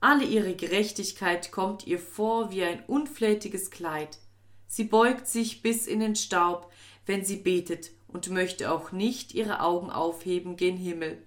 Alle 0.00 0.24
ihre 0.24 0.54
Gerechtigkeit 0.54 1.52
kommt 1.52 1.86
ihr 1.86 1.98
vor 1.98 2.50
wie 2.50 2.64
ein 2.64 2.82
unflätiges 2.86 3.70
Kleid. 3.70 4.18
Sie 4.66 4.84
beugt 4.84 5.28
sich 5.28 5.62
bis 5.62 5.86
in 5.86 6.00
den 6.00 6.16
Staub, 6.16 6.70
wenn 7.06 7.24
sie 7.24 7.36
betet, 7.36 7.90
und 8.08 8.30
möchte 8.30 8.72
auch 8.72 8.92
nicht 8.92 9.34
ihre 9.34 9.60
Augen 9.60 9.90
aufheben 9.90 10.56
gen 10.56 10.76
Himmel. 10.76 11.18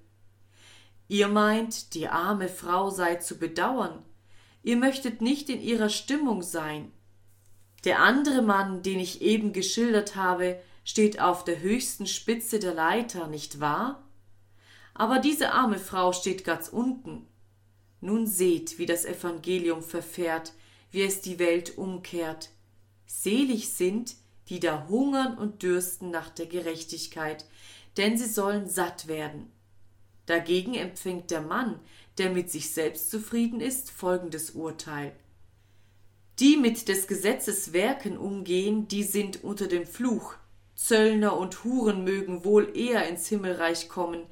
Ihr 1.07 1.27
meint, 1.27 1.93
die 1.93 2.07
arme 2.07 2.49
Frau 2.49 2.89
sei 2.89 3.15
zu 3.15 3.37
bedauern. 3.37 4.03
Ihr 4.63 4.77
möchtet 4.77 5.21
nicht 5.21 5.49
in 5.49 5.61
ihrer 5.61 5.89
Stimmung 5.89 6.41
sein. 6.41 6.91
Der 7.85 8.01
andere 8.01 8.41
Mann, 8.41 8.83
den 8.83 8.99
ich 8.99 9.21
eben 9.21 9.53
geschildert 9.53 10.15
habe, 10.15 10.59
steht 10.89 11.19
auf 11.19 11.43
der 11.43 11.59
höchsten 11.59 12.07
Spitze 12.07 12.57
der 12.57 12.73
Leiter, 12.73 13.27
nicht 13.27 13.59
wahr? 13.59 14.09
Aber 14.95 15.19
diese 15.19 15.51
arme 15.51 15.77
Frau 15.77 16.13
steht 16.13 16.43
ganz 16.43 16.67
unten. 16.67 17.27
Nun 18.01 18.25
seht, 18.25 18.79
wie 18.79 18.87
das 18.87 19.05
Evangelium 19.05 19.83
verfährt, 19.83 20.51
wie 20.89 21.03
es 21.03 21.21
die 21.21 21.37
Welt 21.37 21.77
umkehrt. 21.77 22.49
Selig 23.05 23.69
sind, 23.69 24.15
die 24.47 24.59
da 24.59 24.87
hungern 24.87 25.37
und 25.37 25.61
dürsten 25.61 26.09
nach 26.09 26.31
der 26.31 26.47
Gerechtigkeit, 26.47 27.45
denn 27.97 28.17
sie 28.17 28.25
sollen 28.27 28.67
satt 28.67 29.07
werden. 29.07 29.51
Dagegen 30.25 30.73
empfängt 30.73 31.29
der 31.29 31.41
Mann, 31.41 31.79
der 32.17 32.31
mit 32.31 32.49
sich 32.49 32.73
selbst 32.73 33.11
zufrieden 33.11 33.61
ist, 33.61 33.91
folgendes 33.91 34.51
Urteil. 34.51 35.11
Die 36.39 36.57
mit 36.57 36.87
des 36.87 37.05
Gesetzes 37.05 37.73
Werken 37.73 38.17
umgehen, 38.17 38.87
die 38.87 39.03
sind 39.03 39.43
unter 39.43 39.67
dem 39.67 39.85
Fluch. 39.85 40.33
Zöllner 40.79 41.35
und 41.35 41.65
Huren 41.65 42.05
mögen 42.05 42.45
wohl 42.45 42.75
eher 42.75 43.07
ins 43.09 43.27
Himmelreich 43.27 43.89
kommen, 43.89 44.25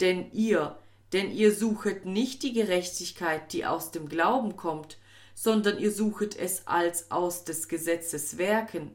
denn 0.00 0.30
ihr, 0.32 0.78
denn 1.14 1.32
ihr 1.32 1.52
suchet 1.52 2.04
nicht 2.04 2.42
die 2.42 2.52
Gerechtigkeit, 2.52 3.54
die 3.54 3.64
aus 3.64 3.90
dem 3.90 4.10
Glauben 4.10 4.54
kommt, 4.54 4.98
sondern 5.34 5.78
ihr 5.78 5.90
suchet 5.90 6.36
es 6.36 6.66
als 6.66 7.10
aus 7.10 7.44
des 7.44 7.68
Gesetzes 7.68 8.36
Werken. 8.36 8.90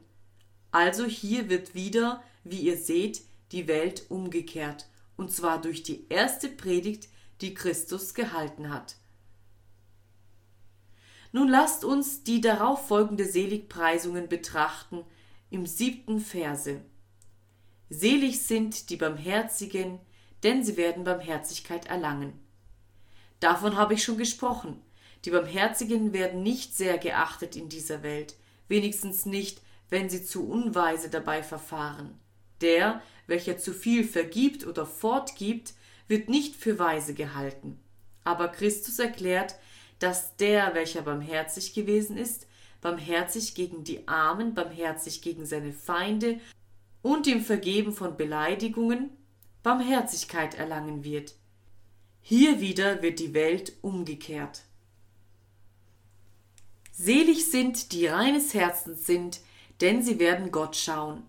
Also 0.70 1.04
hier 1.04 1.50
wird 1.50 1.74
wieder, 1.74 2.22
wie 2.44 2.60
ihr 2.60 2.76
seht, 2.76 3.22
die 3.50 3.66
Welt 3.66 4.06
umgekehrt, 4.08 4.86
und 5.16 5.32
zwar 5.32 5.60
durch 5.60 5.82
die 5.82 6.06
erste 6.08 6.48
Predigt, 6.48 7.08
die 7.40 7.54
Christus 7.54 8.14
gehalten 8.14 8.72
hat. 8.72 8.94
Nun 11.32 11.48
lasst 11.48 11.84
uns 11.84 12.22
die 12.22 12.40
darauf 12.40 12.86
folgende 12.86 13.24
Seligpreisungen 13.24 14.28
betrachten 14.28 15.04
im 15.50 15.66
siebten 15.66 16.20
Verse. 16.20 16.80
Selig 17.92 18.40
sind 18.42 18.88
die 18.88 18.96
Barmherzigen, 18.96 19.98
denn 20.44 20.64
sie 20.64 20.76
werden 20.76 21.02
Barmherzigkeit 21.02 21.86
erlangen. 21.86 22.32
Davon 23.40 23.76
habe 23.76 23.94
ich 23.94 24.04
schon 24.04 24.16
gesprochen. 24.16 24.80
Die 25.24 25.30
Barmherzigen 25.30 26.12
werden 26.12 26.44
nicht 26.44 26.76
sehr 26.76 26.98
geachtet 26.98 27.56
in 27.56 27.68
dieser 27.68 28.04
Welt, 28.04 28.36
wenigstens 28.68 29.26
nicht, 29.26 29.60
wenn 29.88 30.08
sie 30.08 30.24
zu 30.24 30.48
unweise 30.48 31.10
dabei 31.10 31.42
verfahren. 31.42 32.16
Der, 32.60 33.02
welcher 33.26 33.58
zu 33.58 33.72
viel 33.72 34.04
vergibt 34.04 34.66
oder 34.66 34.86
fortgibt, 34.86 35.74
wird 36.06 36.28
nicht 36.28 36.54
für 36.54 36.78
weise 36.78 37.12
gehalten. 37.12 37.80
Aber 38.22 38.48
Christus 38.48 39.00
erklärt, 39.00 39.56
dass 39.98 40.36
der, 40.36 40.74
welcher 40.74 41.02
barmherzig 41.02 41.74
gewesen 41.74 42.16
ist, 42.16 42.46
barmherzig 42.80 43.54
gegen 43.54 43.82
die 43.82 44.06
Armen, 44.06 44.54
barmherzig 44.54 45.22
gegen 45.22 45.44
seine 45.44 45.72
Feinde 45.72 46.40
und 47.02 47.26
im 47.26 47.40
Vergeben 47.42 47.92
von 47.92 48.16
Beleidigungen 48.16 49.10
Barmherzigkeit 49.62 50.54
erlangen 50.54 51.04
wird. 51.04 51.34
Hier 52.22 52.60
wieder 52.60 53.02
wird 53.02 53.18
die 53.18 53.34
Welt 53.34 53.74
umgekehrt. 53.82 54.62
Selig 56.92 57.50
sind, 57.50 57.92
die 57.92 58.06
reines 58.06 58.54
Herzens 58.54 59.06
sind, 59.06 59.40
denn 59.80 60.02
sie 60.02 60.18
werden 60.18 60.50
Gott 60.50 60.76
schauen. 60.76 61.22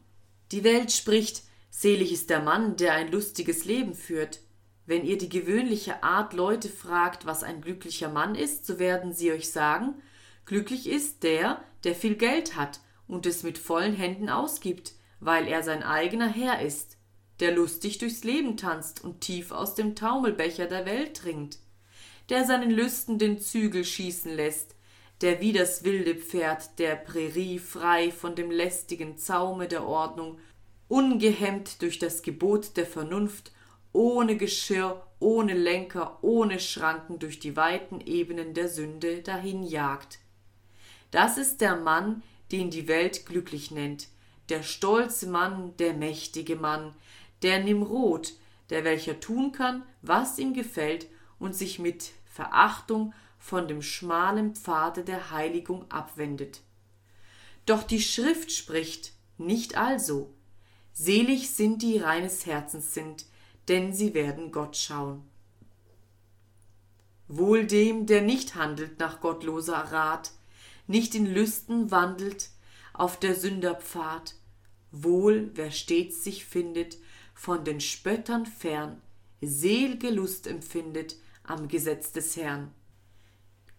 Die 0.51 0.63
Welt 0.63 0.91
spricht, 0.91 1.43
selig 1.69 2.11
ist 2.11 2.29
der 2.29 2.41
Mann, 2.41 2.75
der 2.75 2.93
ein 2.93 3.11
lustiges 3.11 3.63
Leben 3.65 3.95
führt. 3.95 4.41
Wenn 4.85 5.05
ihr 5.05 5.17
die 5.17 5.29
gewöhnliche 5.29 6.03
Art 6.03 6.33
Leute 6.33 6.67
fragt, 6.67 7.25
was 7.25 7.43
ein 7.43 7.61
glücklicher 7.61 8.09
Mann 8.09 8.35
ist, 8.35 8.65
so 8.65 8.79
werden 8.79 9.13
sie 9.13 9.31
euch 9.31 9.49
sagen, 9.49 9.93
glücklich 10.45 10.87
ist 10.87 11.23
der, 11.23 11.63
der 11.85 11.95
viel 11.95 12.15
Geld 12.15 12.55
hat 12.57 12.81
und 13.07 13.25
es 13.25 13.43
mit 13.43 13.57
vollen 13.57 13.93
Händen 13.93 14.27
ausgibt, 14.27 14.93
weil 15.21 15.47
er 15.47 15.63
sein 15.63 15.83
eigener 15.83 16.27
Herr 16.27 16.61
ist, 16.61 16.97
der 17.39 17.53
lustig 17.53 17.99
durchs 17.99 18.23
Leben 18.23 18.57
tanzt 18.57 19.03
und 19.03 19.21
tief 19.21 19.51
aus 19.51 19.75
dem 19.75 19.95
Taumelbecher 19.95 20.65
der 20.65 20.85
Welt 20.85 21.15
trinkt, 21.15 21.59
der 22.29 22.45
seinen 22.45 22.71
Lüsten 22.71 23.17
den 23.17 23.39
Zügel 23.39 23.85
schießen 23.85 24.35
lässt, 24.35 24.75
der 25.21 25.39
wie 25.39 25.53
das 25.53 25.83
wilde 25.83 26.15
Pferd 26.15 26.79
der 26.79 26.95
Prärie 26.95 27.59
frei 27.59 28.11
von 28.11 28.35
dem 28.35 28.51
lästigen 28.51 29.17
Zaume 29.17 29.67
der 29.67 29.85
Ordnung, 29.85 30.39
ungehemmt 30.87 31.81
durch 31.81 31.99
das 31.99 32.23
Gebot 32.23 32.75
der 32.75 32.85
Vernunft, 32.85 33.51
ohne 33.93 34.37
Geschirr, 34.37 35.05
ohne 35.19 35.53
Lenker, 35.53 36.19
ohne 36.21 36.59
Schranken 36.59 37.19
durch 37.19 37.39
die 37.39 37.55
weiten 37.55 38.01
Ebenen 38.01 38.53
der 38.53 38.69
Sünde 38.69 39.21
dahinjagt. 39.21 40.19
Das 41.11 41.37
ist 41.37 41.61
der 41.61 41.75
Mann, 41.75 42.23
den 42.51 42.71
die 42.71 42.87
Welt 42.87 43.25
glücklich 43.25 43.69
nennt, 43.71 44.07
der 44.51 44.63
stolze 44.63 45.27
Mann, 45.27 45.75
der 45.77 45.93
mächtige 45.93 46.57
Mann, 46.57 46.93
der 47.41 47.63
Nimrod, 47.63 48.33
der 48.69 48.83
welcher 48.83 49.19
tun 49.21 49.53
kann, 49.53 49.83
was 50.01 50.37
ihm 50.39 50.53
gefällt 50.53 51.07
und 51.39 51.55
sich 51.55 51.79
mit 51.79 52.11
Verachtung 52.25 53.13
von 53.39 53.69
dem 53.69 53.81
schmalen 53.81 54.53
Pfade 54.53 55.05
der 55.05 55.31
Heiligung 55.31 55.89
abwendet. 55.89 56.61
Doch 57.65 57.83
die 57.83 58.01
Schrift 58.01 58.51
spricht 58.51 59.13
nicht 59.37 59.77
also. 59.77 60.33
Selig 60.91 61.51
sind 61.51 61.81
die 61.81 61.97
reines 61.97 62.45
Herzens 62.45 62.93
sind, 62.93 63.25
denn 63.69 63.93
sie 63.93 64.13
werden 64.13 64.51
Gott 64.51 64.75
schauen. 64.75 65.23
Wohl 67.29 67.65
dem, 67.65 68.05
der 68.05 68.21
nicht 68.21 68.55
handelt 68.55 68.99
nach 68.99 69.21
gottloser 69.21 69.77
Rat, 69.77 70.31
nicht 70.87 71.15
in 71.15 71.25
Lüsten 71.25 71.89
wandelt, 71.89 72.49
auf 72.93 73.17
der 73.17 73.35
Sünder 73.35 73.75
Pfad, 73.75 74.35
wohl 74.91 75.51
wer 75.55 75.71
stets 75.71 76.23
sich 76.23 76.45
findet, 76.45 76.97
von 77.33 77.63
den 77.63 77.81
Spöttern 77.81 78.45
fern, 78.45 79.01
selge 79.41 80.09
Lust 80.09 80.47
empfindet 80.47 81.15
am 81.43 81.67
Gesetz 81.67 82.11
des 82.11 82.37
Herrn. 82.37 82.71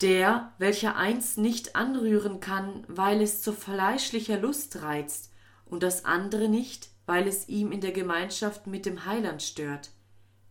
Der, 0.01 0.53
welcher 0.59 0.96
eins 0.96 1.37
nicht 1.37 1.77
anrühren 1.77 2.40
kann, 2.40 2.85
weil 2.88 3.22
es 3.22 3.40
zu 3.40 3.53
fleischlicher 3.53 4.38
Lust 4.38 4.83
reizt, 4.83 5.31
und 5.64 5.83
das 5.83 6.05
andere 6.05 6.48
nicht, 6.48 6.90
weil 7.07 7.27
es 7.29 7.48
ihm 7.48 7.72
in 7.72 7.81
der 7.81 7.92
Gemeinschaft 7.92 8.66
mit 8.66 8.85
dem 8.85 9.07
Heiland 9.07 9.42
stört, 9.42 9.90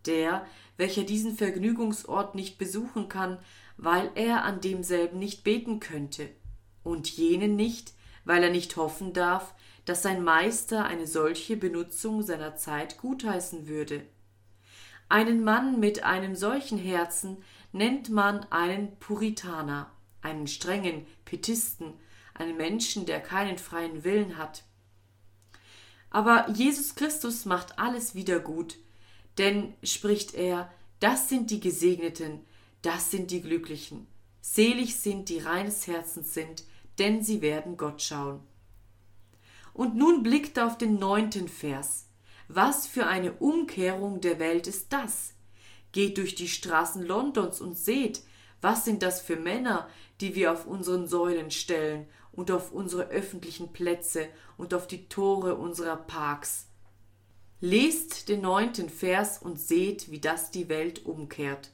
der, 0.05 0.45
welcher 0.77 1.03
diesen 1.03 1.35
Vergnügungsort 1.35 2.33
nicht 2.33 2.57
besuchen 2.57 3.09
kann, 3.09 3.37
weil 3.77 4.09
er 4.15 4.45
an 4.45 4.61
demselben 4.61 5.19
nicht 5.19 5.43
beten 5.43 5.79
könnte, 5.79 6.29
und 6.83 7.09
jenen 7.09 7.55
nicht, 7.55 7.93
weil 8.25 8.43
er 8.43 8.49
nicht 8.49 8.77
hoffen 8.77 9.13
darf, 9.13 9.53
dass 9.85 10.03
sein 10.03 10.23
Meister 10.23 10.85
eine 10.85 11.07
solche 11.07 11.57
Benutzung 11.57 12.21
seiner 12.21 12.55
Zeit 12.55 12.97
gutheißen 12.97 13.67
würde. 13.67 14.03
Einen 15.09 15.43
Mann 15.43 15.79
mit 15.79 16.03
einem 16.03 16.35
solchen 16.35 16.77
Herzen 16.77 17.37
nennt 17.73 18.09
man 18.09 18.45
einen 18.51 18.97
Puritaner, 18.99 19.91
einen 20.21 20.47
strengen 20.47 21.05
Pietisten, 21.25 21.93
einen 22.33 22.55
Menschen, 22.57 23.05
der 23.05 23.19
keinen 23.19 23.57
freien 23.57 24.03
Willen 24.03 24.37
hat. 24.37 24.63
Aber 26.09 26.49
Jesus 26.49 26.95
Christus 26.95 27.45
macht 27.45 27.79
alles 27.79 28.15
wieder 28.15 28.39
gut, 28.39 28.77
denn, 29.37 29.73
spricht 29.83 30.33
er, 30.33 30.71
das 30.99 31.29
sind 31.29 31.49
die 31.51 31.59
Gesegneten, 31.59 32.41
das 32.81 33.11
sind 33.11 33.31
die 33.31 33.41
Glücklichen. 33.41 34.07
Selig 34.41 34.95
sind, 34.97 35.29
die 35.29 35.39
reines 35.39 35.87
Herzens 35.87 36.33
sind, 36.33 36.63
denn 36.99 37.23
sie 37.23 37.41
werden 37.41 37.77
Gott 37.77 38.01
schauen. 38.01 38.41
Und 39.73 39.95
nun 39.95 40.23
blickt 40.23 40.59
auf 40.59 40.77
den 40.77 40.99
neunten 40.99 41.47
Vers. 41.47 42.07
Was 42.47 42.87
für 42.87 43.07
eine 43.07 43.33
Umkehrung 43.33 44.19
der 44.21 44.39
Welt 44.39 44.67
ist 44.67 44.91
das? 44.91 45.33
Geht 45.91 46.17
durch 46.17 46.35
die 46.35 46.47
Straßen 46.47 47.01
Londons 47.05 47.61
und 47.61 47.77
seht, 47.77 48.23
was 48.59 48.85
sind 48.85 49.03
das 49.03 49.21
für 49.21 49.37
Männer, 49.37 49.87
die 50.19 50.35
wir 50.35 50.51
auf 50.51 50.67
unseren 50.67 51.07
Säulen 51.07 51.51
stellen 51.51 52.07
und 52.31 52.51
auf 52.51 52.71
unsere 52.71 53.07
öffentlichen 53.07 53.73
Plätze 53.73 54.27
und 54.57 54.73
auf 54.73 54.87
die 54.87 55.07
Tore 55.07 55.55
unserer 55.55 55.97
Parks. 55.97 56.67
Lest 57.59 58.29
den 58.29 58.41
neunten 58.41 58.89
Vers 58.89 59.37
und 59.37 59.59
seht, 59.59 60.11
wie 60.11 60.19
das 60.19 60.51
die 60.51 60.69
Welt 60.69 61.05
umkehrt. 61.05 61.71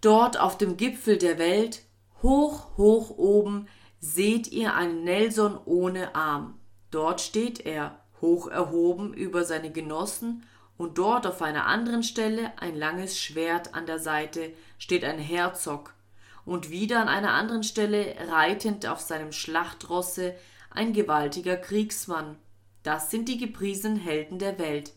Dort 0.00 0.38
auf 0.38 0.58
dem 0.58 0.76
Gipfel 0.76 1.18
der 1.18 1.38
Welt, 1.38 1.82
hoch, 2.22 2.76
hoch 2.76 3.10
oben, 3.10 3.68
seht 4.02 4.50
ihr 4.50 4.74
einen 4.74 5.04
Nelson 5.04 5.58
ohne 5.64 6.14
Arm. 6.16 6.58
Dort 6.90 7.20
steht 7.20 7.64
er, 7.64 8.00
hoch 8.20 8.48
erhoben 8.48 9.14
über 9.14 9.44
seine 9.44 9.70
Genossen 9.70 10.42
und 10.76 10.98
dort 10.98 11.26
auf 11.26 11.40
einer 11.40 11.66
anderen 11.66 12.02
Stelle 12.02 12.52
ein 12.58 12.76
langes 12.76 13.18
Schwert 13.18 13.74
an 13.74 13.86
der 13.86 14.00
Seite 14.00 14.52
steht 14.78 15.04
ein 15.04 15.18
Herzog, 15.18 15.94
und 16.44 16.70
wieder 16.70 17.00
an 17.00 17.06
einer 17.06 17.32
anderen 17.32 17.62
Stelle 17.62 18.16
reitend 18.28 18.86
auf 18.86 18.98
seinem 18.98 19.30
Schlachtrosse 19.30 20.34
ein 20.70 20.92
gewaltiger 20.92 21.56
Kriegsmann. 21.56 22.36
Das 22.82 23.12
sind 23.12 23.28
die 23.28 23.38
gepriesenen 23.38 23.96
Helden 23.96 24.40
der 24.40 24.58
Welt. 24.58 24.92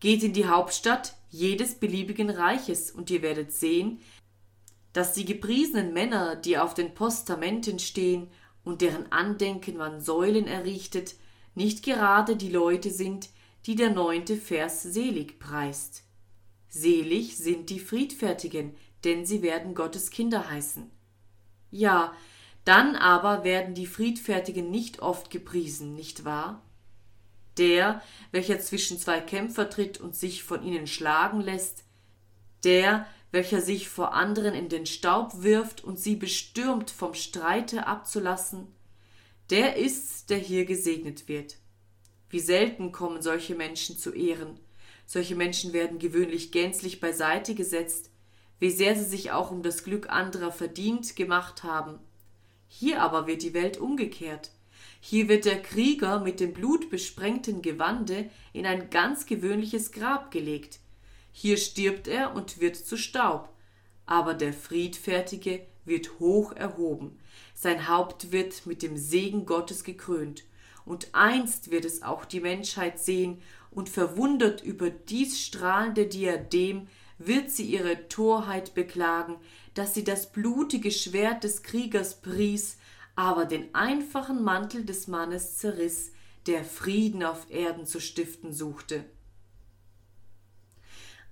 Geht 0.00 0.22
in 0.22 0.34
die 0.34 0.46
Hauptstadt 0.46 1.14
jedes 1.30 1.76
beliebigen 1.76 2.28
Reiches, 2.28 2.90
und 2.90 3.08
ihr 3.08 3.22
werdet 3.22 3.52
sehen, 3.52 4.02
dass 4.92 5.12
die 5.12 5.24
gepriesenen 5.24 5.92
Männer, 5.92 6.36
die 6.36 6.58
auf 6.58 6.74
den 6.74 6.94
Postamenten 6.94 7.78
stehen 7.78 8.28
und 8.64 8.80
deren 8.82 9.10
Andenken 9.12 9.76
man 9.76 10.00
Säulen 10.00 10.46
errichtet, 10.46 11.14
nicht 11.54 11.84
gerade 11.84 12.36
die 12.36 12.50
Leute 12.50 12.90
sind, 12.90 13.30
die 13.66 13.74
der 13.74 13.90
neunte 13.90 14.36
Vers 14.36 14.82
selig 14.82 15.38
preist. 15.38 16.04
Selig 16.68 17.36
sind 17.36 17.70
die 17.70 17.80
Friedfertigen, 17.80 18.74
denn 19.04 19.26
sie 19.26 19.42
werden 19.42 19.74
Gottes 19.74 20.10
Kinder 20.10 20.50
heißen. 20.50 20.90
Ja, 21.70 22.14
dann 22.64 22.96
aber 22.96 23.44
werden 23.44 23.74
die 23.74 23.86
Friedfertigen 23.86 24.70
nicht 24.70 25.00
oft 25.00 25.30
gepriesen, 25.30 25.94
nicht 25.94 26.24
wahr? 26.24 26.62
Der, 27.58 28.02
welcher 28.30 28.60
zwischen 28.60 28.98
zwei 28.98 29.20
Kämpfer 29.20 29.68
tritt 29.68 29.98
und 29.98 30.14
sich 30.14 30.44
von 30.44 30.62
ihnen 30.62 30.86
schlagen 30.86 31.40
lässt, 31.40 31.84
der, 32.64 33.06
welcher 33.32 33.60
sich 33.60 33.88
vor 33.88 34.14
anderen 34.14 34.54
in 34.54 34.68
den 34.68 34.86
Staub 34.86 35.42
wirft 35.42 35.84
und 35.84 35.98
sie 35.98 36.16
bestürmt 36.16 36.90
vom 36.90 37.14
Streite 37.14 37.86
abzulassen, 37.86 38.66
der 39.50 39.76
ist's, 39.76 40.26
der 40.26 40.38
hier 40.38 40.64
gesegnet 40.64 41.28
wird. 41.28 41.56
Wie 42.28 42.40
selten 42.40 42.92
kommen 42.92 43.22
solche 43.22 43.54
Menschen 43.54 43.98
zu 43.98 44.12
Ehren. 44.12 44.60
Solche 45.06 45.34
Menschen 45.34 45.72
werden 45.72 45.98
gewöhnlich 45.98 46.52
gänzlich 46.52 47.00
beiseite 47.00 47.56
gesetzt, 47.56 48.10
wie 48.60 48.70
sehr 48.70 48.94
sie 48.94 49.04
sich 49.04 49.32
auch 49.32 49.50
um 49.50 49.62
das 49.62 49.82
Glück 49.82 50.08
anderer 50.08 50.52
verdient 50.52 51.16
gemacht 51.16 51.64
haben. 51.64 51.98
Hier 52.68 53.02
aber 53.02 53.26
wird 53.26 53.42
die 53.42 53.54
Welt 53.54 53.78
umgekehrt. 53.78 54.52
Hier 55.00 55.28
wird 55.28 55.46
der 55.46 55.60
Krieger 55.60 56.20
mit 56.20 56.38
dem 56.38 56.52
blutbesprengten 56.52 57.62
Gewande 57.62 58.30
in 58.52 58.66
ein 58.66 58.90
ganz 58.90 59.26
gewöhnliches 59.26 59.90
Grab 59.90 60.30
gelegt. 60.30 60.78
Hier 61.42 61.56
stirbt 61.56 62.06
er 62.06 62.34
und 62.34 62.60
wird 62.60 62.76
zu 62.76 62.98
Staub. 62.98 63.48
Aber 64.04 64.34
der 64.34 64.52
Friedfertige 64.52 65.66
wird 65.86 66.20
hoch 66.20 66.52
erhoben. 66.52 67.18
Sein 67.54 67.88
Haupt 67.88 68.30
wird 68.30 68.66
mit 68.66 68.82
dem 68.82 68.98
Segen 68.98 69.46
Gottes 69.46 69.82
gekrönt. 69.82 70.44
Und 70.84 71.08
einst 71.14 71.70
wird 71.70 71.86
es 71.86 72.02
auch 72.02 72.26
die 72.26 72.40
Menschheit 72.40 72.98
sehen 72.98 73.40
und 73.70 73.88
verwundert 73.88 74.62
über 74.62 74.90
dies 74.90 75.40
strahlende 75.40 76.04
Diadem 76.04 76.88
wird 77.16 77.50
sie 77.50 77.64
ihre 77.64 78.06
Torheit 78.08 78.74
beklagen, 78.74 79.36
dass 79.72 79.94
sie 79.94 80.04
das 80.04 80.32
blutige 80.32 80.90
Schwert 80.90 81.42
des 81.42 81.62
Kriegers 81.62 82.20
pries, 82.20 82.76
aber 83.16 83.46
den 83.46 83.74
einfachen 83.74 84.44
Mantel 84.44 84.84
des 84.84 85.06
Mannes 85.06 85.56
zerriss, 85.56 86.12
der 86.46 86.64
Frieden 86.64 87.22
auf 87.22 87.50
Erden 87.50 87.86
zu 87.86 87.98
stiften 87.98 88.52
suchte. 88.52 89.06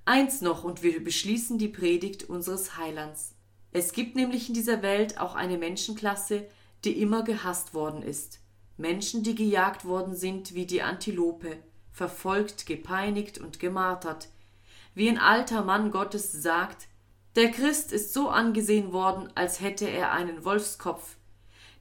Eins 0.09 0.41
noch, 0.41 0.65
und 0.65 0.83
wir 0.83 1.05
beschließen 1.05 1.59
die 1.59 1.69
Predigt 1.69 2.31
unseres 2.31 2.79
Heilands. 2.79 3.35
Es 3.73 3.93
gibt 3.93 4.17
nämlich 4.17 4.49
in 4.49 4.55
dieser 4.55 4.81
Welt 4.81 5.21
auch 5.21 5.35
eine 5.35 5.59
Menschenklasse, 5.59 6.47
die 6.83 6.99
immer 7.03 7.25
gehasst 7.25 7.75
worden 7.75 8.01
ist. 8.01 8.41
Menschen, 8.79 9.23
die 9.23 9.35
gejagt 9.35 9.85
worden 9.85 10.17
sind 10.17 10.55
wie 10.55 10.65
die 10.65 10.81
Antilope, 10.81 11.59
verfolgt, 11.93 12.65
gepeinigt 12.65 13.37
und 13.37 13.61
gemartert. 13.61 14.31
Wie 14.95 15.11
ein 15.11 15.19
alter 15.19 15.63
Mann 15.63 15.91
Gottes 15.91 16.33
sagt, 16.33 16.89
der 17.37 17.51
Christ 17.51 17.93
ist 17.93 18.15
so 18.15 18.31
angesehen 18.31 18.95
worden, 18.95 19.29
als 19.35 19.61
hätte 19.61 19.91
er 19.91 20.13
einen 20.13 20.43
Wolfskopf. 20.43 21.19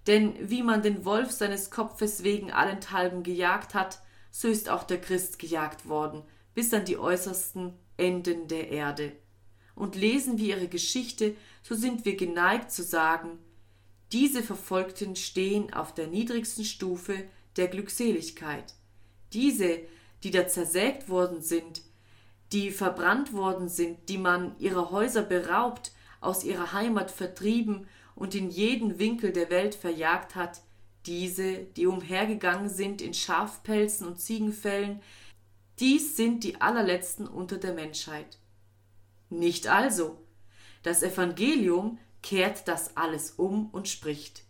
Denn 0.05 0.35
wie 0.49 0.63
man 0.63 0.81
den 0.81 1.05
Wolf 1.05 1.31
seines 1.31 1.71
Kopfes 1.71 2.23
wegen 2.23 2.51
allenthalben 2.51 3.23
gejagt 3.23 3.73
hat, 3.73 4.01
so 4.31 4.49
ist 4.49 4.67
auch 4.67 4.83
der 4.83 4.99
Christ 4.99 5.39
gejagt 5.39 5.87
worden, 5.87 6.23
bis 6.53 6.73
an 6.73 6.83
die 6.83 6.97
äußersten 6.97 7.73
Enden 7.97 8.47
der 8.47 8.69
Erde. 8.69 9.11
Und 9.75 9.95
lesen 9.95 10.37
wir 10.37 10.57
ihre 10.57 10.67
Geschichte, 10.67 11.35
so 11.61 11.75
sind 11.75 12.05
wir 12.05 12.15
geneigt 12.15 12.71
zu 12.71 12.83
sagen, 12.83 13.39
diese 14.11 14.41
Verfolgten 14.41 15.15
stehen 15.15 15.73
auf 15.73 15.93
der 15.93 16.07
niedrigsten 16.07 16.63
Stufe 16.63 17.25
der 17.57 17.67
Glückseligkeit. 17.67 18.73
Diese, 19.33 19.79
die 20.23 20.31
da 20.31 20.47
zersägt 20.47 21.09
worden 21.09 21.41
sind, 21.41 21.81
die 22.53 22.71
verbrannt 22.71 23.33
worden 23.33 23.67
sind, 23.67 24.07
die 24.07 24.17
man 24.17 24.57
ihrer 24.59 24.91
Häuser 24.91 25.23
beraubt, 25.23 25.91
aus 26.21 26.43
ihrer 26.43 26.71
Heimat 26.71 27.11
vertrieben 27.11 27.87
und 28.15 28.33
in 28.33 28.49
jeden 28.49 28.99
Winkel 28.99 29.31
der 29.31 29.49
Welt 29.49 29.75
verjagt 29.75 30.35
hat, 30.35 30.61
diese, 31.05 31.59
die 31.59 31.87
umhergegangen 31.87 32.69
sind 32.69 33.01
in 33.01 33.13
Schafpelzen 33.13 34.07
und 34.07 34.19
Ziegenfällen, 34.19 35.01
dies 35.79 36.15
sind 36.15 36.43
die 36.43 36.59
allerletzten 36.61 37.27
unter 37.27 37.57
der 37.57 37.73
Menschheit. 37.73 38.39
Nicht 39.29 39.67
also. 39.67 40.17
Das 40.83 41.03
Evangelium 41.03 41.99
kehrt 42.23 42.67
das 42.67 42.97
alles 42.97 43.31
um 43.31 43.69
und 43.71 43.87
spricht. 43.87 44.43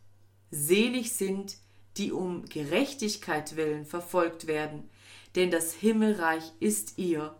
Selig 0.51 1.11
sind, 1.13 1.57
die 1.97 2.11
um 2.11 2.45
Gerechtigkeit 2.45 3.55
willen 3.55 3.85
verfolgt 3.85 4.47
werden, 4.47 4.89
denn 5.35 5.51
das 5.51 5.73
Himmelreich 5.73 6.53
ist 6.59 6.97
ihr. 6.97 7.35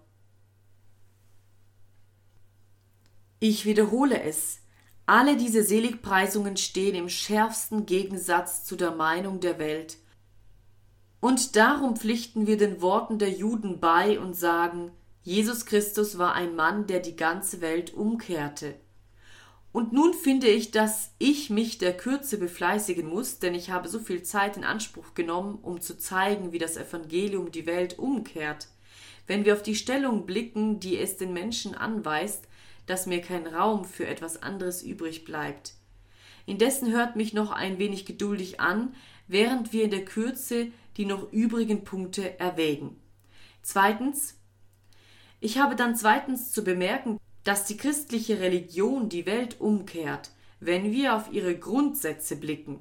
Ich 3.39 3.65
wiederhole 3.65 4.21
es, 4.21 4.59
alle 5.05 5.37
diese 5.37 5.63
Seligpreisungen 5.63 6.57
stehen 6.57 6.95
im 6.95 7.07
schärfsten 7.07 7.85
Gegensatz 7.85 8.65
zu 8.65 8.75
der 8.75 8.91
Meinung 8.91 9.39
der 9.39 9.57
Welt. 9.59 9.97
Und 11.19 11.55
darum 11.55 11.95
pflichten 11.95 12.47
wir 12.47 12.57
den 12.57 12.81
Worten 12.81 13.17
der 13.19 13.31
Juden 13.31 13.79
bei 13.79 14.19
und 14.19 14.35
sagen, 14.35 14.91
Jesus 15.23 15.65
Christus 15.65 16.17
war 16.17 16.33
ein 16.33 16.55
Mann, 16.55 16.87
der 16.87 16.99
die 16.99 17.15
ganze 17.15 17.59
Welt 17.59 17.93
umkehrte. 17.93 18.75
Und 19.71 19.93
nun 19.93 20.13
finde 20.13 20.47
ich, 20.47 20.71
dass 20.71 21.11
ich 21.19 21.49
mich 21.49 21.77
der 21.77 21.95
Kürze 21.95 22.37
befleißigen 22.37 23.07
muss, 23.07 23.39
denn 23.39 23.53
ich 23.53 23.69
habe 23.69 23.89
so 23.89 23.99
viel 23.99 24.23
Zeit 24.23 24.57
in 24.57 24.63
Anspruch 24.63 25.13
genommen, 25.13 25.59
um 25.61 25.81
zu 25.81 25.97
zeigen, 25.97 26.51
wie 26.51 26.57
das 26.57 26.77
Evangelium 26.77 27.51
die 27.51 27.65
Welt 27.65 27.99
umkehrt. 27.99 28.69
Wenn 29.27 29.43
wir 29.43 29.53
auf 29.53 29.61
die 29.61 29.75
Stellung 29.75 30.25
blicken, 30.25 30.79
die 30.79 30.97
es 30.97 31.17
den 31.17 31.33
Menschen 31.33 31.75
anweist, 31.75 32.47
dass 32.85 33.05
mir 33.05 33.21
kein 33.21 33.45
Raum 33.45 33.85
für 33.85 34.07
etwas 34.07 34.41
anderes 34.41 34.81
übrig 34.81 35.25
bleibt. 35.25 35.73
Indessen 36.45 36.91
hört 36.91 37.17
mich 37.17 37.33
noch 37.33 37.51
ein 37.51 37.77
wenig 37.77 38.05
geduldig 38.05 38.61
an, 38.61 38.95
während 39.27 39.73
wir 39.73 39.83
in 39.83 39.91
der 39.91 40.05
Kürze 40.05 40.71
die 40.97 41.05
noch 41.05 41.31
übrigen 41.31 41.83
Punkte 41.83 42.39
erwägen. 42.39 42.99
Zweitens, 43.61 44.35
ich 45.39 45.59
habe 45.59 45.75
dann 45.75 45.95
zweitens 45.95 46.51
zu 46.51 46.63
bemerken, 46.63 47.19
dass 47.43 47.65
die 47.65 47.77
christliche 47.77 48.39
Religion 48.39 49.07
die 49.07 49.25
Welt 49.25 49.61
umkehrt, 49.61 50.31
wenn 50.59 50.91
wir 50.91 51.15
auf 51.15 51.31
ihre 51.31 51.57
Grundsätze 51.57 52.35
blicken. 52.35 52.79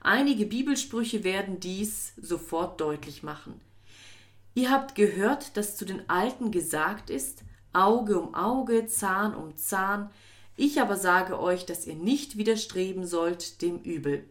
Einige 0.00 0.46
Bibelsprüche 0.46 1.22
werden 1.22 1.60
dies 1.60 2.12
sofort 2.16 2.80
deutlich 2.80 3.22
machen. 3.22 3.60
Ihr 4.54 4.70
habt 4.70 4.96
gehört, 4.96 5.56
dass 5.56 5.76
zu 5.76 5.84
den 5.84 6.10
Alten 6.10 6.50
gesagt 6.50 7.08
ist, 7.08 7.44
Auge 7.72 8.20
um 8.20 8.34
Auge, 8.34 8.86
Zahn 8.86 9.34
um 9.34 9.56
Zahn, 9.56 10.10
ich 10.56 10.80
aber 10.80 10.96
sage 10.96 11.40
euch, 11.40 11.64
dass 11.64 11.86
ihr 11.86 11.94
nicht 11.94 12.36
widerstreben 12.36 13.06
sollt 13.06 13.62
dem 13.62 13.78
Übel. 13.78 14.28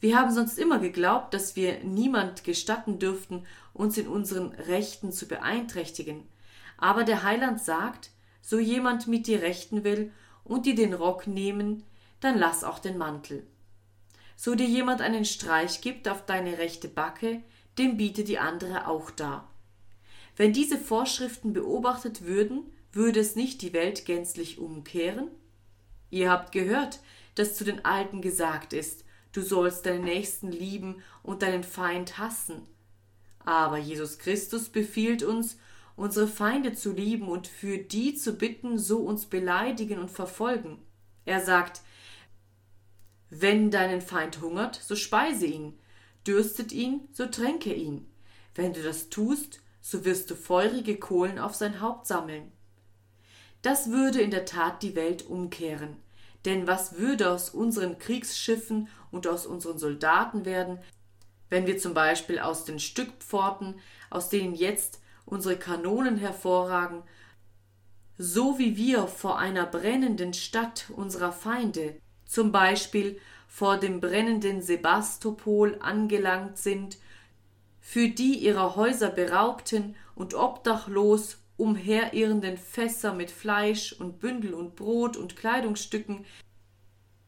Wir 0.00 0.18
haben 0.18 0.32
sonst 0.32 0.58
immer 0.58 0.78
geglaubt, 0.78 1.34
dass 1.34 1.56
wir 1.56 1.84
niemand 1.84 2.44
gestatten 2.44 2.98
dürften, 2.98 3.46
uns 3.74 3.98
in 3.98 4.08
unseren 4.08 4.48
Rechten 4.52 5.12
zu 5.12 5.28
beeinträchtigen. 5.28 6.26
Aber 6.78 7.04
der 7.04 7.22
Heiland 7.22 7.60
sagt, 7.60 8.10
so 8.40 8.58
jemand 8.58 9.06
mit 9.06 9.26
dir 9.26 9.42
rechten 9.42 9.84
will 9.84 10.10
und 10.42 10.64
dir 10.64 10.74
den 10.74 10.94
Rock 10.94 11.26
nehmen, 11.26 11.84
dann 12.20 12.38
lass 12.38 12.64
auch 12.64 12.78
den 12.78 12.96
Mantel. 12.96 13.46
So 14.36 14.54
dir 14.54 14.66
jemand 14.66 15.02
einen 15.02 15.26
Streich 15.26 15.82
gibt 15.82 16.08
auf 16.08 16.24
deine 16.24 16.56
rechte 16.56 16.88
Backe, 16.88 17.42
dem 17.76 17.98
biete 17.98 18.24
die 18.24 18.38
andere 18.38 18.88
auch 18.88 19.10
dar. 19.10 19.50
Wenn 20.36 20.54
diese 20.54 20.78
Vorschriften 20.78 21.52
beobachtet 21.52 22.24
würden, 22.24 22.72
würde 22.92 23.20
es 23.20 23.36
nicht 23.36 23.60
die 23.60 23.74
Welt 23.74 24.06
gänzlich 24.06 24.58
umkehren? 24.58 25.28
Ihr 26.08 26.30
habt 26.30 26.52
gehört, 26.52 27.00
dass 27.34 27.54
zu 27.54 27.64
den 27.64 27.84
Alten 27.84 28.22
gesagt 28.22 28.72
ist, 28.72 29.04
du 29.32 29.42
sollst 29.42 29.86
deinen 29.86 30.04
Nächsten 30.04 30.50
lieben 30.50 31.02
und 31.22 31.42
deinen 31.42 31.64
Feind 31.64 32.18
hassen. 32.18 32.66
Aber 33.44 33.78
Jesus 33.78 34.18
Christus 34.18 34.68
befiehlt 34.68 35.22
uns, 35.22 35.56
unsere 35.96 36.28
Feinde 36.28 36.72
zu 36.74 36.92
lieben 36.92 37.28
und 37.28 37.46
für 37.46 37.78
die 37.78 38.14
zu 38.14 38.34
bitten, 38.34 38.78
so 38.78 38.98
uns 39.00 39.26
beleidigen 39.26 39.98
und 39.98 40.10
verfolgen. 40.10 40.78
Er 41.24 41.40
sagt, 41.40 41.82
wenn 43.28 43.70
deinen 43.70 44.00
Feind 44.00 44.40
hungert, 44.40 44.74
so 44.74 44.96
speise 44.96 45.46
ihn, 45.46 45.78
dürstet 46.26 46.72
ihn, 46.72 47.08
so 47.12 47.26
tränke 47.26 47.72
ihn. 47.72 48.06
Wenn 48.54 48.72
du 48.72 48.82
das 48.82 49.08
tust, 49.10 49.60
so 49.80 50.04
wirst 50.04 50.30
du 50.30 50.34
feurige 50.34 50.96
Kohlen 50.96 51.38
auf 51.38 51.54
sein 51.54 51.80
Haupt 51.80 52.06
sammeln. 52.06 52.50
Das 53.62 53.90
würde 53.90 54.20
in 54.20 54.30
der 54.30 54.46
Tat 54.46 54.82
die 54.82 54.94
Welt 54.94 55.26
umkehren. 55.26 55.96
Denn 56.44 56.66
was 56.66 56.96
würde 56.96 57.30
aus 57.30 57.50
unseren 57.50 57.98
Kriegsschiffen 57.98 58.88
und 59.10 59.26
aus 59.26 59.46
unseren 59.46 59.78
Soldaten 59.78 60.44
werden, 60.44 60.78
wenn 61.48 61.66
wir 61.66 61.78
zum 61.78 61.94
Beispiel 61.94 62.38
aus 62.38 62.64
den 62.64 62.78
Stückpforten, 62.78 63.74
aus 64.08 64.28
denen 64.28 64.54
jetzt 64.54 65.00
unsere 65.26 65.56
Kanonen 65.56 66.16
hervorragen, 66.16 67.02
so 68.18 68.58
wie 68.58 68.76
wir 68.76 69.06
vor 69.06 69.38
einer 69.38 69.66
brennenden 69.66 70.34
Stadt 70.34 70.86
unserer 70.94 71.32
Feinde, 71.32 71.96
zum 72.24 72.52
Beispiel 72.52 73.18
vor 73.48 73.78
dem 73.78 74.00
brennenden 74.00 74.62
Sebastopol 74.62 75.78
angelangt 75.80 76.58
sind, 76.58 76.98
für 77.80 78.08
die 78.08 78.34
ihrer 78.34 78.76
Häuser 78.76 79.10
beraubten 79.10 79.96
und 80.14 80.34
obdachlos 80.34 81.38
umherirrenden 81.56 82.56
Fässer 82.56 83.12
mit 83.12 83.30
Fleisch 83.30 83.92
und 83.92 84.20
Bündel 84.20 84.54
und 84.54 84.76
Brot 84.76 85.16
und 85.16 85.36
Kleidungsstücken 85.36 86.24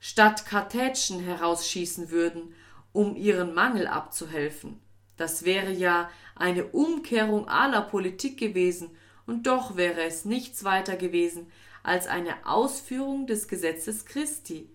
statt 0.05 0.47
Kartätschen 0.47 1.21
herausschießen 1.21 2.11
würden, 2.11 2.53
um 2.91 3.15
ihren 3.15 3.55
Mangel 3.55 3.87
abzuhelfen. 3.87 4.81
Das 5.17 5.45
wäre 5.45 5.71
ja 5.71 6.11
eine 6.35 6.65
Umkehrung 6.65 7.47
aller 7.49 7.83
Politik 7.83 8.37
gewesen, 8.37 8.91
und 9.27 9.47
doch 9.47 9.77
wäre 9.77 10.03
es 10.03 10.25
nichts 10.25 10.65
weiter 10.65 10.97
gewesen 10.97 11.47
als 11.85 12.09
eine 12.09 12.45
Ausführung 12.45 13.29
des 13.29 13.47
Gesetzes 13.47 14.05
Christi. 14.05 14.69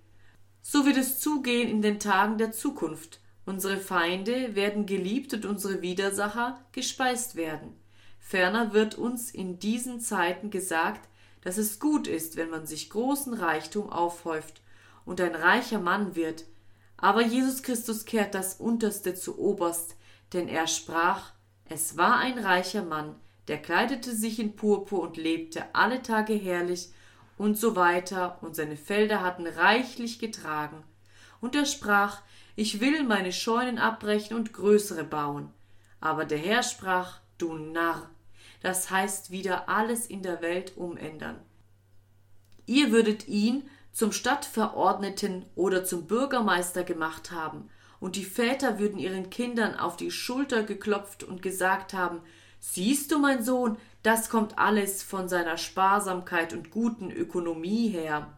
So 0.61 0.85
wird 0.85 0.95
es 0.95 1.19
zugehen 1.19 1.67
in 1.67 1.81
den 1.81 1.99
Tagen 1.99 2.37
der 2.37 2.53
Zukunft. 2.53 3.19
Unsere 3.45 3.75
Feinde 3.77 4.55
werden 4.55 4.85
geliebt 4.85 5.33
und 5.33 5.45
unsere 5.45 5.81
Widersacher 5.81 6.57
gespeist 6.71 7.35
werden. 7.35 7.75
Ferner 8.17 8.71
wird 8.71 8.95
uns 8.95 9.29
in 9.31 9.59
diesen 9.59 9.99
Zeiten 9.99 10.51
gesagt, 10.51 11.09
dass 11.41 11.57
es 11.57 11.81
gut 11.81 12.07
ist, 12.07 12.37
wenn 12.37 12.49
man 12.49 12.65
sich 12.65 12.89
großen 12.89 13.33
Reichtum 13.33 13.89
aufhäuft 13.89 14.61
und 15.07 15.21
ein 15.21 15.35
reicher 15.35 15.79
Mann 15.79 16.15
wird. 16.15 16.43
Aber 16.97 17.21
Jesus 17.21 17.63
Christus 17.63 18.05
kehrt 18.05 18.35
das 18.35 18.55
Unterste 18.55 19.15
zu 19.15 19.39
Oberst, 19.39 19.95
denn 20.33 20.47
er 20.49 20.67
sprach, 20.67 21.31
es 21.69 21.97
war 21.97 22.17
ein 22.17 22.37
reicher 22.37 22.83
Mann, 22.83 23.15
der 23.47 23.61
kleidete 23.61 24.13
sich 24.13 24.37
in 24.37 24.55
Purpur 24.55 25.01
und 25.01 25.17
lebte 25.17 25.63
alle 25.73 26.01
Tage 26.01 26.33
herrlich 26.33 26.89
und 27.37 27.57
so 27.57 27.75
weiter, 27.75 28.37
und 28.41 28.55
seine 28.55 28.75
Felder 28.75 29.21
hatten 29.21 29.47
reichlich 29.47 30.19
getragen. 30.19 30.83
Und 31.39 31.55
er 31.55 31.65
sprach, 31.65 32.21
ich 32.55 32.81
will 32.81 33.03
meine 33.03 33.31
Scheunen 33.31 33.77
abbrechen 33.77 34.35
und 34.35 34.53
größere 34.53 35.03
bauen. 35.03 35.49
Aber 36.01 36.25
der 36.25 36.39
Herr 36.39 36.63
sprach, 36.63 37.19
du 37.37 37.53
Narr, 37.53 38.09
das 38.61 38.89
heißt 38.89 39.31
wieder 39.31 39.69
alles 39.69 40.07
in 40.07 40.23
der 40.23 40.41
Welt 40.41 40.75
umändern. 40.75 41.39
Ihr 42.65 42.91
würdet 42.91 43.27
ihn 43.27 43.69
zum 43.97 44.11
Stadtverordneten 44.11 45.47
oder 45.55 45.83
zum 45.83 46.05
Bürgermeister 46.05 46.83
gemacht 46.83 47.31
haben, 47.31 47.67
und 47.99 48.15
die 48.15 48.25
Väter 48.25 48.77
würden 48.77 48.99
ihren 48.99 49.31
Kindern 49.31 49.73
auf 49.73 49.97
die 49.97 50.11
Schulter 50.11 50.61
geklopft 50.61 51.23
und 51.23 51.41
gesagt 51.41 51.95
haben, 51.95 52.21
Siehst 52.59 53.11
du, 53.11 53.17
mein 53.17 53.43
Sohn, 53.43 53.75
das 54.03 54.29
kommt 54.29 54.59
alles 54.59 55.01
von 55.01 55.27
seiner 55.27 55.57
Sparsamkeit 55.57 56.53
und 56.53 56.69
guten 56.69 57.09
Ökonomie 57.09 57.87
her. 57.87 58.37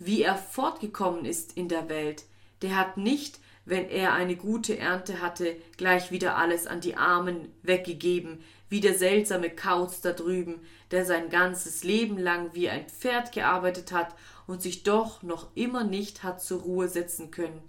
Wie 0.00 0.22
er 0.22 0.34
fortgekommen 0.34 1.26
ist 1.26 1.56
in 1.56 1.68
der 1.68 1.88
Welt, 1.88 2.24
der 2.62 2.76
hat 2.76 2.96
nicht, 2.96 3.38
wenn 3.64 3.88
er 3.88 4.14
eine 4.14 4.34
gute 4.34 4.76
Ernte 4.78 5.20
hatte, 5.20 5.54
gleich 5.76 6.10
wieder 6.10 6.36
alles 6.36 6.66
an 6.66 6.80
die 6.80 6.96
Armen 6.96 7.52
weggegeben, 7.62 8.42
wie 8.72 8.80
der 8.80 8.96
seltsame 8.96 9.50
Kauz 9.50 10.00
da 10.00 10.14
drüben, 10.14 10.62
der 10.92 11.04
sein 11.04 11.28
ganzes 11.28 11.84
Leben 11.84 12.16
lang 12.16 12.54
wie 12.54 12.70
ein 12.70 12.88
Pferd 12.88 13.30
gearbeitet 13.30 13.92
hat 13.92 14.14
und 14.46 14.62
sich 14.62 14.82
doch 14.82 15.22
noch 15.22 15.54
immer 15.54 15.84
nicht 15.84 16.22
hat 16.22 16.42
zur 16.42 16.62
Ruhe 16.62 16.88
setzen 16.88 17.30
können. 17.30 17.60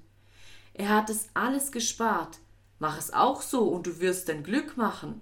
Er 0.74 0.88
hat 0.88 1.10
es 1.10 1.28
alles 1.34 1.74
gespart. 1.74 2.40
Mach 2.80 2.98
es 2.98 3.12
auch 3.12 3.42
so, 3.42 3.68
und 3.68 3.86
du 3.86 4.00
wirst 4.00 4.30
dein 4.30 4.44
Glück 4.44 4.78
machen. 4.78 5.20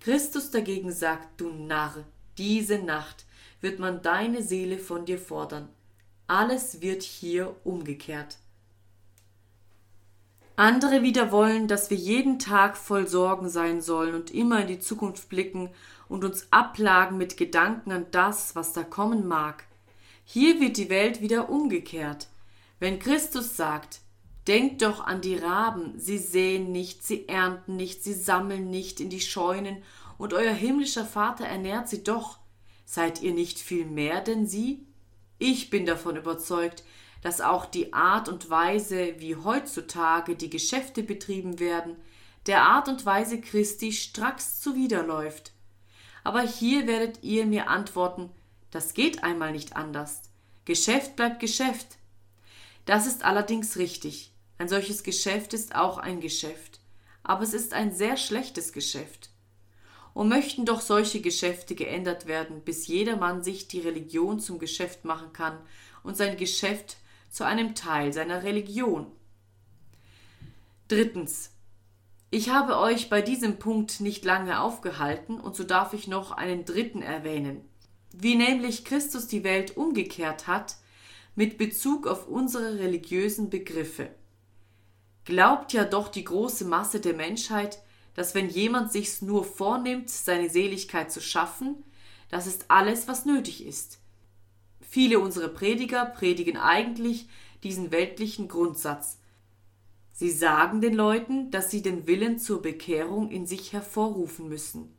Christus 0.00 0.50
dagegen 0.50 0.90
sagt, 0.90 1.40
du 1.40 1.50
Narr, 1.50 2.04
diese 2.36 2.80
Nacht 2.80 3.26
wird 3.60 3.78
man 3.78 4.02
deine 4.02 4.42
Seele 4.42 4.80
von 4.80 5.04
dir 5.04 5.20
fordern. 5.20 5.68
Alles 6.26 6.80
wird 6.80 7.04
hier 7.04 7.54
umgekehrt. 7.62 8.38
Andere 10.58 11.04
wieder 11.04 11.30
wollen, 11.30 11.68
dass 11.68 11.88
wir 11.88 11.96
jeden 11.96 12.40
Tag 12.40 12.76
voll 12.76 13.06
Sorgen 13.06 13.48
sein 13.48 13.80
sollen 13.80 14.16
und 14.16 14.32
immer 14.32 14.62
in 14.62 14.66
die 14.66 14.80
Zukunft 14.80 15.28
blicken 15.28 15.70
und 16.08 16.24
uns 16.24 16.48
ablagen 16.50 17.16
mit 17.16 17.36
Gedanken 17.36 17.92
an 17.92 18.06
das, 18.10 18.56
was 18.56 18.72
da 18.72 18.82
kommen 18.82 19.28
mag. 19.28 19.66
Hier 20.24 20.58
wird 20.58 20.76
die 20.76 20.90
Welt 20.90 21.20
wieder 21.20 21.48
umgekehrt. 21.48 22.26
Wenn 22.80 22.98
Christus 22.98 23.56
sagt, 23.56 24.00
Denkt 24.48 24.82
doch 24.82 25.06
an 25.06 25.20
die 25.20 25.36
Raben, 25.36 25.92
sie 25.96 26.18
säen 26.18 26.72
nicht, 26.72 27.06
sie 27.06 27.28
ernten 27.28 27.76
nicht, 27.76 28.02
sie 28.02 28.14
sammeln 28.14 28.68
nicht 28.68 28.98
in 28.98 29.10
die 29.10 29.20
Scheunen, 29.20 29.82
und 30.16 30.34
euer 30.34 30.54
himmlischer 30.54 31.04
Vater 31.04 31.44
ernährt 31.44 31.88
sie 31.88 32.02
doch. 32.02 32.38
Seid 32.84 33.22
ihr 33.22 33.32
nicht 33.32 33.60
viel 33.60 33.84
mehr 33.84 34.22
denn 34.22 34.48
sie? 34.48 34.84
Ich 35.38 35.70
bin 35.70 35.86
davon 35.86 36.16
überzeugt, 36.16 36.82
dass 37.22 37.40
auch 37.40 37.66
die 37.66 37.92
Art 37.92 38.28
und 38.28 38.50
Weise, 38.50 39.14
wie 39.18 39.36
heutzutage 39.36 40.36
die 40.36 40.50
Geschäfte 40.50 41.02
betrieben 41.02 41.58
werden, 41.58 41.96
der 42.46 42.62
Art 42.62 42.88
und 42.88 43.04
Weise 43.04 43.40
Christi 43.40 43.92
stracks 43.92 44.60
zuwiderläuft. 44.60 45.52
Aber 46.24 46.42
hier 46.42 46.86
werdet 46.86 47.22
ihr 47.22 47.46
mir 47.46 47.68
antworten, 47.68 48.30
das 48.70 48.94
geht 48.94 49.24
einmal 49.24 49.52
nicht 49.52 49.76
anders. 49.76 50.22
Geschäft 50.64 51.16
bleibt 51.16 51.40
Geschäft. 51.40 51.96
Das 52.84 53.06
ist 53.06 53.24
allerdings 53.24 53.76
richtig. 53.76 54.32
Ein 54.58 54.68
solches 54.68 55.02
Geschäft 55.02 55.54
ist 55.54 55.74
auch 55.74 55.98
ein 55.98 56.20
Geschäft. 56.20 56.80
Aber 57.22 57.42
es 57.42 57.54
ist 57.54 57.72
ein 57.72 57.94
sehr 57.94 58.16
schlechtes 58.16 58.72
Geschäft. 58.72 59.30
Und 60.14 60.28
möchten 60.28 60.64
doch 60.64 60.80
solche 60.80 61.20
Geschäfte 61.20 61.74
geändert 61.74 62.26
werden, 62.26 62.62
bis 62.62 62.86
jedermann 62.86 63.42
sich 63.42 63.68
die 63.68 63.80
Religion 63.80 64.40
zum 64.40 64.58
Geschäft 64.58 65.04
machen 65.04 65.32
kann 65.32 65.58
und 66.02 66.16
sein 66.16 66.36
Geschäft 66.36 66.96
zu 67.28 67.44
einem 67.44 67.74
Teil 67.74 68.12
seiner 68.12 68.42
Religion. 68.42 69.06
Drittens. 70.88 71.52
Ich 72.30 72.50
habe 72.50 72.78
euch 72.78 73.08
bei 73.08 73.22
diesem 73.22 73.58
Punkt 73.58 74.00
nicht 74.00 74.24
lange 74.24 74.60
aufgehalten, 74.60 75.40
und 75.40 75.56
so 75.56 75.64
darf 75.64 75.94
ich 75.94 76.08
noch 76.08 76.32
einen 76.32 76.64
dritten 76.64 77.02
erwähnen. 77.02 77.62
Wie 78.12 78.34
nämlich 78.34 78.84
Christus 78.84 79.26
die 79.26 79.44
Welt 79.44 79.76
umgekehrt 79.76 80.46
hat, 80.46 80.76
mit 81.34 81.56
Bezug 81.56 82.06
auf 82.06 82.26
unsere 82.26 82.78
religiösen 82.78 83.48
Begriffe. 83.48 84.10
Glaubt 85.24 85.72
ja 85.72 85.84
doch 85.84 86.08
die 86.08 86.24
große 86.24 86.64
Masse 86.64 87.00
der 87.00 87.14
Menschheit, 87.14 87.82
dass 88.14 88.34
wenn 88.34 88.48
jemand 88.48 88.90
sich's 88.90 89.22
nur 89.22 89.44
vornimmt, 89.44 90.10
seine 90.10 90.50
Seligkeit 90.50 91.12
zu 91.12 91.20
schaffen, 91.20 91.84
das 92.30 92.46
ist 92.46 92.70
alles, 92.70 93.08
was 93.08 93.24
nötig 93.24 93.64
ist. 93.64 94.00
Viele 94.90 95.20
unserer 95.20 95.48
Prediger 95.48 96.06
predigen 96.06 96.56
eigentlich 96.56 97.28
diesen 97.62 97.90
weltlichen 97.90 98.48
Grundsatz. 98.48 99.18
Sie 100.12 100.30
sagen 100.30 100.80
den 100.80 100.94
Leuten, 100.94 101.50
dass 101.50 101.70
sie 101.70 101.82
den 101.82 102.06
Willen 102.06 102.38
zur 102.38 102.62
Bekehrung 102.62 103.30
in 103.30 103.46
sich 103.46 103.74
hervorrufen 103.74 104.48
müssen. 104.48 104.96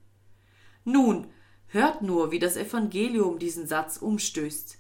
Nun, 0.86 1.26
hört 1.66 2.04
nur, 2.04 2.30
wie 2.30 2.38
das 2.38 2.56
Evangelium 2.56 3.40
diesen 3.40 3.66
Satz 3.66 3.98
umstößt. 3.98 4.78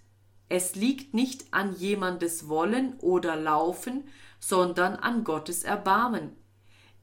Es 0.47 0.75
liegt 0.75 1.15
nicht 1.15 1.45
an 1.51 1.75
jemandes 1.75 2.47
Wollen 2.47 2.93
oder 2.99 3.35
Laufen, 3.35 4.03
sondern 4.39 4.95
an 4.95 5.23
Gottes 5.23 5.63
Erbarmen. 5.63 6.35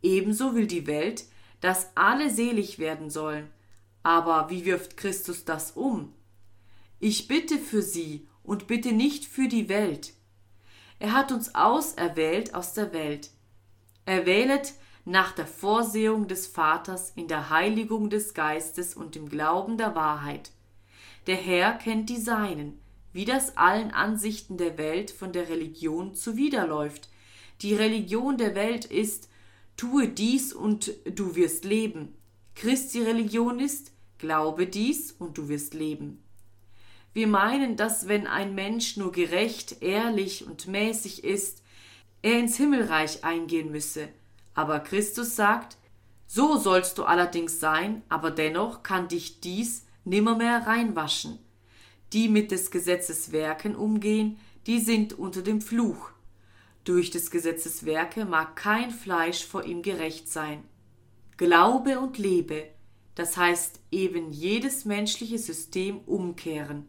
Ebenso 0.00 0.54
will 0.54 0.68
die 0.68 0.86
Welt, 0.86 1.24
dass 1.60 1.90
alle 1.96 2.30
selig 2.30 2.78
werden 2.78 3.10
sollen. 3.10 3.50
Aber 4.04 4.48
wie 4.48 4.64
wirft 4.64 4.96
Christus 4.96 5.44
das 5.44 5.72
um? 5.72 6.12
Ich 6.98 7.28
bitte 7.28 7.58
für 7.58 7.82
sie 7.82 8.26
und 8.42 8.66
bitte 8.66 8.92
nicht 8.92 9.24
für 9.24 9.48
die 9.48 9.68
Welt. 9.68 10.14
Er 10.98 11.12
hat 11.12 11.30
uns 11.30 11.54
auserwählt 11.54 12.54
aus 12.54 12.72
der 12.72 12.92
Welt. 12.92 13.30
Er 14.06 14.24
wählet 14.24 14.72
nach 15.04 15.32
der 15.32 15.46
Vorsehung 15.46 16.26
des 16.26 16.46
Vaters 16.46 17.12
in 17.14 17.28
der 17.28 17.50
Heiligung 17.50 18.08
des 18.08 18.34
Geistes 18.34 18.94
und 18.94 19.14
im 19.14 19.28
Glauben 19.28 19.76
der 19.76 19.94
Wahrheit. 19.94 20.50
Der 21.26 21.36
Herr 21.36 21.72
kennt 21.74 22.08
die 22.08 22.20
Seinen, 22.20 22.80
wie 23.12 23.24
das 23.24 23.56
allen 23.56 23.90
Ansichten 23.90 24.56
der 24.56 24.78
Welt 24.78 25.10
von 25.10 25.32
der 25.32 25.48
Religion 25.48 26.14
zuwiderläuft. 26.14 27.08
Die 27.62 27.74
Religion 27.74 28.38
der 28.38 28.54
Welt 28.54 28.84
ist, 28.84 29.28
tue 29.76 30.08
dies 30.08 30.52
und 30.52 30.92
du 31.04 31.36
wirst 31.36 31.64
leben. 31.64 32.14
Christi 32.54 33.02
Religion 33.02 33.60
ist, 33.60 33.92
glaube 34.18 34.66
dies 34.66 35.12
und 35.12 35.36
du 35.36 35.48
wirst 35.48 35.74
leben. 35.74 36.22
Wir 37.16 37.28
meinen, 37.28 37.76
dass 37.76 38.08
wenn 38.08 38.26
ein 38.26 38.54
Mensch 38.54 38.98
nur 38.98 39.10
gerecht, 39.10 39.80
ehrlich 39.80 40.46
und 40.46 40.68
mäßig 40.68 41.24
ist, 41.24 41.62
er 42.20 42.38
ins 42.38 42.58
Himmelreich 42.58 43.24
eingehen 43.24 43.70
müsse. 43.70 44.10
Aber 44.52 44.80
Christus 44.80 45.34
sagt, 45.34 45.78
so 46.26 46.58
sollst 46.58 46.98
du 46.98 47.04
allerdings 47.04 47.58
sein, 47.58 48.02
aber 48.10 48.30
dennoch 48.30 48.82
kann 48.82 49.08
dich 49.08 49.40
dies 49.40 49.86
nimmermehr 50.04 50.66
reinwaschen. 50.66 51.38
Die 52.12 52.28
mit 52.28 52.50
des 52.50 52.70
Gesetzes 52.70 53.32
Werken 53.32 53.76
umgehen, 53.76 54.36
die 54.66 54.78
sind 54.78 55.18
unter 55.18 55.40
dem 55.40 55.62
Fluch. 55.62 56.10
Durch 56.84 57.10
des 57.10 57.30
Gesetzes 57.30 57.86
Werke 57.86 58.26
mag 58.26 58.56
kein 58.56 58.90
Fleisch 58.90 59.42
vor 59.42 59.64
ihm 59.64 59.80
gerecht 59.80 60.28
sein. 60.28 60.64
Glaube 61.38 61.98
und 61.98 62.18
lebe, 62.18 62.68
das 63.14 63.38
heißt 63.38 63.80
eben 63.90 64.32
jedes 64.32 64.84
menschliche 64.84 65.38
System 65.38 66.00
umkehren. 66.00 66.86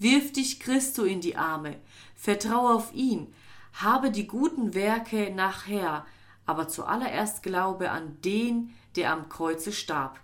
Wirf 0.00 0.32
dich 0.32 0.60
Christo 0.60 1.04
in 1.04 1.20
die 1.20 1.36
Arme, 1.36 1.76
vertraue 2.16 2.74
auf 2.74 2.94
ihn, 2.94 3.34
habe 3.74 4.10
die 4.10 4.26
guten 4.26 4.72
Werke 4.72 5.30
nachher, 5.30 6.06
aber 6.46 6.68
zuallererst 6.68 7.42
glaube 7.42 7.90
an 7.90 8.16
den, 8.22 8.74
der 8.96 9.12
am 9.12 9.28
Kreuze 9.28 9.72
starb. 9.72 10.18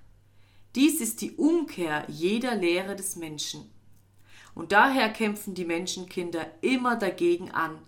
Dies 0.75 1.03
ist 1.03 1.21
die 1.21 1.33
Umkehr 1.33 2.07
jeder 2.09 2.55
Lehre 2.55 2.97
des 2.97 3.17
Menschen. 3.17 3.71
Und 4.55 4.73
daher 4.73 5.11
kämpfen 5.11 5.53
die 5.53 5.67
Menschenkinder 5.67 6.47
immer 6.63 6.97
dagegen 6.97 7.51
an, 7.51 7.79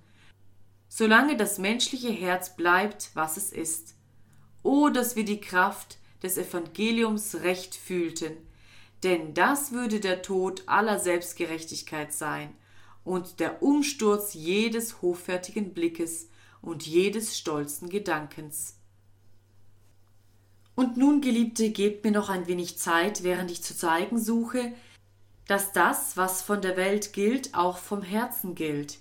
solange 0.90 1.38
das 1.38 1.56
menschliche 1.56 2.10
Herz 2.10 2.54
bleibt, 2.54 3.12
was 3.14 3.38
es 3.38 3.50
ist. 3.50 3.94
O, 4.62 4.90
dass 4.90 5.16
wir 5.16 5.24
die 5.24 5.40
Kraft 5.40 5.96
des 6.22 6.36
Evangeliums 6.36 7.36
recht 7.36 7.74
fühlten, 7.74 8.36
denn 9.02 9.34
das 9.34 9.72
würde 9.72 10.00
der 10.00 10.22
Tod 10.22 10.62
aller 10.66 10.98
Selbstgerechtigkeit 10.98 12.12
sein 12.12 12.54
und 13.04 13.40
der 13.40 13.62
Umsturz 13.62 14.34
jedes 14.34 15.02
hoffärtigen 15.02 15.72
Blickes 15.72 16.28
und 16.60 16.86
jedes 16.86 17.38
stolzen 17.38 17.88
Gedankens. 17.88 18.76
Und 20.74 20.96
nun, 20.96 21.20
Geliebte, 21.20 21.70
gebt 21.70 22.04
mir 22.04 22.12
noch 22.12 22.28
ein 22.28 22.46
wenig 22.46 22.78
Zeit, 22.78 23.24
während 23.24 23.50
ich 23.50 23.62
zu 23.62 23.76
zeigen 23.76 24.18
suche, 24.18 24.72
dass 25.46 25.72
das, 25.72 26.16
was 26.16 26.42
von 26.42 26.60
der 26.60 26.76
Welt 26.76 27.12
gilt, 27.12 27.54
auch 27.54 27.78
vom 27.78 28.02
Herzen 28.02 28.54
gilt. 28.54 28.98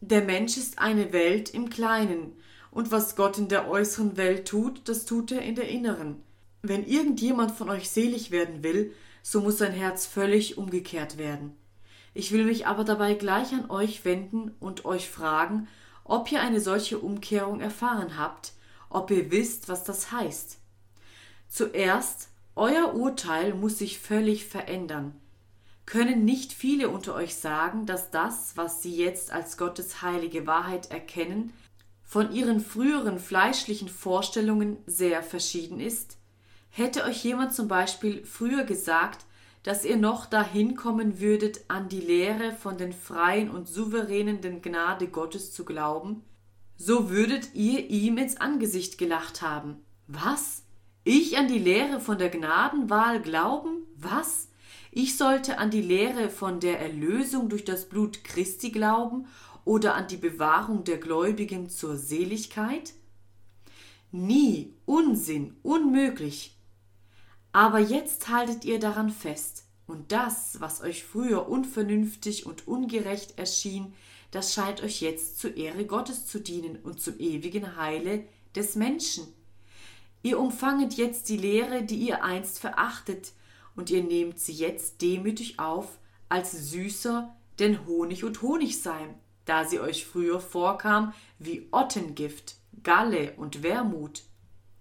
Der 0.00 0.22
Mensch 0.22 0.56
ist 0.56 0.78
eine 0.78 1.12
Welt 1.12 1.54
im 1.54 1.70
Kleinen, 1.70 2.36
und 2.72 2.90
was 2.90 3.16
Gott 3.16 3.38
in 3.38 3.48
der 3.48 3.68
äußeren 3.68 4.16
Welt 4.16 4.48
tut, 4.48 4.88
das 4.88 5.04
tut 5.04 5.30
er 5.30 5.42
in 5.42 5.54
der 5.54 5.68
inneren. 5.68 6.22
Wenn 6.62 6.86
irgendjemand 6.86 7.50
von 7.50 7.68
euch 7.70 7.90
selig 7.90 8.30
werden 8.30 8.62
will, 8.62 8.94
so 9.22 9.40
muss 9.40 9.58
sein 9.58 9.72
Herz 9.72 10.06
völlig 10.06 10.58
umgekehrt 10.58 11.18
werden. 11.18 11.56
Ich 12.14 12.30
will 12.30 12.44
mich 12.44 12.66
aber 12.66 12.84
dabei 12.84 13.14
gleich 13.14 13.52
an 13.52 13.68
euch 13.68 14.04
wenden 14.04 14.52
und 14.60 14.84
euch 14.84 15.08
fragen, 15.08 15.66
ob 16.04 16.30
ihr 16.30 16.40
eine 16.40 16.60
solche 16.60 16.98
Umkehrung 16.98 17.60
erfahren 17.60 18.16
habt, 18.16 18.52
ob 18.90 19.10
ihr 19.10 19.30
wisst, 19.30 19.68
was 19.68 19.82
das 19.84 20.12
heißt. 20.12 20.58
Zuerst, 21.48 22.28
euer 22.54 22.94
Urteil 22.94 23.54
muss 23.54 23.78
sich 23.78 23.98
völlig 23.98 24.46
verändern. 24.46 25.14
Können 25.84 26.24
nicht 26.24 26.52
viele 26.52 26.90
unter 26.90 27.14
euch 27.14 27.34
sagen, 27.34 27.86
dass 27.86 28.10
das, 28.10 28.56
was 28.56 28.82
sie 28.82 28.94
jetzt 28.94 29.32
als 29.32 29.56
Gottes 29.56 30.02
heilige 30.02 30.46
Wahrheit 30.46 30.90
erkennen, 30.90 31.52
von 32.04 32.32
ihren 32.32 32.60
früheren 32.60 33.18
fleischlichen 33.18 33.88
Vorstellungen 33.88 34.76
sehr 34.86 35.22
verschieden 35.22 35.80
ist? 35.80 36.18
Hätte 36.74 37.04
euch 37.04 37.22
jemand 37.22 37.52
zum 37.52 37.68
Beispiel 37.68 38.24
früher 38.24 38.64
gesagt, 38.64 39.26
dass 39.62 39.84
ihr 39.84 39.98
noch 39.98 40.24
dahin 40.24 40.74
kommen 40.74 41.20
würdet, 41.20 41.60
an 41.68 41.90
die 41.90 42.00
Lehre 42.00 42.52
von 42.52 42.78
den 42.78 42.94
freien 42.94 43.50
und 43.50 43.68
souveränen 43.68 44.40
Gnade 44.62 45.08
Gottes 45.08 45.52
zu 45.52 45.66
glauben, 45.66 46.22
so 46.78 47.10
würdet 47.10 47.54
ihr 47.54 47.90
ihm 47.90 48.16
ins 48.16 48.38
Angesicht 48.38 48.96
gelacht 48.96 49.42
haben. 49.42 49.76
Was? 50.06 50.62
Ich 51.04 51.36
an 51.36 51.46
die 51.46 51.58
Lehre 51.58 52.00
von 52.00 52.16
der 52.16 52.30
Gnadenwahl 52.30 53.20
glauben? 53.20 53.82
Was? 53.96 54.48
Ich 54.90 55.18
sollte 55.18 55.58
an 55.58 55.70
die 55.70 55.82
Lehre 55.82 56.30
von 56.30 56.58
der 56.58 56.80
Erlösung 56.80 57.50
durch 57.50 57.66
das 57.66 57.86
Blut 57.86 58.24
Christi 58.24 58.70
glauben 58.70 59.26
oder 59.66 59.94
an 59.94 60.08
die 60.08 60.16
Bewahrung 60.16 60.84
der 60.84 60.96
Gläubigen 60.96 61.68
zur 61.68 61.96
Seligkeit? 61.96 62.94
Nie, 64.10 64.74
Unsinn, 64.86 65.54
unmöglich. 65.62 66.51
Aber 67.52 67.78
jetzt 67.78 68.28
haltet 68.28 68.64
ihr 68.64 68.78
daran 68.78 69.10
fest, 69.10 69.66
und 69.86 70.10
das, 70.12 70.60
was 70.60 70.80
euch 70.80 71.04
früher 71.04 71.48
unvernünftig 71.48 72.46
und 72.46 72.66
ungerecht 72.66 73.38
erschien, 73.38 73.92
das 74.30 74.54
scheint 74.54 74.82
euch 74.82 75.02
jetzt 75.02 75.38
zur 75.38 75.56
Ehre 75.56 75.84
Gottes 75.84 76.26
zu 76.26 76.40
dienen 76.40 76.76
und 76.76 77.00
zum 77.00 77.18
ewigen 77.18 77.76
Heile 77.76 78.24
des 78.54 78.74
Menschen. 78.76 79.26
Ihr 80.22 80.38
umfanget 80.38 80.94
jetzt 80.94 81.28
die 81.28 81.36
Lehre, 81.36 81.82
die 81.82 81.96
ihr 81.96 82.24
einst 82.24 82.58
verachtet, 82.58 83.32
und 83.74 83.90
ihr 83.90 84.02
nehmt 84.02 84.38
sie 84.38 84.52
jetzt 84.52 85.02
demütig 85.02 85.58
auf, 85.58 85.98
als 86.28 86.52
süßer 86.70 87.34
denn 87.58 87.86
Honig 87.86 88.24
und 88.24 88.40
Honigseim, 88.40 89.14
da 89.44 89.64
sie 89.64 89.80
euch 89.80 90.06
früher 90.06 90.40
vorkam 90.40 91.12
wie 91.38 91.68
Ottengift, 91.70 92.56
Galle 92.82 93.34
und 93.36 93.62
Wermut. 93.62 94.22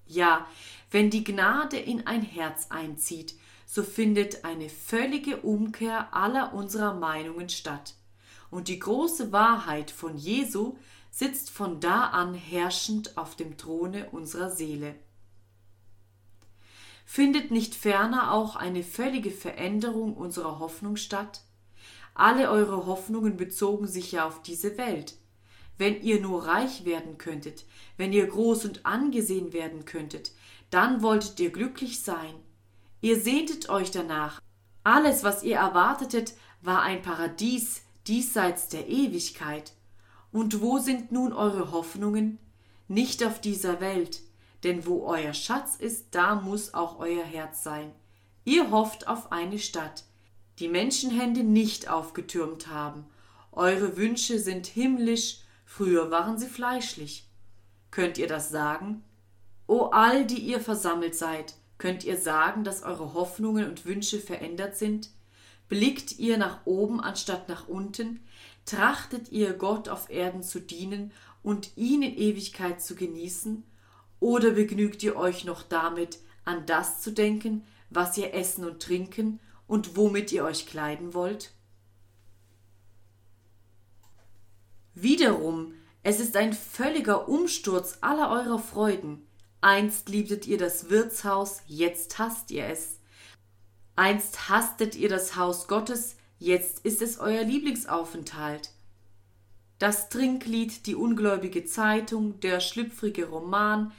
Ja, 0.06 0.48
wenn 0.92 1.10
die 1.10 1.24
Gnade 1.24 1.78
in 1.78 2.06
ein 2.06 2.22
Herz 2.22 2.68
einzieht, 2.70 3.36
so 3.66 3.82
findet 3.84 4.46
eine 4.46 4.70
völlige 4.70 5.38
Umkehr 5.38 6.14
aller 6.14 6.54
unserer 6.54 6.94
Meinungen 6.94 7.50
statt. 7.50 7.96
Und 8.50 8.68
die 8.68 8.80
große 8.80 9.32
Wahrheit 9.32 9.90
von 9.90 10.18
Jesu 10.18 10.76
sitzt 11.10 11.50
von 11.50 11.80
da 11.80 12.08
an 12.08 12.34
herrschend 12.34 13.18
auf 13.18 13.36
dem 13.36 13.58
Throne 13.58 14.10
unserer 14.12 14.50
Seele 14.50 14.96
findet 17.12 17.52
nicht 17.52 17.76
ferner 17.76 18.32
auch 18.32 18.56
eine 18.56 18.84
völlige 18.84 19.32
Veränderung 19.32 20.16
unserer 20.16 20.60
Hoffnung 20.60 20.96
statt? 20.96 21.42
Alle 22.14 22.50
eure 22.50 22.86
Hoffnungen 22.86 23.36
bezogen 23.36 23.86
sich 23.86 24.14
ja 24.14 24.26
auf 24.26 24.42
diese 24.44 24.78
Welt. 24.78 25.16
Wenn 25.78 26.02
ihr 26.02 26.22
nur 26.22 26.48
reich 26.48 26.86
werden 26.86 27.18
könntet, 27.18 27.66
wenn 27.98 28.14
ihr 28.14 28.26
groß 28.28 28.64
und 28.64 28.86
angesehen 28.86 29.52
werden 29.52 29.84
könntet, 29.84 30.32
dann 30.72 31.04
wolltet 31.04 31.40
ihr 31.40 31.52
glücklich 31.52 32.02
sein. 32.02 32.34
Ihr 33.02 33.20
sehntet 33.20 33.70
euch 33.70 33.92
danach. 33.92 34.42
Alles, 34.84 35.24
was 35.24 35.44
ihr 35.44 35.58
erwartetet, 35.58 36.34
war 36.62 36.82
ein 36.82 37.02
Paradies 37.02 37.84
diesseits 38.08 38.68
der 38.70 38.88
Ewigkeit. 38.88 39.74
Und 40.32 40.62
wo 40.62 40.80
sind 40.80 41.12
nun 41.12 41.34
eure 41.34 41.72
Hoffnungen? 41.72 42.40
Nicht 42.88 43.24
auf 43.24 43.40
dieser 43.40 43.82
Welt, 43.82 44.22
denn 44.64 44.86
wo 44.86 45.06
euer 45.06 45.34
Schatz 45.34 45.76
ist, 45.76 46.08
da 46.12 46.36
muss 46.36 46.74
auch 46.74 47.00
euer 47.00 47.24
Herz 47.24 47.64
sein. 47.64 47.92
Ihr 48.44 48.72
hofft 48.72 49.08
auf 49.08 49.32
eine 49.32 49.60
Stadt, 49.60 50.06
die 50.60 50.68
Menschenhände 50.68 51.44
nicht 51.44 51.90
aufgetürmt 51.90 52.68
haben. 52.68 53.06
Eure 53.52 53.98
Wünsche 53.98 54.40
sind 54.40 54.68
himmlisch, 54.68 55.40
früher 55.66 56.12
waren 56.12 56.38
sie 56.38 56.48
fleischlich. 56.48 57.28
Könnt 57.92 58.18
ihr 58.18 58.28
das 58.28 58.50
sagen? 58.50 59.04
O 59.72 59.86
all, 59.94 60.26
die 60.26 60.40
ihr 60.40 60.60
versammelt 60.60 61.16
seid, 61.16 61.54
könnt 61.78 62.04
ihr 62.04 62.18
sagen, 62.18 62.66
dass 62.66 62.84
eure 62.84 63.14
Hoffnungen 63.14 63.70
und 63.70 63.86
Wünsche 63.86 64.20
verändert 64.20 64.76
sind? 64.76 65.12
Blickt 65.70 66.20
ihr 66.20 66.38
nach 66.38 66.66
oben 66.66 67.00
anstatt 67.00 67.48
nach 67.48 67.70
unten? 67.70 68.20
Trachtet 68.66 69.32
ihr 69.32 69.54
Gott 69.54 69.88
auf 69.88 70.10
Erden 70.10 70.44
zu 70.44 70.60
dienen 70.60 71.14
und 71.42 71.78
ihn 71.78 72.02
in 72.02 72.18
Ewigkeit 72.18 72.82
zu 72.82 72.96
genießen? 72.96 73.64
Oder 74.20 74.52
begnügt 74.52 75.04
ihr 75.04 75.16
euch 75.16 75.46
noch 75.46 75.64
damit, 75.64 76.20
an 76.44 76.66
das 76.66 77.00
zu 77.00 77.14
denken, 77.14 77.64
was 77.90 78.18
ihr 78.18 78.34
essen 78.34 78.66
und 78.66 78.82
trinken 78.82 79.40
und 79.68 79.96
womit 79.96 80.34
ihr 80.34 80.44
euch 80.44 80.66
kleiden 80.66 81.14
wollt? 81.14 81.54
Wiederum, 84.96 85.76
es 86.04 86.20
ist 86.20 86.36
ein 86.36 86.52
völliger 86.52 87.30
Umsturz 87.30 88.00
aller 88.02 88.32
eurer 88.32 88.60
Freuden. 88.60 89.26
Einst 89.64 90.10
liebtet 90.10 90.48
ihr 90.48 90.58
das 90.58 90.90
Wirtshaus, 90.90 91.62
jetzt 91.68 92.18
hasst 92.18 92.50
ihr 92.50 92.66
es. 92.66 92.98
Einst 93.96 94.50
hasstet 94.50 94.96
ihr 94.96 95.08
das 95.08 95.36
Haus 95.36 95.68
Gottes, 95.68 96.16
jetzt 96.40 96.84
ist 96.84 97.04
es 97.04 97.20
euer 97.20 97.44
Lieblingsaufenthalt. 97.44 98.72
Das 99.78 100.10
Trinklied, 100.10 100.88
die 100.88 100.96
ungläubige 100.96 101.64
Zeitung, 101.66 102.40
der 102.40 102.60
schlüpfrige 102.60 103.28
Roman, 103.28 103.92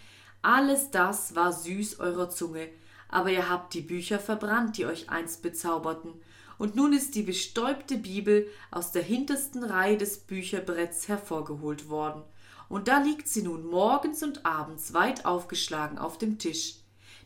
alles 0.42 0.90
das 0.90 1.36
war 1.36 1.52
süß 1.52 2.00
eurer 2.00 2.28
Zunge, 2.28 2.68
aber 3.08 3.30
ihr 3.30 3.48
habt 3.48 3.74
die 3.74 3.82
Bücher 3.82 4.18
verbrannt, 4.18 4.78
die 4.78 4.86
euch 4.86 5.10
einst 5.10 5.42
bezauberten, 5.42 6.12
und 6.58 6.74
nun 6.74 6.92
ist 6.92 7.14
die 7.14 7.22
bestäubte 7.22 7.96
Bibel 7.96 8.48
aus 8.72 8.90
der 8.90 9.02
hintersten 9.02 9.62
Reihe 9.62 9.96
des 9.96 10.18
Bücherbretts 10.18 11.06
hervorgeholt 11.06 11.88
worden, 11.88 12.24
und 12.72 12.88
da 12.88 13.02
liegt 13.02 13.28
sie 13.28 13.42
nun 13.42 13.66
morgens 13.66 14.22
und 14.22 14.46
abends 14.46 14.94
weit 14.94 15.26
aufgeschlagen 15.26 15.98
auf 15.98 16.16
dem 16.16 16.38
Tisch, 16.38 16.76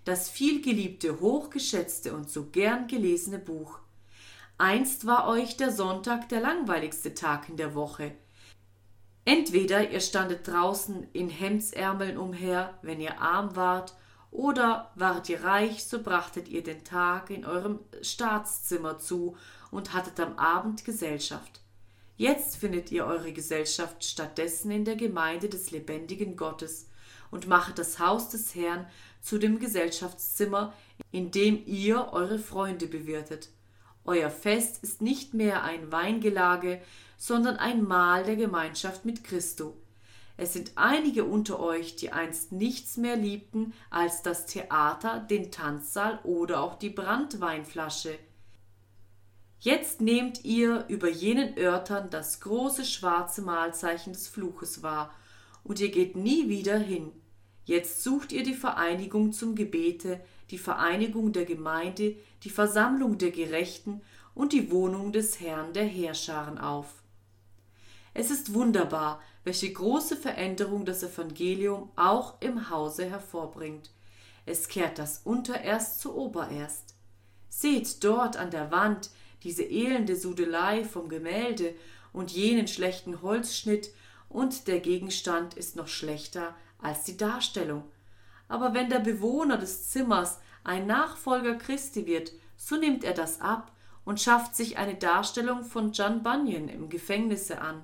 das 0.04 0.28
vielgeliebte, 0.28 1.20
hochgeschätzte 1.20 2.14
und 2.14 2.28
so 2.28 2.46
gern 2.46 2.88
gelesene 2.88 3.38
Buch. 3.38 3.78
Einst 4.58 5.06
war 5.06 5.28
euch 5.28 5.56
der 5.56 5.70
Sonntag 5.70 6.28
der 6.30 6.40
langweiligste 6.40 7.14
Tag 7.14 7.48
in 7.48 7.56
der 7.56 7.76
Woche, 7.76 8.12
Entweder 9.24 9.90
ihr 9.90 10.00
standet 10.00 10.46
draußen 10.46 11.08
in 11.12 11.28
Hemdsärmeln 11.28 12.16
umher, 12.16 12.74
wenn 12.82 13.00
ihr 13.00 13.20
arm 13.20 13.54
wart, 13.56 13.94
oder 14.32 14.92
wart 14.94 15.28
ihr 15.28 15.42
reich, 15.42 15.84
so 15.84 16.02
brachtet 16.02 16.48
ihr 16.48 16.62
den 16.62 16.84
Tag 16.84 17.30
in 17.30 17.44
eurem 17.44 17.80
Staatszimmer 18.02 18.98
zu 18.98 19.36
und 19.70 19.94
hattet 19.94 20.18
am 20.20 20.38
Abend 20.38 20.84
Gesellschaft. 20.84 21.60
Jetzt 22.16 22.56
findet 22.56 22.90
ihr 22.92 23.04
eure 23.04 23.32
Gesellschaft 23.32 24.02
stattdessen 24.02 24.70
in 24.70 24.86
der 24.86 24.96
Gemeinde 24.96 25.50
des 25.50 25.70
lebendigen 25.70 26.36
Gottes 26.36 26.88
und 27.30 27.46
machet 27.46 27.78
das 27.78 27.98
Haus 27.98 28.30
des 28.30 28.54
Herrn 28.54 28.86
zu 29.20 29.38
dem 29.38 29.58
Gesellschaftszimmer, 29.58 30.72
in 31.12 31.30
dem 31.30 31.62
ihr 31.66 32.12
eure 32.12 32.38
Freunde 32.38 32.86
bewirtet. 32.86 33.50
Euer 34.04 34.30
Fest 34.30 34.82
ist 34.82 35.02
nicht 35.02 35.34
mehr 35.34 35.62
ein 35.62 35.92
Weingelage, 35.92 36.80
sondern 37.18 37.56
ein 37.56 37.82
Mahl 37.82 38.24
der 38.24 38.36
Gemeinschaft 38.36 39.04
mit 39.04 39.22
Christo. 39.24 39.76
Es 40.38 40.52
sind 40.52 40.72
einige 40.76 41.24
unter 41.24 41.60
euch, 41.60 41.96
die 41.96 42.12
einst 42.12 42.52
nichts 42.52 42.96
mehr 42.96 43.16
liebten 43.16 43.72
als 43.90 44.22
das 44.22 44.46
Theater, 44.46 45.18
den 45.18 45.50
Tanzsaal 45.50 46.20
oder 46.24 46.60
auch 46.62 46.76
die 46.76 46.90
Brandweinflasche. 46.90 48.18
Jetzt 49.66 50.00
nehmt 50.00 50.44
ihr 50.44 50.84
über 50.86 51.08
jenen 51.08 51.58
Örtern 51.58 52.08
das 52.08 52.38
große 52.38 52.84
schwarze 52.84 53.42
Malzeichen 53.42 54.12
des 54.12 54.28
Fluches 54.28 54.84
wahr, 54.84 55.12
und 55.64 55.80
ihr 55.80 55.90
geht 55.90 56.14
nie 56.14 56.48
wieder 56.48 56.78
hin. 56.78 57.10
Jetzt 57.64 58.04
sucht 58.04 58.30
ihr 58.30 58.44
die 58.44 58.54
Vereinigung 58.54 59.32
zum 59.32 59.56
Gebete, 59.56 60.20
die 60.52 60.58
Vereinigung 60.58 61.32
der 61.32 61.46
Gemeinde, 61.46 62.14
die 62.44 62.50
Versammlung 62.50 63.18
der 63.18 63.32
Gerechten 63.32 64.02
und 64.36 64.52
die 64.52 64.70
Wohnung 64.70 65.10
des 65.10 65.40
Herrn 65.40 65.72
der 65.72 65.86
Heerscharen 65.86 66.58
auf. 66.58 67.02
Es 68.14 68.30
ist 68.30 68.54
wunderbar, 68.54 69.20
welche 69.42 69.72
große 69.72 70.16
Veränderung 70.16 70.84
das 70.84 71.02
Evangelium 71.02 71.90
auch 71.96 72.40
im 72.40 72.70
Hause 72.70 73.06
hervorbringt. 73.06 73.90
es 74.44 74.68
kehrt 74.68 75.00
das 75.00 75.22
Untererst 75.24 75.98
zu 75.98 76.16
Obererst. 76.16 76.94
Seht 77.48 78.04
dort 78.04 78.36
an 78.36 78.52
der 78.52 78.70
Wand 78.70 79.10
diese 79.42 79.62
elende 79.62 80.16
Sudelei 80.16 80.84
vom 80.84 81.08
Gemälde 81.08 81.74
und 82.12 82.30
jenen 82.30 82.68
schlechten 82.68 83.22
Holzschnitt, 83.22 83.90
und 84.28 84.66
der 84.66 84.80
Gegenstand 84.80 85.54
ist 85.54 85.76
noch 85.76 85.88
schlechter 85.88 86.54
als 86.78 87.04
die 87.04 87.16
Darstellung. 87.16 87.84
Aber 88.48 88.74
wenn 88.74 88.90
der 88.90 88.98
Bewohner 88.98 89.56
des 89.56 89.88
Zimmers 89.88 90.40
ein 90.64 90.86
Nachfolger 90.86 91.54
Christi 91.54 92.06
wird, 92.06 92.32
so 92.56 92.76
nimmt 92.76 93.04
er 93.04 93.14
das 93.14 93.40
ab 93.40 93.72
und 94.04 94.20
schafft 94.20 94.56
sich 94.56 94.78
eine 94.78 94.94
Darstellung 94.94 95.64
von 95.64 95.92
John 95.92 96.22
Bunyan 96.22 96.68
im 96.68 96.88
Gefängnisse 96.88 97.60
an, 97.60 97.82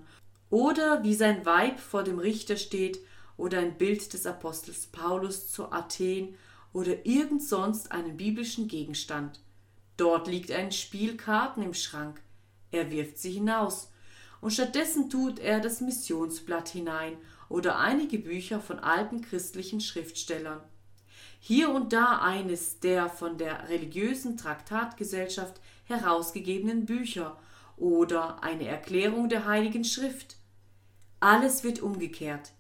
oder 0.50 1.03
wie 1.03 1.14
sein 1.14 1.46
Weib 1.46 1.78
vor 1.78 2.03
dem 2.03 2.18
Richter 2.18 2.57
steht, 2.57 2.98
oder 3.36 3.59
ein 3.59 3.78
Bild 3.78 4.12
des 4.12 4.26
Apostels 4.26 4.86
Paulus 4.86 5.50
zu 5.50 5.72
Athen 5.72 6.34
oder 6.72 7.07
irgend 7.07 7.42
sonst 7.42 7.90
einen 7.92 8.16
biblischen 8.16 8.68
Gegenstand. 8.68 9.40
Dort 9.97 10.26
liegt 10.26 10.51
ein 10.51 10.72
Spiel 10.72 11.16
Karten 11.16 11.62
im 11.62 11.74
Schrank. 11.74 12.20
Er 12.70 12.90
wirft 12.90 13.18
sie 13.18 13.32
hinaus, 13.32 13.90
und 14.40 14.53
stattdessen 14.53 15.09
tut 15.09 15.38
er 15.38 15.61
das 15.61 15.80
Missionsblatt 15.80 16.68
hinein 16.68 17.16
oder 17.49 17.78
einige 17.78 18.18
Bücher 18.18 18.61
von 18.61 18.78
alten 18.80 19.20
christlichen 19.20 19.80
Schriftstellern. 19.80 20.61
Hier 21.38 21.70
und 21.70 21.93
da 21.93 22.18
eines 22.18 22.80
der 22.80 23.09
von 23.09 23.36
der 23.36 23.68
religiösen 23.68 24.36
Traktatgesellschaft 24.36 25.61
herausgegebenen 25.84 26.86
Bücher 26.86 27.36
oder 27.76 28.43
eine 28.43 28.66
Erklärung 28.66 29.28
der 29.28 29.47
Heiligen 29.47 29.84
Schrift. 29.84 30.36
Alles 31.20 31.62
wird 31.62 31.80
umgekehrt. 31.80 32.53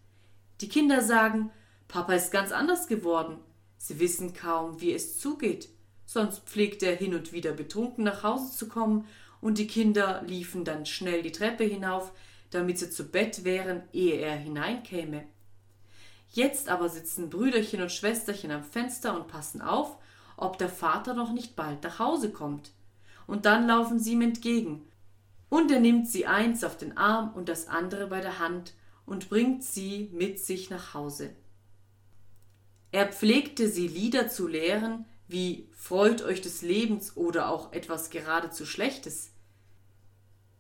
Die 0.60 0.68
Kinder 0.68 1.02
sagen, 1.02 1.50
Papa 1.88 2.14
ist 2.14 2.30
ganz 2.30 2.52
anders 2.52 2.86
geworden. 2.86 3.38
Sie 3.78 3.98
wissen 3.98 4.34
kaum, 4.34 4.80
wie 4.80 4.92
es 4.92 5.18
zugeht. 5.18 5.68
Sonst 6.12 6.40
pflegt 6.40 6.82
er 6.82 6.94
hin 6.94 7.14
und 7.14 7.32
wieder 7.32 7.52
betrunken 7.52 8.04
nach 8.04 8.22
Hause 8.22 8.54
zu 8.54 8.68
kommen, 8.68 9.06
und 9.40 9.56
die 9.56 9.66
Kinder 9.66 10.22
liefen 10.26 10.62
dann 10.62 10.84
schnell 10.84 11.22
die 11.22 11.32
Treppe 11.32 11.64
hinauf, 11.64 12.12
damit 12.50 12.78
sie 12.78 12.90
zu 12.90 13.04
Bett 13.04 13.44
wären, 13.44 13.82
ehe 13.94 14.16
er 14.16 14.36
hineinkäme. 14.36 15.24
Jetzt 16.28 16.68
aber 16.68 16.90
sitzen 16.90 17.30
Brüderchen 17.30 17.80
und 17.80 17.90
Schwesterchen 17.90 18.50
am 18.50 18.62
Fenster 18.62 19.16
und 19.16 19.26
passen 19.26 19.62
auf, 19.62 19.96
ob 20.36 20.58
der 20.58 20.68
Vater 20.68 21.14
noch 21.14 21.32
nicht 21.32 21.56
bald 21.56 21.82
nach 21.82 21.98
Hause 21.98 22.30
kommt 22.30 22.72
und 23.26 23.46
dann 23.46 23.66
laufen 23.66 23.98
sie 23.98 24.12
ihm 24.12 24.20
entgegen. 24.20 24.86
Und 25.48 25.70
er 25.70 25.80
nimmt 25.80 26.08
sie 26.08 26.26
eins 26.26 26.62
auf 26.62 26.76
den 26.76 26.98
Arm 26.98 27.32
und 27.32 27.48
das 27.48 27.68
andere 27.68 28.08
bei 28.08 28.20
der 28.20 28.38
Hand 28.38 28.74
und 29.06 29.30
bringt 29.30 29.64
sie 29.64 30.10
mit 30.12 30.38
sich 30.40 30.68
nach 30.68 30.92
Hause. 30.92 31.30
Er 32.90 33.10
pflegte 33.10 33.66
sie 33.68 33.88
Lieder 33.88 34.28
zu 34.28 34.46
lehren, 34.46 35.06
wie 35.32 35.68
Freut 35.72 36.22
euch 36.22 36.40
des 36.40 36.62
Lebens 36.62 37.16
oder 37.16 37.48
auch 37.48 37.72
etwas 37.72 38.10
geradezu 38.10 38.64
Schlechtes. 38.64 39.32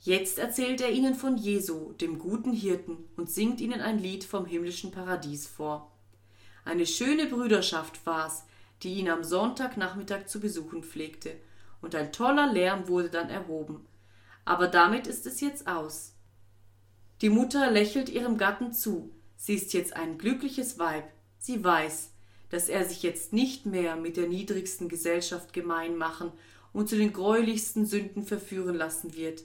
Jetzt 0.00 0.38
erzählt 0.38 0.80
er 0.80 0.90
ihnen 0.90 1.14
von 1.14 1.36
Jesu, 1.36 1.92
dem 1.92 2.18
guten 2.18 2.52
Hirten, 2.52 2.96
und 3.16 3.30
singt 3.30 3.60
ihnen 3.60 3.80
ein 3.80 4.00
Lied 4.00 4.24
vom 4.24 4.46
himmlischen 4.46 4.90
Paradies 4.90 5.46
vor. 5.46 5.92
Eine 6.64 6.86
schöne 6.86 7.26
Brüderschaft 7.26 8.04
war's, 8.04 8.44
die 8.82 8.94
ihn 8.94 9.08
am 9.08 9.22
Sonntagnachmittag 9.22 10.26
zu 10.26 10.40
besuchen 10.40 10.82
pflegte, 10.82 11.36
und 11.80 11.94
ein 11.94 12.10
toller 12.10 12.52
Lärm 12.52 12.88
wurde 12.88 13.10
dann 13.10 13.30
erhoben. 13.30 13.86
Aber 14.44 14.66
damit 14.66 15.06
ist 15.06 15.24
es 15.26 15.40
jetzt 15.40 15.68
aus. 15.68 16.14
Die 17.20 17.30
Mutter 17.30 17.70
lächelt 17.70 18.08
ihrem 18.08 18.38
Gatten 18.38 18.72
zu, 18.72 19.12
sie 19.36 19.54
ist 19.54 19.72
jetzt 19.72 19.94
ein 19.94 20.18
glückliches 20.18 20.80
Weib, 20.80 21.04
sie 21.38 21.62
weiß, 21.62 22.11
dass 22.52 22.68
er 22.68 22.84
sich 22.84 23.02
jetzt 23.02 23.32
nicht 23.32 23.64
mehr 23.64 23.96
mit 23.96 24.18
der 24.18 24.28
niedrigsten 24.28 24.90
Gesellschaft 24.90 25.54
gemein 25.54 25.96
machen 25.96 26.30
und 26.74 26.86
zu 26.86 26.96
den 26.96 27.14
greulichsten 27.14 27.86
Sünden 27.86 28.24
verführen 28.24 28.74
lassen 28.74 29.16
wird. 29.16 29.42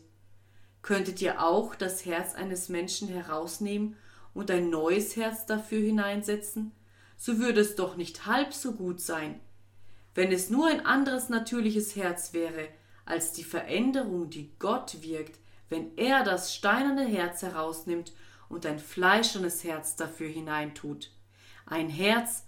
Könntet 0.81 1.21
ihr 1.21 1.41
auch 1.41 1.73
das 1.73 2.05
Herz 2.05 2.35
eines 2.35 2.67
Menschen 2.67 3.07
herausnehmen 3.07 3.95
und 4.33 4.51
ein 4.51 4.69
neues 4.69 5.15
Herz 5.15 5.45
dafür 5.45 5.79
hineinsetzen? 5.79 6.73
So 7.15 7.39
würde 7.39 7.61
es 7.61 7.77
doch 7.77 7.95
nicht 7.95 8.25
halb 8.25 8.53
so 8.53 8.73
gut 8.73 8.99
sein, 8.99 9.39
wenn 10.13 10.33
es 10.33 10.49
nur 10.49 10.67
ein 10.67 10.85
anderes 10.85 11.29
natürliches 11.29 11.95
Herz 11.95 12.33
wäre, 12.33 12.67
als 13.05 13.31
die 13.31 13.45
Veränderung, 13.45 14.29
die 14.29 14.51
Gott 14.59 15.01
wirkt, 15.01 15.39
wenn 15.69 15.97
er 15.97 16.25
das 16.25 16.53
steinerne 16.53 17.05
Herz 17.05 17.41
herausnimmt 17.41 18.11
und 18.49 18.65
ein 18.65 18.79
fleischernes 18.79 19.63
Herz 19.63 19.95
dafür 19.95 20.27
hineintut. 20.27 21.11
Ein 21.65 21.87
Herz, 21.87 22.43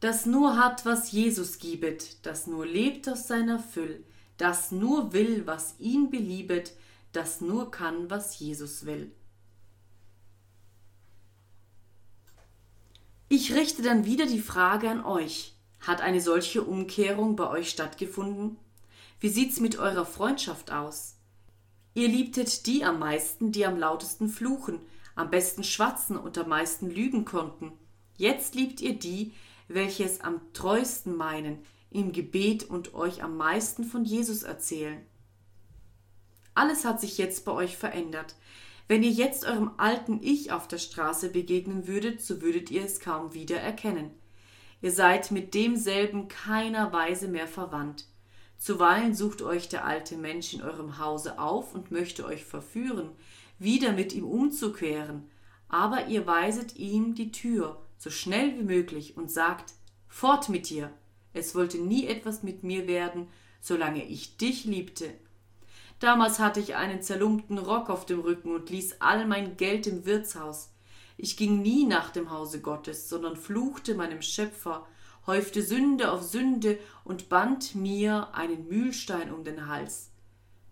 das 0.00 0.26
nur 0.26 0.56
hat, 0.56 0.86
was 0.86 1.10
Jesus 1.10 1.58
gibet, 1.58 2.24
das 2.24 2.46
nur 2.46 2.66
lebt 2.66 3.08
aus 3.08 3.26
seiner 3.26 3.58
Füll, 3.58 4.04
das 4.36 4.70
nur 4.70 5.12
will, 5.12 5.46
was 5.46 5.74
ihn 5.78 6.10
beliebet, 6.10 6.72
das 7.12 7.40
nur 7.40 7.70
kann, 7.70 8.10
was 8.10 8.38
Jesus 8.38 8.86
will. 8.86 9.10
Ich 13.28 13.54
richte 13.54 13.82
dann 13.82 14.04
wieder 14.04 14.26
die 14.26 14.40
Frage 14.40 14.88
an 14.88 15.04
euch. 15.04 15.54
Hat 15.80 16.00
eine 16.00 16.20
solche 16.20 16.62
Umkehrung 16.62 17.36
bei 17.36 17.48
euch 17.48 17.68
stattgefunden? 17.70 18.56
Wie 19.20 19.28
sieht's 19.28 19.60
mit 19.60 19.78
eurer 19.78 20.06
Freundschaft 20.06 20.72
aus? 20.72 21.16
Ihr 21.94 22.08
liebtet 22.08 22.66
die 22.66 22.84
am 22.84 22.98
meisten, 23.00 23.52
die 23.52 23.66
am 23.66 23.78
lautesten 23.78 24.28
fluchen, 24.28 24.80
am 25.14 25.30
besten 25.30 25.64
schwatzen 25.64 26.16
und 26.16 26.38
am 26.38 26.48
meisten 26.48 26.90
lügen 26.90 27.24
konnten. 27.24 27.72
Jetzt 28.16 28.54
liebt 28.54 28.80
ihr 28.80 28.98
die, 28.98 29.32
welche 29.68 30.04
es 30.04 30.20
am 30.20 30.40
treuesten 30.52 31.16
meinen, 31.16 31.58
im 31.90 32.12
Gebet 32.12 32.64
und 32.64 32.94
euch 32.94 33.22
am 33.22 33.36
meisten 33.36 33.84
von 33.84 34.04
Jesus 34.04 34.42
erzählen. 34.42 35.00
Alles 36.54 36.84
hat 36.84 37.00
sich 37.00 37.18
jetzt 37.18 37.44
bei 37.44 37.52
euch 37.52 37.76
verändert. 37.76 38.34
Wenn 38.88 39.02
ihr 39.02 39.10
jetzt 39.10 39.46
eurem 39.46 39.72
alten 39.76 40.20
Ich 40.22 40.50
auf 40.50 40.66
der 40.66 40.78
Straße 40.78 41.30
begegnen 41.30 41.86
würdet, 41.86 42.20
so 42.20 42.42
würdet 42.42 42.70
ihr 42.70 42.84
es 42.84 43.00
kaum 43.00 43.34
wieder 43.34 43.60
erkennen. 43.60 44.10
Ihr 44.80 44.92
seid 44.92 45.30
mit 45.30 45.54
demselben 45.54 46.28
keiner 46.28 46.92
Weise 46.92 47.28
mehr 47.28 47.46
verwandt. 47.46 48.06
Zuweilen 48.56 49.14
sucht 49.14 49.42
euch 49.42 49.68
der 49.68 49.84
alte 49.84 50.16
Mensch 50.16 50.52
in 50.52 50.62
eurem 50.62 50.98
Hause 50.98 51.38
auf 51.38 51.74
und 51.74 51.90
möchte 51.90 52.24
euch 52.24 52.44
verführen, 52.44 53.10
wieder 53.58 53.92
mit 53.92 54.12
ihm 54.12 54.24
umzukehren, 54.24 55.30
aber 55.68 56.06
ihr 56.06 56.26
weiset 56.26 56.76
ihm 56.76 57.14
die 57.14 57.30
Tür 57.30 57.80
so 57.98 58.10
schnell 58.10 58.56
wie 58.58 58.62
möglich 58.62 59.16
und 59.16 59.30
sagt 59.30 59.74
Fort 60.08 60.48
mit 60.48 60.70
dir. 60.70 60.90
Es 61.32 61.54
wollte 61.54 61.78
nie 61.78 62.06
etwas 62.06 62.42
mit 62.42 62.62
mir 62.62 62.86
werden, 62.86 63.28
solange 63.60 64.04
ich 64.04 64.36
dich 64.36 64.64
liebte. 64.64 65.12
Damals 65.98 66.38
hatte 66.38 66.60
ich 66.60 66.76
einen 66.76 67.02
zerlumpten 67.02 67.58
Rock 67.58 67.90
auf 67.90 68.06
dem 68.06 68.20
Rücken 68.20 68.54
und 68.54 68.70
ließ 68.70 69.00
all 69.00 69.26
mein 69.26 69.56
Geld 69.56 69.86
im 69.86 70.06
Wirtshaus. 70.06 70.70
Ich 71.16 71.36
ging 71.36 71.60
nie 71.60 71.84
nach 71.84 72.10
dem 72.10 72.30
Hause 72.30 72.60
Gottes, 72.60 73.08
sondern 73.08 73.36
fluchte 73.36 73.96
meinem 73.96 74.22
Schöpfer, 74.22 74.86
häufte 75.26 75.62
Sünde 75.62 76.12
auf 76.12 76.22
Sünde 76.22 76.78
und 77.04 77.28
band 77.28 77.74
mir 77.74 78.32
einen 78.34 78.68
Mühlstein 78.68 79.32
um 79.32 79.42
den 79.42 79.66
Hals. 79.66 80.10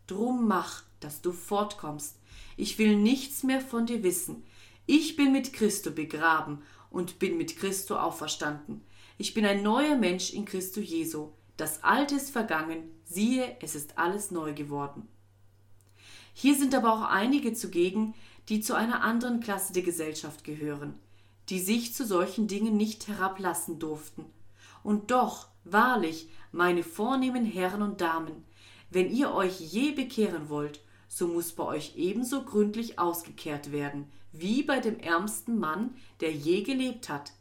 Drum 0.06 0.46
mach, 0.46 0.84
dass 1.00 1.20
du 1.20 1.32
fortkommst. 1.32 2.16
Ich 2.56 2.78
will 2.78 2.96
nichts 2.96 3.42
mehr 3.42 3.60
von 3.60 3.86
dir 3.86 4.04
wissen. 4.04 4.44
Ich 4.86 5.16
bin 5.16 5.32
mit 5.32 5.52
Christo 5.52 5.90
begraben 5.90 6.62
und 6.96 7.18
bin 7.18 7.36
mit 7.36 7.58
Christo 7.58 7.96
auferstanden. 7.96 8.80
Ich 9.18 9.34
bin 9.34 9.44
ein 9.44 9.62
neuer 9.62 9.96
Mensch 9.96 10.32
in 10.32 10.46
Christo 10.46 10.80
Jesu. 10.80 11.28
Das 11.58 11.84
Alte 11.84 12.14
ist 12.14 12.30
vergangen, 12.30 12.90
siehe, 13.04 13.54
es 13.60 13.74
ist 13.74 13.98
alles 13.98 14.30
neu 14.30 14.54
geworden. 14.54 15.06
Hier 16.32 16.56
sind 16.56 16.74
aber 16.74 16.94
auch 16.94 17.02
einige 17.02 17.52
zugegen, 17.52 18.14
die 18.48 18.62
zu 18.62 18.74
einer 18.74 19.02
anderen 19.02 19.40
Klasse 19.40 19.74
der 19.74 19.82
Gesellschaft 19.82 20.42
gehören, 20.42 20.94
die 21.50 21.60
sich 21.60 21.92
zu 21.92 22.06
solchen 22.06 22.48
Dingen 22.48 22.78
nicht 22.78 23.08
herablassen 23.08 23.78
durften. 23.78 24.24
Und 24.82 25.10
doch, 25.10 25.48
wahrlich, 25.64 26.30
meine 26.50 26.82
vornehmen 26.82 27.44
Herren 27.44 27.82
und 27.82 28.00
Damen, 28.00 28.42
wenn 28.88 29.14
ihr 29.14 29.34
euch 29.34 29.60
je 29.60 29.92
bekehren 29.92 30.48
wollt, 30.48 30.80
so 31.08 31.28
muss 31.28 31.52
bei 31.52 31.64
euch 31.64 31.96
ebenso 31.96 32.42
gründlich 32.42 32.98
ausgekehrt 32.98 33.70
werden, 33.70 34.10
wie 34.38 34.62
bei 34.62 34.80
dem 34.80 34.98
ärmsten 34.98 35.58
Mann, 35.58 35.94
der 36.20 36.32
je 36.32 36.62
gelebt 36.62 37.08
hat. 37.08 37.32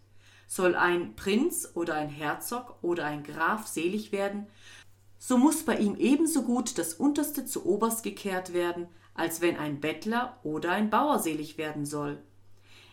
Soll 0.48 0.76
ein 0.76 1.16
Prinz 1.16 1.72
oder 1.74 1.96
ein 1.96 2.10
Herzog 2.10 2.78
oder 2.82 3.06
ein 3.06 3.24
Graf 3.24 3.68
selig 3.68 4.12
werden, 4.12 4.48
so 5.18 5.38
muss 5.38 5.64
bei 5.64 5.78
ihm 5.78 5.96
ebenso 5.96 6.44
gut 6.44 6.78
das 6.78 6.94
Unterste 6.94 7.46
zu 7.46 7.66
Oberst 7.66 8.04
gekehrt 8.04 8.54
werden, 8.54 8.88
als 9.16 9.42
wenn 9.42 9.58
ein 9.58 9.80
Bettler 9.80 10.38
oder 10.44 10.72
ein 10.72 10.90
Bauer 10.90 11.20
selig 11.20 11.58
werden 11.58 11.86
soll. 11.86 12.22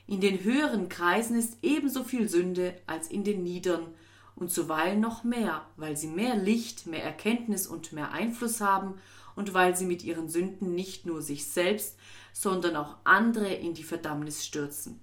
In 0.07 0.21
den 0.21 0.43
höheren 0.43 0.89
Kreisen 0.89 1.39
ist 1.39 1.59
ebenso 1.63 2.05
viel 2.05 2.29
Sünde 2.29 2.75
als 2.87 3.09
in 3.09 3.25
den 3.25 3.43
niederen, 3.43 3.89
und 4.35 4.51
zuweilen 4.51 5.01
noch 5.01 5.25
mehr, 5.25 5.67
weil 5.77 5.97
sie 5.97 6.09
mehr 6.09 6.37
Licht, 6.37 6.87
mehr 6.87 7.05
Erkenntnis 7.05 7.67
und 7.67 7.93
mehr 7.93 8.13
Einfluss 8.13 8.61
haben 8.61 8.95
und 9.37 9.55
weil 9.55 9.77
sie 9.77 9.87
mit 9.87 10.03
ihren 10.03 10.29
Sünden 10.29 10.75
nicht 10.75 11.07
nur 11.07 11.23
sich 11.23 11.47
selbst, 11.47 11.97
sondern 12.33 12.77
auch 12.77 12.97
andere 13.05 13.53
in 13.53 13.75
die 13.75 13.85
Verdammnis 13.85 14.45
stürzen. 14.45 15.01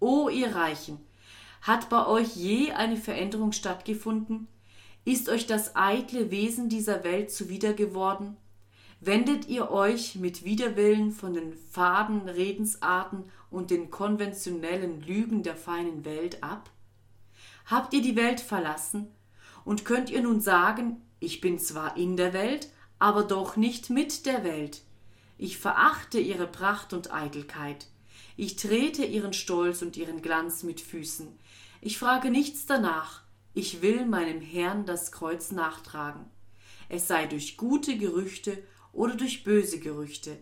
O 0.00 0.28
ihr 0.28 0.54
Reichen, 0.54 0.98
Hat 1.62 1.88
bei 1.88 2.06
euch 2.06 2.36
je 2.36 2.72
eine 2.72 2.96
Veränderung 2.96 3.52
stattgefunden? 3.52 4.46
Ist 5.04 5.28
euch 5.28 5.46
das 5.46 5.74
eitle 5.74 6.30
Wesen 6.30 6.68
dieser 6.68 7.02
Welt 7.02 7.30
zuwider 7.30 7.72
geworden? 7.72 8.36
Wendet 9.00 9.48
ihr 9.48 9.70
euch 9.70 10.14
mit 10.14 10.44
Widerwillen 10.44 11.12
von 11.12 11.34
den 11.34 11.54
faden 11.54 12.28
Redensarten 12.28 13.24
und 13.50 13.70
den 13.70 13.90
konventionellen 13.90 15.00
Lügen 15.00 15.42
der 15.42 15.56
feinen 15.56 16.04
Welt 16.04 16.42
ab? 16.42 16.70
Habt 17.66 17.94
ihr 17.94 18.02
die 18.02 18.16
Welt 18.16 18.40
verlassen? 18.40 19.08
Und 19.64 19.84
könnt 19.84 20.10
ihr 20.10 20.22
nun 20.22 20.40
sagen, 20.40 21.02
ich 21.18 21.40
bin 21.40 21.58
zwar 21.58 21.96
in 21.96 22.16
der 22.16 22.32
Welt, 22.32 22.68
aber 22.98 23.24
doch 23.24 23.56
nicht 23.56 23.90
mit 23.90 24.26
der 24.26 24.44
Welt. 24.44 24.82
Ich 25.38 25.58
verachte 25.58 26.18
ihre 26.18 26.46
Pracht 26.46 26.92
und 26.92 27.12
Eitelkeit. 27.12 27.88
Ich 28.36 28.56
trete 28.56 29.04
ihren 29.04 29.32
Stolz 29.32 29.82
und 29.82 29.96
ihren 29.96 30.22
Glanz 30.22 30.62
mit 30.62 30.80
Füßen. 30.80 31.28
Ich 31.80 31.98
frage 31.98 32.30
nichts 32.30 32.66
danach. 32.66 33.22
Ich 33.54 33.82
will 33.82 34.06
meinem 34.06 34.40
Herrn 34.40 34.86
das 34.86 35.12
Kreuz 35.12 35.52
nachtragen. 35.52 36.26
Es 36.88 37.08
sei 37.08 37.26
durch 37.26 37.56
gute 37.56 37.96
Gerüchte 37.96 38.62
oder 38.92 39.14
durch 39.14 39.44
böse 39.44 39.78
Gerüchte. 39.78 40.36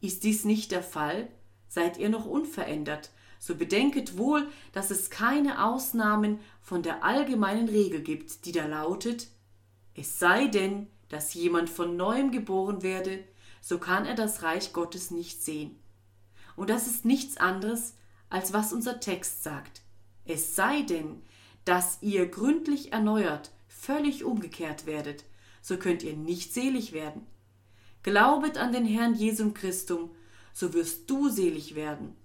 Ist 0.00 0.24
dies 0.24 0.44
nicht 0.44 0.72
der 0.72 0.82
Fall, 0.82 1.28
seid 1.68 1.98
ihr 1.98 2.08
noch 2.08 2.26
unverändert, 2.26 3.10
so 3.38 3.54
bedenket 3.54 4.18
wohl, 4.18 4.46
dass 4.72 4.90
es 4.90 5.10
keine 5.10 5.64
Ausnahmen 5.64 6.38
von 6.60 6.82
der 6.82 7.02
allgemeinen 7.02 7.68
Regel 7.68 8.02
gibt, 8.02 8.44
die 8.44 8.52
da 8.52 8.66
lautet 8.66 9.28
Es 9.94 10.18
sei 10.18 10.46
denn, 10.46 10.86
dass 11.12 11.34
jemand 11.34 11.68
von 11.68 11.94
neuem 11.94 12.30
geboren 12.30 12.82
werde, 12.82 13.22
so 13.60 13.76
kann 13.76 14.06
er 14.06 14.14
das 14.14 14.42
Reich 14.42 14.72
Gottes 14.72 15.10
nicht 15.10 15.42
sehen. 15.42 15.76
Und 16.56 16.70
das 16.70 16.86
ist 16.86 17.04
nichts 17.04 17.36
anderes, 17.36 17.96
als 18.30 18.54
was 18.54 18.72
unser 18.72 18.98
Text 18.98 19.42
sagt. 19.42 19.82
Es 20.24 20.56
sei 20.56 20.80
denn, 20.80 21.20
dass 21.66 21.98
ihr 22.00 22.26
gründlich 22.28 22.92
erneuert, 22.94 23.50
völlig 23.68 24.24
umgekehrt 24.24 24.86
werdet, 24.86 25.24
so 25.60 25.76
könnt 25.76 26.02
ihr 26.02 26.16
nicht 26.16 26.54
selig 26.54 26.94
werden. 26.94 27.26
Glaubet 28.02 28.56
an 28.56 28.72
den 28.72 28.86
Herrn 28.86 29.14
Jesum 29.14 29.52
Christum, 29.52 30.12
so 30.54 30.72
wirst 30.72 31.10
du 31.10 31.28
selig 31.28 31.74
werden. 31.74 32.16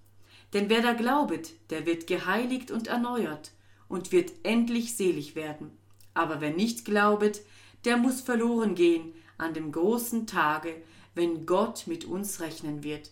Denn 0.54 0.70
wer 0.70 0.80
da 0.80 0.94
glaubet, 0.94 1.52
der 1.68 1.84
wird 1.84 2.06
geheiligt 2.06 2.70
und 2.70 2.86
erneuert 2.86 3.52
und 3.86 4.12
wird 4.12 4.32
endlich 4.44 4.96
selig 4.96 5.34
werden. 5.34 5.76
Aber 6.14 6.40
wer 6.40 6.52
nicht 6.52 6.86
glaubet, 6.86 7.42
der 7.84 7.96
muss 7.96 8.20
verloren 8.20 8.74
gehen 8.74 9.14
an 9.36 9.54
dem 9.54 9.72
großen 9.72 10.26
Tage, 10.26 10.82
wenn 11.14 11.46
Gott 11.46 11.86
mit 11.86 12.04
uns 12.04 12.40
rechnen 12.40 12.82
wird. 12.82 13.10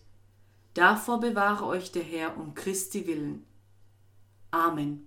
Davor 0.75 1.21
bewahre 1.21 1.67
euch 1.67 1.93
der 1.93 2.03
Herr 2.03 2.37
um 2.37 2.55
Christi 2.55 3.07
willen. 3.07 3.45
Amen. 4.51 5.07